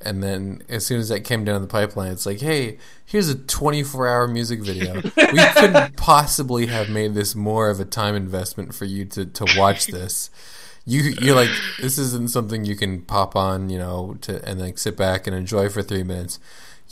and 0.05 0.22
then 0.22 0.62
as 0.68 0.85
soon 0.85 1.01
as 1.01 1.09
that 1.09 1.20
came 1.20 1.45
down 1.45 1.62
the 1.62 1.66
pipeline, 1.66 2.12
it's 2.12 2.27
like, 2.27 2.41
hey, 2.41 2.77
here's 3.07 3.31
a 3.31 3.35
24 3.35 4.07
hour 4.07 4.29
music 4.29 4.61
video. 4.61 4.97
we 4.97 5.03
couldn't 5.57 5.97
possibly 5.97 6.66
have 6.66 6.91
made 6.91 7.14
this 7.14 7.35
more 7.35 7.70
of 7.70 7.81
a 7.81 7.87
time 7.87 8.14
investment 8.14 8.75
for 8.75 8.85
you 8.85 9.07
to 9.07 9.25
to 9.25 9.47
watch 9.57 9.87
this. 9.87 10.29
You 10.85 11.14
you're 11.22 11.35
like 11.35 11.51
this 11.81 11.97
isn't 11.97 12.31
something 12.31 12.66
you 12.66 12.77
can 12.77 13.01
pop 13.01 13.35
on, 13.35 13.70
you 13.70 13.79
know, 13.79 14.18
to 14.22 14.47
and 14.47 14.61
like 14.61 14.77
sit 14.77 14.97
back 14.97 15.27
and 15.27 15.35
enjoy 15.35 15.70
for 15.70 15.83
three 15.83 16.03
minutes. 16.03 16.39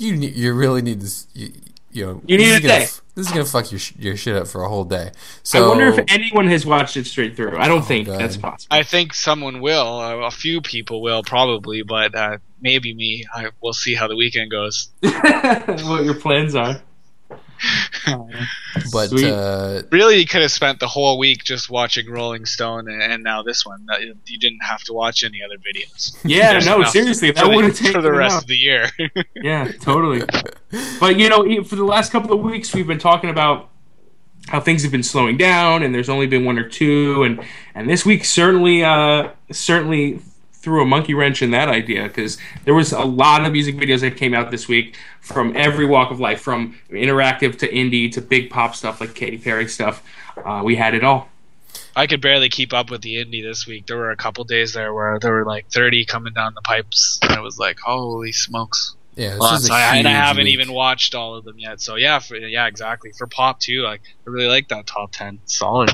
You 0.03 0.17
ne- 0.17 0.31
you 0.31 0.53
really 0.53 0.83
need 0.83 1.01
this. 1.01 1.27
You, 1.33 1.53
you 1.93 2.07
know, 2.07 2.23
You 2.27 2.39
need 2.39 2.45
this 2.47 2.53
a 2.53 2.57
is 2.57 2.61
gonna 2.61 2.79
day. 2.79 2.83
f- 2.85 3.03
this 3.15 3.27
is 3.27 3.33
gonna 3.33 3.45
fuck 3.45 3.71
your 3.71 3.79
sh- 3.79 3.93
your 3.99 4.17
shit 4.17 4.35
up 4.35 4.49
for 4.49 4.65
a 4.65 4.69
whole 4.69 4.85
day. 4.85 5.13
So 5.43 5.65
I 5.65 5.69
wonder 5.69 5.87
if 5.89 6.05
anyone 6.09 6.47
has 6.49 6.65
watched 6.67 6.97
it 6.97 7.07
straight 7.07 7.37
through. 7.37 7.57
I 7.59 7.69
don't 7.69 7.85
think 7.85 8.07
God. 8.09 8.19
that's 8.19 8.37
possible. 8.37 8.75
I 8.77 8.83
think 8.83 9.15
someone 9.15 9.61
will. 9.61 10.01
Uh, 10.01 10.17
a 10.27 10.31
few 10.31 10.61
people 10.61 11.03
will 11.03 11.23
probably, 11.23 11.83
but 11.83 12.15
uh, 12.15 12.39
maybe 12.61 12.95
me. 12.95 13.25
I, 13.33 13.51
we'll 13.63 13.75
see 13.75 13.95
how 13.95 14.09
the 14.09 14.17
weekend 14.17 14.51
goes. 14.51 14.89
what 15.03 16.05
your 16.05 16.15
plans 16.15 16.55
are. 16.55 16.83
but 18.93 19.13
uh, 19.23 19.83
Really, 19.91 20.19
you 20.19 20.27
could 20.27 20.43
have 20.43 20.51
spent 20.51 20.81
the 20.81 20.89
whole 20.89 21.19
week 21.19 21.45
just 21.45 21.71
watching 21.71 22.11
Rolling 22.11 22.45
Stone, 22.47 22.89
and, 22.89 23.03
and 23.03 23.23
now 23.23 23.43
this 23.43 23.65
one. 23.65 23.87
You 24.27 24.39
didn't 24.39 24.61
have 24.63 24.83
to 24.85 24.93
watch 24.93 25.25
any 25.25 25.43
other 25.43 25.57
videos. 25.59 26.17
Yeah, 26.25 26.53
There's 26.53 26.67
no, 26.67 26.83
seriously, 26.85 27.31
that 27.31 27.47
would 27.47 27.65
have 27.65 27.77
taken 27.77 27.93
for 27.93 28.03
the 28.03 28.13
rest 28.13 28.37
out. 28.37 28.43
of 28.43 28.49
the 28.49 28.57
year. 28.57 28.89
Yeah, 29.37 29.71
totally. 29.81 30.23
but 31.01 31.19
you 31.19 31.29
know, 31.29 31.45
e- 31.45 31.65
for 31.65 31.75
the 31.77 31.85
last 31.85 32.13
couple 32.13 32.33
of 32.33 32.41
weeks, 32.41 32.73
we've 32.75 32.87
been 32.87 32.99
talking 32.99 33.29
about 33.31 33.69
how 34.49 34.61
things 34.61 34.83
have 34.83 34.93
been 34.93 35.03
slowing 35.03 35.37
down, 35.37 35.83
and 35.83 35.95
there's 35.95 36.09
only 36.09 36.27
been 36.27 36.45
one 36.45 36.59
or 36.59 36.69
two, 36.69 37.23
and 37.25 37.41
and 37.75 37.89
this 37.89 38.05
week 38.07 38.25
certainly, 38.25 38.85
uh, 38.85 39.31
certainly 39.51 40.21
threw 40.63 40.83
a 40.83 40.87
monkey 40.87 41.13
wrench 41.13 41.43
in 41.43 41.51
that 41.51 41.69
idea 41.69 42.05
because 42.05 42.39
there 42.65 42.75
was 42.75 42.93
a 42.93 43.05
lot 43.05 43.45
of 43.45 43.53
music 43.53 43.77
videos 43.77 44.01
that 44.01 44.17
came 44.17 44.33
out 44.33 44.51
this 44.51 44.69
week 44.69 44.97
from 45.21 45.55
every 45.57 45.85
walk 45.85 46.11
of 46.11 46.21
life, 46.21 46.41
from 46.41 46.79
interactive 46.91 47.59
to 47.59 47.69
indie 47.69 48.11
to 48.13 48.21
big 48.21 48.49
pop 48.49 48.75
stuff 48.75 49.01
like 49.01 49.15
Katy 49.15 49.39
Perry 49.39 49.69
stuff. 49.69 50.03
Uh, 50.45 50.63
we 50.65 50.77
had 50.77 50.95
it 50.95 51.05
all. 51.05 51.29
I 51.95 52.07
could 52.07 52.23
barely 52.23 52.49
keep 52.49 52.73
up 52.73 52.91
with 52.91 53.03
the 53.03 53.17
indie 53.17 53.43
this 53.43 53.67
week. 53.67 53.87
There 53.87 53.99
were 53.99 54.11
a 54.11 54.17
couple 54.17 54.45
days 54.45 54.73
there 54.73 54.95
where 54.95 55.19
there 55.19 55.33
were 55.33 55.45
like 55.45 55.69
30 55.71 56.07
coming 56.07 56.33
down 56.33 56.55
the 56.55 56.63
pipes, 56.63 57.19
and 57.23 57.33
it 57.33 57.41
was 57.41 57.59
like, 57.59 57.79
holy 57.81 58.33
smokes! 58.33 58.95
yeah, 59.15 59.31
this 59.31 59.39
Lots. 59.41 59.65
is 59.65 59.71
a 59.71 59.75
I, 59.75 59.97
and 59.97 60.09
I 60.09 60.13
haven't 60.13 60.45
week. 60.45 60.55
even 60.55 60.73
watched 60.73 61.15
all 61.15 61.35
of 61.35 61.45
them 61.45 61.59
yet. 61.59 61.81
So 61.81 61.97
yeah, 61.97 62.19
for, 62.19 62.37
yeah, 62.37 62.67
exactly. 62.67 63.13
For 63.13 63.27
pop 63.27 63.61
too, 63.61 63.83
like 63.83 64.01
I 64.27 64.31
really 64.31 64.49
like 64.49 64.69
that 64.69 64.87
top 64.87 65.13
10. 65.13 65.41
Solid. 65.45 65.91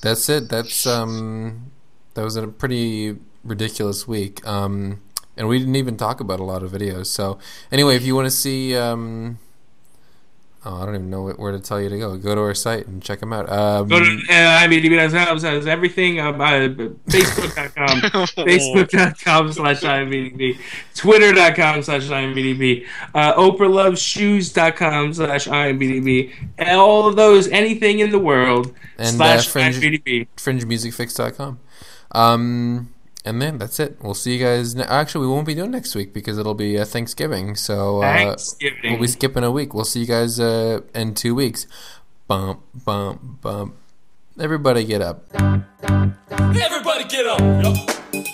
That's 0.00 0.28
it. 0.28 0.48
That's 0.48 0.86
um, 0.86 1.72
that 2.18 2.24
was 2.24 2.34
a 2.36 2.48
pretty 2.48 3.16
ridiculous 3.44 4.08
week. 4.08 4.44
Um, 4.46 5.00
and 5.36 5.46
we 5.46 5.60
didn't 5.60 5.76
even 5.76 5.96
talk 5.96 6.18
about 6.20 6.40
a 6.40 6.44
lot 6.44 6.64
of 6.64 6.72
videos. 6.72 7.06
So 7.06 7.38
anyway, 7.70 7.94
if 7.94 8.02
you 8.04 8.16
want 8.16 8.26
to 8.26 8.30
see 8.32 8.76
um, 8.76 9.38
Oh, 10.64 10.82
I 10.82 10.86
don't 10.86 10.96
even 10.96 11.08
know 11.08 11.28
where 11.30 11.52
to 11.52 11.60
tell 11.60 11.80
you 11.80 11.88
to 11.88 11.96
go. 11.98 12.16
Go 12.16 12.34
to 12.34 12.40
our 12.40 12.52
site 12.54 12.88
and 12.88 13.00
check 13.00 13.20
them 13.20 13.32
out. 13.32 13.48
Um, 13.48 13.86
Go 13.86 14.00
to 14.00 14.04
uh, 14.04 14.58
IMVDb.com 14.60 15.38
says 15.38 15.68
everything. 15.68 16.18
Um, 16.18 16.40
uh, 16.40 16.46
Facebook.com, 17.06 18.00
Facebook.com 18.44 19.52
slash 19.52 19.80
IMVDb, 19.82 20.58
Twitter.com 20.96 21.82
slash 21.84 22.02
IMVDb, 22.08 22.84
uh, 23.14 23.34
OprahLovesShoes.com 23.34 25.14
slash 25.14 25.46
IMVDb, 25.46 26.34
and 26.58 26.70
all 26.80 27.06
of 27.06 27.14
those, 27.14 27.46
anything 27.48 28.00
in 28.00 28.10
the 28.10 28.18
world 28.18 28.74
And, 28.98 29.16
slash 29.16 29.46
uh, 29.46 29.50
Fringe- 29.50 29.76
IMVDb. 29.76 30.26
fringemusicfix.com. 30.36 31.60
Um, 32.12 32.94
and 33.24 33.42
then 33.42 33.58
that's 33.58 33.78
it. 33.80 33.98
We'll 34.02 34.14
see 34.14 34.36
you 34.38 34.44
guys. 34.44 34.74
Ne- 34.74 34.84
Actually, 34.84 35.26
we 35.26 35.32
won't 35.32 35.46
be 35.46 35.54
doing 35.54 35.70
next 35.70 35.94
week 35.94 36.12
because 36.14 36.38
it'll 36.38 36.54
be 36.54 36.78
uh, 36.78 36.84
Thanksgiving. 36.84 37.54
So 37.56 38.02
uh, 38.02 38.12
Thanksgiving. 38.12 38.92
we'll 38.92 39.00
be 39.02 39.06
skipping 39.08 39.44
a 39.44 39.50
week. 39.50 39.74
We'll 39.74 39.84
see 39.84 40.00
you 40.00 40.06
guys 40.06 40.40
uh, 40.40 40.80
in 40.94 41.14
two 41.14 41.34
weeks. 41.34 41.66
Bump, 42.26 42.60
bump, 42.84 43.40
bump. 43.42 43.74
Everybody 44.40 44.84
get 44.84 45.02
up. 45.02 45.24
Everybody 45.34 47.04
get 47.08 47.26
up. 47.26 47.40
Yup. 47.64 48.26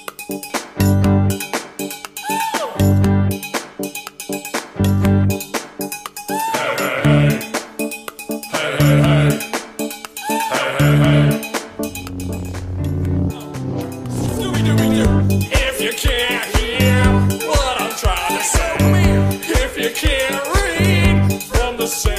Can't 15.97 16.57
hear 16.57 17.05
what 17.49 17.80
I'm 17.80 17.97
trying 17.97 18.36
to 18.36 18.45
say, 18.45 18.76
if 19.64 19.78
you 19.78 19.90
can't 19.95 20.45
read 20.57 21.42
from 21.42 21.76
the 21.76 21.86
same 21.86 22.14